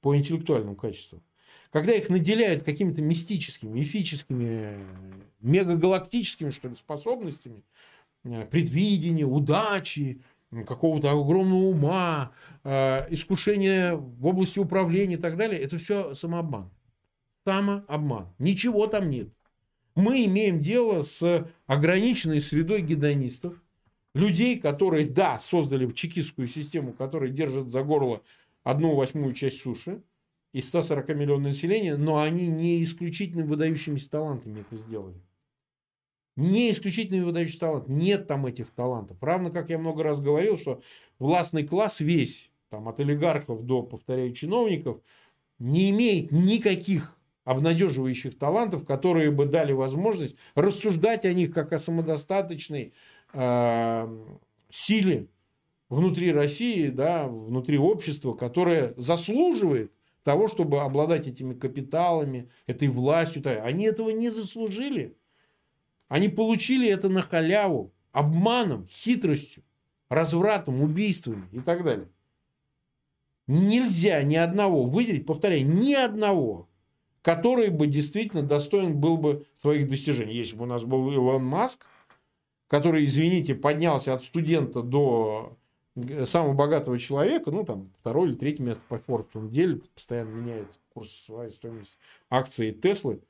по 0.00 0.16
интеллектуальным 0.16 0.74
качествам 0.74 1.22
когда 1.70 1.92
их 1.92 2.08
наделяют 2.08 2.62
какими-то 2.62 3.02
мистическими, 3.02 3.80
мифическими, 3.80 4.78
мегагалактическими 5.40 6.50
что 6.50 6.68
ли, 6.68 6.74
способностями, 6.74 7.62
э, 8.24 8.46
предвидения, 8.46 9.24
удачи, 9.24 10.20
какого-то 10.66 11.12
огромного 11.12 11.68
ума, 11.68 12.32
э, 12.64 13.06
искушения 13.14 13.94
в 13.94 14.26
области 14.26 14.58
управления 14.58 15.14
и 15.14 15.18
так 15.18 15.36
далее, 15.36 15.60
это 15.60 15.78
все 15.78 16.14
самообман. 16.14 16.70
Самообман. 17.46 18.28
Ничего 18.38 18.86
там 18.86 19.10
нет. 19.10 19.28
Мы 19.94 20.24
имеем 20.26 20.60
дело 20.60 21.02
с 21.02 21.46
ограниченной 21.66 22.40
средой 22.40 22.82
гедонистов, 22.82 23.54
людей, 24.14 24.58
которые, 24.58 25.06
да, 25.06 25.38
создали 25.38 25.90
чекистскую 25.92 26.48
систему, 26.48 26.92
которая 26.92 27.30
держит 27.30 27.70
за 27.70 27.82
горло 27.82 28.22
одну 28.62 28.94
восьмую 28.94 29.34
часть 29.34 29.60
суши, 29.60 30.02
и 30.52 30.62
140 30.62 31.08
миллионов 31.10 31.44
населения, 31.44 31.96
но 31.96 32.20
они 32.20 32.48
не 32.48 32.82
исключительно 32.82 33.44
выдающимися 33.44 34.10
талантами 34.10 34.60
это 34.60 34.76
сделали. 34.76 35.20
Не 36.36 36.72
исключительно 36.72 37.24
выдающийся 37.24 37.60
талант. 37.60 37.88
Нет 37.88 38.26
там 38.26 38.46
этих 38.46 38.70
талантов. 38.70 39.22
Равно 39.22 39.50
как 39.50 39.70
я 39.70 39.78
много 39.78 40.02
раз 40.02 40.20
говорил, 40.20 40.56
что 40.56 40.80
властный 41.18 41.66
класс 41.66 42.00
весь, 42.00 42.50
там, 42.70 42.88
от 42.88 42.98
олигархов 43.00 43.64
до, 43.64 43.82
повторяю, 43.82 44.32
чиновников, 44.32 45.00
не 45.58 45.90
имеет 45.90 46.32
никаких 46.32 47.16
обнадеживающих 47.44 48.38
талантов, 48.38 48.86
которые 48.86 49.30
бы 49.30 49.46
дали 49.46 49.72
возможность 49.72 50.36
рассуждать 50.54 51.24
о 51.24 51.32
них 51.32 51.52
как 51.52 51.72
о 51.72 51.78
самодостаточной 51.78 52.92
э, 53.32 54.34
силе 54.70 55.26
внутри 55.88 56.32
России, 56.32 56.88
да, 56.88 57.26
внутри 57.26 57.76
общества, 57.76 58.34
которое 58.34 58.94
заслуживает 58.96 59.92
того, 60.30 60.46
чтобы 60.46 60.82
обладать 60.82 61.26
этими 61.26 61.54
капиталами, 61.54 62.48
этой 62.68 62.86
властью. 62.86 63.42
Они 63.64 63.86
этого 63.86 64.10
не 64.10 64.30
заслужили. 64.30 65.16
Они 66.06 66.28
получили 66.28 66.88
это 66.88 67.08
на 67.08 67.20
халяву, 67.20 67.92
обманом, 68.12 68.86
хитростью, 68.86 69.64
развратом, 70.08 70.82
убийствами 70.82 71.48
и 71.50 71.58
так 71.58 71.82
далее. 71.82 72.06
Нельзя 73.48 74.22
ни 74.22 74.36
одного 74.36 74.84
выделить, 74.84 75.26
повторяю, 75.26 75.66
ни 75.66 75.94
одного, 75.94 76.68
который 77.22 77.70
бы 77.70 77.88
действительно 77.88 78.44
достоин 78.44 79.00
был 79.00 79.16
бы 79.16 79.48
своих 79.60 79.88
достижений. 79.88 80.36
Если 80.36 80.54
бы 80.54 80.62
у 80.62 80.68
нас 80.68 80.84
был 80.84 81.10
Илон 81.10 81.44
Маск, 81.44 81.88
который, 82.68 83.04
извините, 83.04 83.56
поднялся 83.56 84.14
от 84.14 84.22
студента 84.22 84.82
до 84.82 85.58
самого 86.26 86.54
богатого 86.54 86.98
человека, 86.98 87.50
ну, 87.50 87.64
там, 87.64 87.90
второй 88.00 88.28
или 88.28 88.36
третий 88.36 88.62
место 88.62 88.82
по 88.88 88.94
Forbes 88.94 89.30
он 89.34 89.50
делит, 89.50 89.88
постоянно 89.90 90.30
меняет 90.30 90.78
курс 90.92 91.10
своей 91.10 91.50
стоимости 91.50 91.96
акции 92.28 92.70
Теслы, 92.70 93.20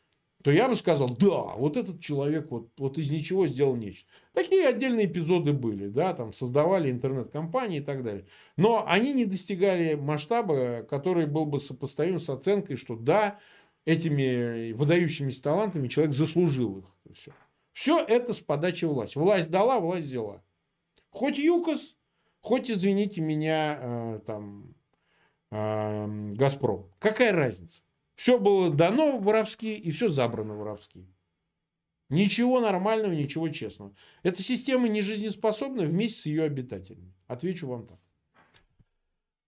то 0.42 0.50
я 0.50 0.68
бы 0.68 0.74
сказал, 0.74 1.10
да, 1.10 1.54
вот 1.56 1.76
этот 1.76 2.00
человек 2.00 2.50
вот, 2.50 2.70
вот 2.78 2.96
из 2.96 3.10
ничего 3.10 3.46
сделал 3.46 3.76
нечто. 3.76 4.08
Такие 4.32 4.66
отдельные 4.66 5.06
эпизоды 5.06 5.52
были, 5.52 5.88
да, 5.88 6.14
там 6.14 6.32
создавали 6.32 6.90
интернет-компании 6.90 7.80
и 7.80 7.82
так 7.82 8.02
далее. 8.02 8.24
Но 8.56 8.84
они 8.86 9.12
не 9.12 9.26
достигали 9.26 9.94
масштаба, 9.94 10.82
который 10.88 11.26
был 11.26 11.44
бы 11.44 11.60
сопоставим 11.60 12.18
с 12.18 12.30
оценкой, 12.30 12.76
что 12.76 12.96
да, 12.96 13.38
этими 13.84 14.72
выдающимися 14.72 15.42
талантами 15.42 15.88
человек 15.88 16.14
заслужил 16.14 16.78
их. 16.78 16.84
Все. 17.14 17.32
Все 17.72 18.02
это 18.02 18.32
с 18.32 18.40
подачи 18.40 18.84
власти. 18.86 19.18
Власть 19.18 19.50
дала, 19.50 19.78
власть 19.78 20.06
взяла. 20.06 20.42
Хоть 21.10 21.38
ЮКОС, 21.38 21.96
Хоть, 22.40 22.70
извините 22.70 23.20
меня, 23.20 23.78
э, 23.80 24.20
там, 24.26 24.74
э, 25.50 26.30
Газпром. 26.32 26.90
Какая 26.98 27.32
разница? 27.32 27.82
Все 28.14 28.38
было 28.38 28.70
дано 28.70 29.18
воровски 29.18 29.66
и 29.66 29.90
все 29.90 30.08
забрано 30.08 30.54
воровски. 30.54 31.06
Ничего 32.08 32.60
нормального, 32.60 33.12
ничего 33.12 33.48
честного. 33.48 33.94
Эта 34.22 34.42
система 34.42 34.88
не 34.88 35.00
жизнеспособна 35.00 35.84
вместе 35.84 36.22
с 36.22 36.26
ее 36.26 36.42
обитателями. 36.42 37.14
Отвечу 37.28 37.68
вам 37.68 37.86
так. 37.86 37.98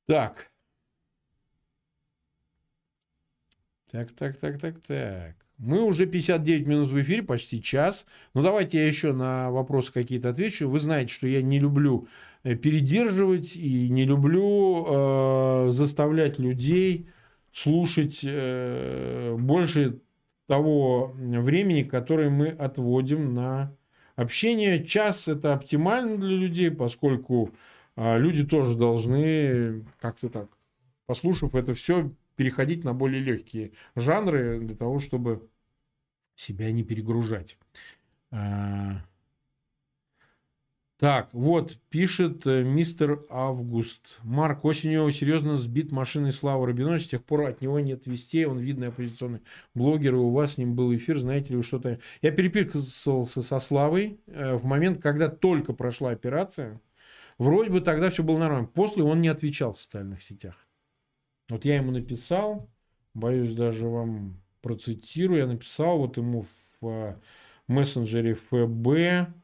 Так. 0.06 0.52
Так, 3.90 4.12
так, 4.12 4.36
так, 4.36 4.60
так, 4.60 4.80
так. 4.80 5.36
Мы 5.58 5.82
уже 5.82 6.06
59 6.06 6.66
минут 6.66 6.90
в 6.90 7.00
эфире, 7.00 7.22
почти 7.22 7.60
час. 7.60 8.06
Ну, 8.32 8.42
давайте 8.42 8.78
я 8.78 8.86
еще 8.86 9.12
на 9.12 9.50
вопросы 9.50 9.92
какие-то 9.92 10.30
отвечу. 10.30 10.68
Вы 10.68 10.78
знаете, 10.78 11.12
что 11.12 11.26
я 11.26 11.42
не 11.42 11.58
люблю 11.58 12.08
передерживать 12.42 13.56
и 13.56 13.88
не 13.88 14.04
люблю 14.04 14.84
э, 14.86 15.68
заставлять 15.70 16.38
людей 16.38 17.08
слушать 17.52 18.20
э, 18.24 19.36
больше 19.38 20.00
того 20.48 21.12
времени, 21.14 21.82
которое 21.82 22.30
мы 22.30 22.48
отводим 22.48 23.34
на 23.34 23.76
общение. 24.16 24.84
Час 24.84 25.28
это 25.28 25.54
оптимально 25.54 26.18
для 26.18 26.36
людей, 26.36 26.70
поскольку 26.70 27.50
э, 27.96 28.18
люди 28.18 28.44
тоже 28.44 28.76
должны 28.76 29.84
как-то 30.00 30.28
так, 30.28 30.48
послушав 31.06 31.54
это 31.54 31.74
все, 31.74 32.10
переходить 32.34 32.82
на 32.82 32.92
более 32.92 33.20
легкие 33.20 33.72
жанры 33.94 34.58
для 34.58 34.74
того, 34.74 34.98
чтобы 34.98 35.48
себя 36.34 36.72
не 36.72 36.82
перегружать. 36.82 37.58
Так, 41.02 41.30
вот, 41.32 41.78
пишет 41.90 42.46
э, 42.46 42.62
мистер 42.62 43.26
Август. 43.28 44.20
Марк, 44.22 44.64
осенью 44.64 45.10
серьезно 45.10 45.56
сбит 45.56 45.90
машиной 45.90 46.30
Славы 46.30 46.68
Рабинович. 46.68 47.06
С 47.06 47.08
тех 47.08 47.24
пор 47.24 47.40
от 47.40 47.60
него 47.60 47.80
нет 47.80 48.06
вестей. 48.06 48.44
Он 48.44 48.60
видный 48.60 48.86
оппозиционный 48.86 49.40
блогер, 49.74 50.14
и 50.14 50.18
у 50.18 50.30
вас 50.30 50.54
с 50.54 50.58
ним 50.58 50.76
был 50.76 50.94
эфир. 50.94 51.18
Знаете 51.18 51.48
ли 51.50 51.56
вы 51.56 51.64
что-то? 51.64 51.98
Я 52.20 52.30
переписывался 52.30 53.42
со 53.42 53.58
Славой 53.58 54.20
э, 54.28 54.54
в 54.54 54.64
момент, 54.64 55.02
когда 55.02 55.28
только 55.28 55.72
прошла 55.72 56.10
операция. 56.10 56.80
Вроде 57.36 57.70
бы 57.70 57.80
тогда 57.80 58.10
все 58.10 58.22
было 58.22 58.38
нормально. 58.38 58.68
После 58.68 59.02
он 59.02 59.20
не 59.20 59.28
отвечал 59.28 59.72
в 59.72 59.82
социальных 59.82 60.22
сетях. 60.22 60.54
Вот 61.48 61.64
я 61.64 61.78
ему 61.78 61.90
написал, 61.90 62.70
боюсь 63.12 63.56
даже 63.56 63.88
вам 63.88 64.40
процитирую, 64.60 65.40
я 65.40 65.46
написал 65.48 65.98
вот 65.98 66.16
ему 66.16 66.42
в 66.42 66.86
э, 66.86 67.16
мессенджере 67.66 68.34
ФБ, 68.34 69.34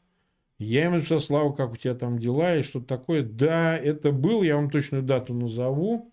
я 0.58 0.84
ему 0.84 0.96
написал, 0.96 1.20
Слава, 1.20 1.52
как 1.52 1.72
у 1.72 1.76
тебя 1.76 1.94
там 1.94 2.18
дела 2.18 2.56
и 2.56 2.62
что-то 2.62 2.86
такое. 2.86 3.22
Да, 3.22 3.76
это 3.76 4.10
был, 4.10 4.42
я 4.42 4.56
вам 4.56 4.70
точную 4.70 5.04
дату 5.04 5.32
назову. 5.32 6.12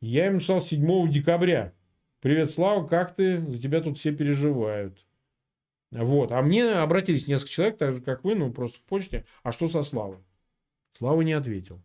Я 0.00 0.26
ему 0.26 0.34
написал 0.34 0.60
7 0.60 1.10
декабря. 1.10 1.72
Привет, 2.20 2.50
Слава, 2.50 2.86
как 2.86 3.14
ты? 3.14 3.38
За 3.38 3.60
тебя 3.60 3.80
тут 3.80 3.98
все 3.98 4.12
переживают. 4.12 4.98
Вот. 5.92 6.32
А 6.32 6.42
мне 6.42 6.64
обратились 6.72 7.28
несколько 7.28 7.50
человек, 7.50 7.78
так 7.78 7.94
же, 7.94 8.00
как 8.00 8.24
вы, 8.24 8.34
ну, 8.34 8.52
просто 8.52 8.78
в 8.78 8.82
почте. 8.82 9.24
А 9.44 9.52
что 9.52 9.68
со 9.68 9.84
Славой? 9.84 10.18
Слава 10.92 11.22
не 11.22 11.32
ответил. 11.32 11.80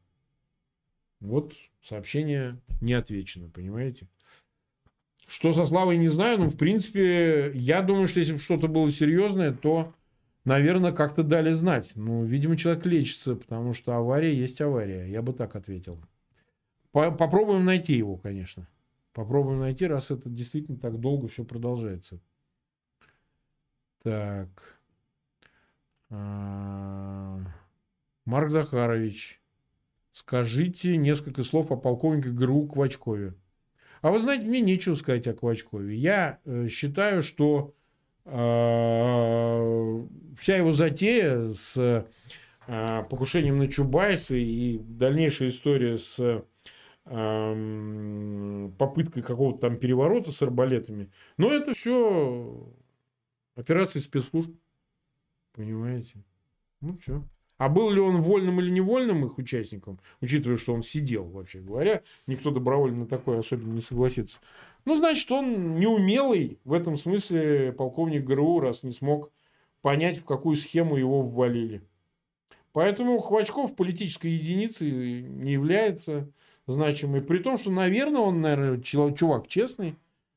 Вот 1.19 1.53
сообщение 1.83 2.59
не 2.81 2.93
отвечено, 2.93 3.49
понимаете? 3.49 4.07
Что 5.27 5.53
со 5.53 5.67
Славой, 5.67 5.97
не 5.97 6.07
знаю. 6.07 6.39
Ну, 6.39 6.49
в 6.49 6.57
принципе, 6.57 7.51
я 7.53 7.83
думаю, 7.83 8.07
что 8.07 8.19
если 8.19 8.33
бы 8.33 8.39
что-то 8.39 8.67
было 8.67 8.89
серьезное, 8.89 9.53
то 9.53 9.93
наверное, 10.49 10.91
как-то 10.91 11.21
дали 11.21 11.51
знать. 11.51 11.91
Ну, 11.95 12.25
видимо, 12.25 12.57
человек 12.57 12.83
лечится, 12.87 13.35
потому 13.35 13.73
что 13.73 13.95
авария 13.95 14.33
есть 14.33 14.59
авария. 14.61 15.05
Я 15.05 15.21
бы 15.21 15.31
так 15.31 15.55
ответил. 15.55 15.99
Попробуем 16.91 17.65
найти 17.65 17.93
его, 17.93 18.17
конечно. 18.17 18.67
Попробуем 19.13 19.59
найти, 19.59 19.85
раз 19.85 20.09
это 20.09 20.27
действительно 20.27 20.79
так 20.79 20.99
долго 20.99 21.27
все 21.27 21.43
продолжается. 21.43 22.19
Так. 24.01 24.79
А, 26.09 27.39
Марк 28.25 28.49
Захарович, 28.49 29.39
скажите 30.13 30.97
несколько 30.97 31.43
слов 31.43 31.71
о 31.71 31.77
полковнике 31.77 32.31
ГРУ 32.31 32.69
Квачкове. 32.69 33.35
А 34.01 34.09
вы 34.09 34.17
знаете, 34.17 34.47
мне 34.47 34.61
нечего 34.61 34.95
сказать 34.95 35.27
о 35.27 35.33
Квачкове. 35.33 35.95
Я 35.95 36.39
э, 36.45 36.69
считаю, 36.69 37.21
что 37.21 37.75
а, 38.25 40.07
вся 40.39 40.57
его 40.57 40.71
затея 40.71 41.51
с 41.51 42.05
а, 42.67 43.03
покушением 43.03 43.57
на 43.57 43.67
Чубайса 43.67 44.35
и 44.35 44.77
дальнейшая 44.79 45.49
история 45.49 45.97
с 45.97 46.43
попыткой 48.77 49.23
какого-то 49.23 49.61
там 49.61 49.77
переворота 49.77 50.31
с 50.31 50.43
арбалетами, 50.43 51.09
но 51.37 51.51
это 51.51 51.73
все 51.73 52.71
операции 53.55 53.97
спецслужб, 53.99 54.53
понимаете? 55.53 56.23
Ну, 56.81 56.95
все. 56.97 57.23
А 57.57 57.67
был 57.67 57.89
ли 57.89 57.99
он 57.99 58.21
вольным 58.21 58.61
или 58.61 58.69
невольным 58.69 59.25
их 59.25 59.37
участником, 59.37 59.99
учитывая, 60.21 60.55
что 60.55 60.73
он 60.73 60.81
сидел, 60.81 61.25
вообще 61.25 61.59
говоря, 61.59 62.03
никто 62.27 62.51
добровольно 62.51 62.99
на 62.99 63.07
такое 63.07 63.39
особенно 63.39 63.73
не 63.73 63.81
согласится. 63.81 64.39
Ну, 64.85 64.95
значит, 64.95 65.29
он 65.31 65.75
неумелый 65.79 66.59
в 66.63 66.73
этом 66.73 66.95
смысле 66.95 67.73
полковник 67.73 68.23
ГРУ, 68.23 68.59
раз 68.59 68.83
не 68.83 68.91
смог 68.91 69.31
понять, 69.81 70.19
в 70.19 70.25
какую 70.25 70.55
схему 70.55 70.95
его 70.95 71.21
ввалили. 71.21 71.81
Поэтому 72.73 73.17
Хвачков 73.19 73.75
политической 73.75 74.27
единицей 74.27 75.21
не 75.21 75.53
является 75.53 76.29
значимой. 76.67 77.21
При 77.21 77.39
том, 77.39 77.57
что, 77.57 77.71
наверное, 77.71 78.21
он, 78.21 78.41
наверное, 78.41 78.81
чувак 78.81 79.47
честный, 79.47 79.95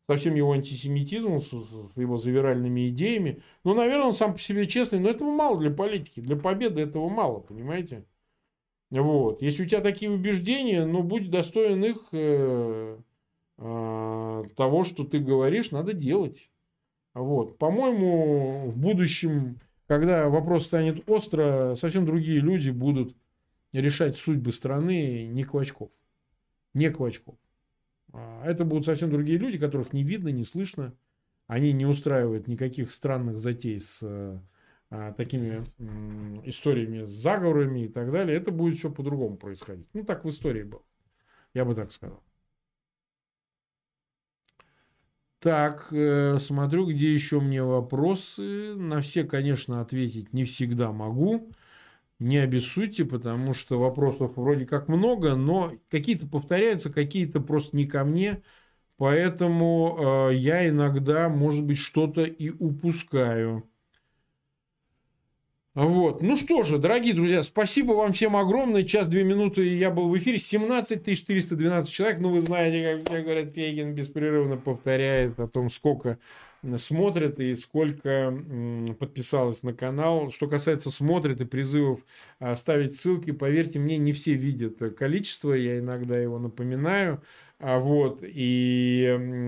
со 0.08 0.16
всем 0.16 0.34
его 0.34 0.52
антисемитизмом, 0.52 1.40
с 1.40 1.52
его 1.96 2.16
завиральными 2.16 2.88
идеями. 2.88 3.42
Ну, 3.64 3.74
наверное, 3.74 4.06
он 4.06 4.12
сам 4.12 4.34
по 4.34 4.40
себе 4.40 4.66
честный, 4.66 4.98
но 4.98 5.08
этого 5.08 5.30
мало 5.30 5.58
для 5.60 5.70
политики. 5.70 6.20
Для 6.20 6.36
победы 6.36 6.80
этого 6.80 7.08
мало, 7.08 7.40
понимаете? 7.40 8.04
Вот. 8.90 9.40
Если 9.40 9.62
у 9.62 9.66
тебя 9.66 9.80
такие 9.80 10.10
убеждения, 10.10 10.84
ну, 10.84 11.02
будь 11.02 11.30
достоин 11.30 11.84
их 11.84 12.08
э, 12.12 12.98
э, 13.58 14.44
того, 14.56 14.84
что 14.84 15.04
ты 15.04 15.18
говоришь, 15.18 15.70
надо 15.70 15.94
делать. 15.94 16.50
Вот. 17.14 17.58
По-моему, 17.58 18.70
в 18.70 18.76
будущем, 18.76 19.60
когда 19.86 20.28
вопрос 20.28 20.66
станет 20.66 21.08
остро, 21.08 21.74
совсем 21.76 22.06
другие 22.06 22.40
люди 22.40 22.70
будут 22.70 23.16
решать 23.72 24.16
судьбы 24.16 24.52
страны 24.52 25.26
не 25.26 25.44
Квачков. 25.44 25.90
Не 26.74 26.90
Квачков. 26.90 27.36
А 28.12 28.44
это 28.44 28.64
будут 28.64 28.86
совсем 28.86 29.10
другие 29.10 29.38
люди, 29.38 29.58
которых 29.58 29.92
не 29.92 30.02
видно, 30.02 30.28
не 30.28 30.44
слышно. 30.44 30.94
Они 31.46 31.72
не 31.72 31.86
устраивают 31.86 32.46
никаких 32.46 32.92
странных 32.92 33.38
затей 33.38 33.80
с 33.80 34.02
а, 34.90 35.12
такими 35.12 35.64
историями, 36.44 37.04
с 37.04 37.10
заговорами 37.10 37.86
и 37.86 37.88
так 37.88 38.12
далее. 38.12 38.36
Это 38.36 38.52
будет 38.52 38.78
все 38.78 38.90
по-другому 38.90 39.36
происходить. 39.36 39.86
Ну, 39.92 40.04
так 40.04 40.24
в 40.24 40.30
истории 40.30 40.62
было. 40.62 40.82
Я 41.54 41.64
бы 41.64 41.74
так 41.74 41.92
сказал. 41.92 42.22
Так, 45.42 45.88
э, 45.92 46.38
смотрю, 46.38 46.86
где 46.88 47.12
еще 47.12 47.40
мне 47.40 47.62
вопросы. 47.64 48.74
На 48.76 49.00
все, 49.02 49.24
конечно, 49.24 49.80
ответить 49.80 50.32
не 50.32 50.44
всегда 50.44 50.92
могу. 50.92 51.50
Не 52.20 52.38
обессудьте, 52.38 53.04
потому 53.06 53.54
что 53.54 53.80
вопросов 53.80 54.36
вроде 54.36 54.66
как 54.66 54.88
много, 54.88 55.36
но 55.36 55.74
какие-то 55.90 56.26
повторяются, 56.28 56.92
какие-то 56.92 57.40
просто 57.40 57.76
не 57.76 57.86
ко 57.86 58.04
мне. 58.04 58.42
Поэтому 58.98 60.30
э, 60.30 60.36
я 60.36 60.68
иногда, 60.68 61.28
может 61.30 61.64
быть, 61.64 61.78
что-то 61.78 62.22
и 62.24 62.50
упускаю. 62.50 63.70
Вот. 65.74 66.20
Ну 66.20 66.36
что 66.36 66.64
же, 66.64 66.76
дорогие 66.76 67.14
друзья, 67.14 67.42
спасибо 67.42 67.92
вам 67.92 68.12
всем 68.12 68.36
огромное. 68.36 68.82
Час, 68.82 69.08
две 69.08 69.24
минуты, 69.24 69.66
я 69.66 69.90
был 69.90 70.10
в 70.10 70.18
эфире. 70.18 70.38
17 70.38 71.02
412 71.02 71.90
человек. 71.90 72.20
Ну, 72.20 72.28
вы 72.28 72.42
знаете, 72.42 72.96
как 72.96 73.06
все 73.06 73.22
говорят, 73.22 73.54
Фейгин 73.54 73.94
беспрерывно 73.94 74.58
повторяет 74.58 75.40
о 75.40 75.48
том, 75.48 75.70
сколько 75.70 76.18
смотрят 76.76 77.40
и 77.40 77.56
сколько 77.56 78.34
подписалось 78.98 79.62
на 79.62 79.72
канал. 79.72 80.30
Что 80.30 80.46
касается 80.46 80.90
смотрит 80.90 81.40
и 81.40 81.46
призывов 81.46 82.00
а, 82.38 82.54
ставить 82.54 82.94
ссылки, 82.94 83.32
поверьте 83.32 83.78
мне, 83.78 83.96
не 83.96 84.12
все 84.12 84.34
видят 84.34 84.78
количество, 84.94 85.54
я 85.54 85.78
иногда 85.78 86.18
его 86.18 86.38
напоминаю. 86.38 87.22
А 87.64 87.78
вот, 87.78 88.24
и 88.24 89.02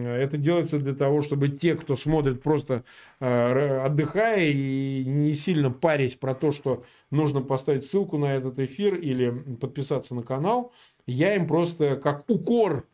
это 0.06 0.36
делается 0.36 0.78
для 0.78 0.94
того, 0.94 1.20
чтобы 1.20 1.48
те, 1.48 1.74
кто 1.74 1.96
смотрит 1.96 2.44
просто 2.44 2.84
а, 3.18 3.86
отдыхая 3.86 4.50
и 4.50 5.04
не 5.04 5.34
сильно 5.34 5.72
парясь 5.72 6.14
про 6.14 6.36
то, 6.36 6.52
что 6.52 6.84
нужно 7.10 7.42
поставить 7.42 7.84
ссылку 7.84 8.16
на 8.16 8.26
этот 8.36 8.60
эфир 8.60 8.94
или 8.94 9.30
подписаться 9.60 10.14
на 10.14 10.22
канал, 10.22 10.72
я 11.08 11.34
им 11.34 11.48
просто 11.48 11.96
как 11.96 12.30
укор 12.30 12.86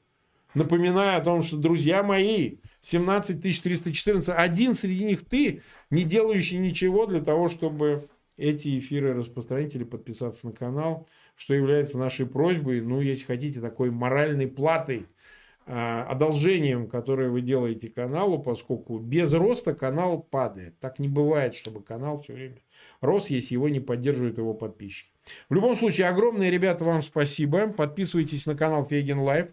напоминаю 0.55 1.21
о 1.21 1.25
том, 1.25 1.43
что, 1.43 1.59
друзья 1.59 2.03
мои, 2.03 2.57
17 2.81 3.43
314. 3.43 4.35
Один 4.35 4.73
среди 4.73 5.05
них 5.05 5.23
ты, 5.23 5.61
не 5.91 6.05
делающий 6.05 6.57
ничего 6.57 7.05
для 7.05 7.21
того, 7.21 7.51
чтобы 7.51 8.09
эти 8.39 8.79
эфиры 8.79 9.13
распространить 9.13 9.75
или 9.75 9.85
подписаться 9.85 10.47
на 10.47 10.55
канал, 10.55 11.07
что 11.41 11.55
является 11.55 11.99
нашей 11.99 12.27
просьбой, 12.27 12.83
ну, 12.83 13.01
если 13.01 13.25
хотите, 13.25 13.63
такой 13.63 13.91
моральной 13.91 14.47
платой, 14.47 15.07
э, 15.65 16.03
одолжением, 16.03 16.87
которое 16.87 17.31
вы 17.31 17.41
делаете 17.41 17.89
каналу, 17.89 18.39
поскольку 18.43 18.99
без 18.99 19.33
роста 19.33 19.75
канал 19.75 20.21
падает. 20.23 20.79
Так 20.81 20.99
не 20.99 21.09
бывает, 21.09 21.55
чтобы 21.55 21.83
канал 21.83 22.21
все 22.21 22.35
время 22.35 22.59
рос, 23.01 23.31
если 23.31 23.55
его 23.55 23.71
не 23.71 23.81
поддерживают 23.81 24.37
его 24.37 24.53
подписчики. 24.53 25.09
В 25.49 25.55
любом 25.55 25.77
случае, 25.77 26.09
огромное, 26.09 26.51
ребята, 26.51 26.85
вам 26.85 27.01
спасибо. 27.01 27.69
Подписывайтесь 27.69 28.45
на 28.45 28.55
канал 28.55 28.85
Фейгин 28.85 29.21
Live. 29.21 29.49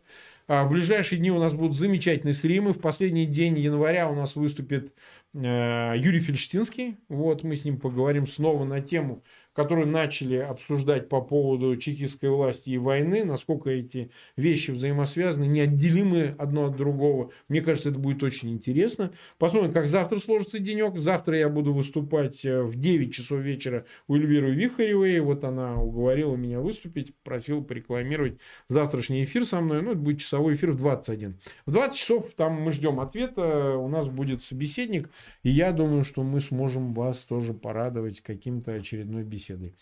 А 0.50 0.66
в 0.66 0.70
ближайшие 0.70 1.20
дни 1.20 1.32
у 1.32 1.40
нас 1.40 1.54
будут 1.54 1.78
замечательные 1.78 2.34
стримы. 2.34 2.74
В 2.74 2.82
последний 2.82 3.26
день 3.26 3.58
января 3.58 4.10
у 4.10 4.16
нас 4.16 4.36
выступит 4.36 4.94
э, 5.34 5.94
Юрий 5.96 6.20
Фельштинский. 6.20 6.98
Вот 7.08 7.44
мы 7.44 7.56
с 7.56 7.64
ним 7.64 7.80
поговорим 7.80 8.28
снова 8.28 8.66
на 8.66 8.82
тему 8.82 9.24
которую 9.58 9.88
начали 9.88 10.36
обсуждать 10.36 11.10
по 11.10 11.20
поводу 11.20 11.76
чекистской 11.78 12.30
власти 12.30 12.70
и 12.70 12.78
войны, 12.78 13.24
насколько 13.24 13.72
эти 13.72 14.12
вещи 14.36 14.70
взаимосвязаны, 14.70 15.46
неотделимы 15.46 16.36
одно 16.38 16.68
от 16.68 16.76
другого. 16.76 17.32
Мне 17.50 17.62
кажется, 17.62 17.90
это 17.90 17.98
будет 17.98 18.22
очень 18.22 18.52
интересно. 18.52 19.12
Посмотрим, 19.40 19.72
как 19.72 19.88
завтра 19.88 20.20
сложится 20.20 20.60
денек. 20.60 21.00
Завтра 21.00 21.40
я 21.40 21.50
буду 21.50 21.74
выступать 21.74 22.46
э, 22.46 22.62
в 22.62 22.80
9 22.80 23.12
часов 23.12 23.40
вечера 23.40 23.88
у 24.08 24.16
Эльвиры 24.16 24.54
Вихаревой. 24.54 25.20
Вот 25.22 25.44
она 25.44 25.82
уговорила 25.82 26.36
меня 26.36 26.60
выступить, 26.60 27.16
просила 27.24 27.62
порекламировать 27.62 28.38
завтрашний 28.70 29.24
эфир 29.24 29.44
со 29.44 29.60
мной. 29.60 29.82
Ну, 29.82 29.94
это 29.94 30.00
будет 30.00 30.20
часовой 30.20 30.54
эфир 30.54 30.74
в 30.74 30.78
21. 30.78 31.40
В 31.66 31.72
20 31.72 31.98
часов 31.98 32.32
там 32.36 32.62
мы 32.62 32.72
ждем 32.72 33.00
ответа. 33.00 33.76
У 33.76 33.88
нас 33.88 34.08
будет 34.08 34.44
собеседник. 34.44 35.10
И 35.42 35.50
я 35.50 35.72
думаю, 35.72 36.04
что 36.04 36.22
мы 36.22 36.42
сможем 36.42 36.94
вас 36.94 37.26
тоже 37.26 37.56
порадовать 37.56 38.22
каким-то 38.22 38.74
очередной 38.74 39.24
беседой 39.24 39.47
беседой. 39.48 39.76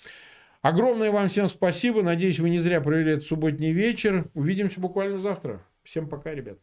Огромное 0.62 1.12
вам 1.12 1.28
всем 1.28 1.48
спасибо. 1.48 2.02
Надеюсь, 2.02 2.40
вы 2.40 2.50
не 2.50 2.58
зря 2.58 2.82
провели 2.82 3.12
этот 3.14 3.26
субботний 3.26 3.72
вечер. 3.72 4.30
Увидимся 4.34 4.80
буквально 4.80 5.20
завтра. 5.20 5.66
Всем 5.84 6.10
пока, 6.10 6.34
ребят. 6.34 6.58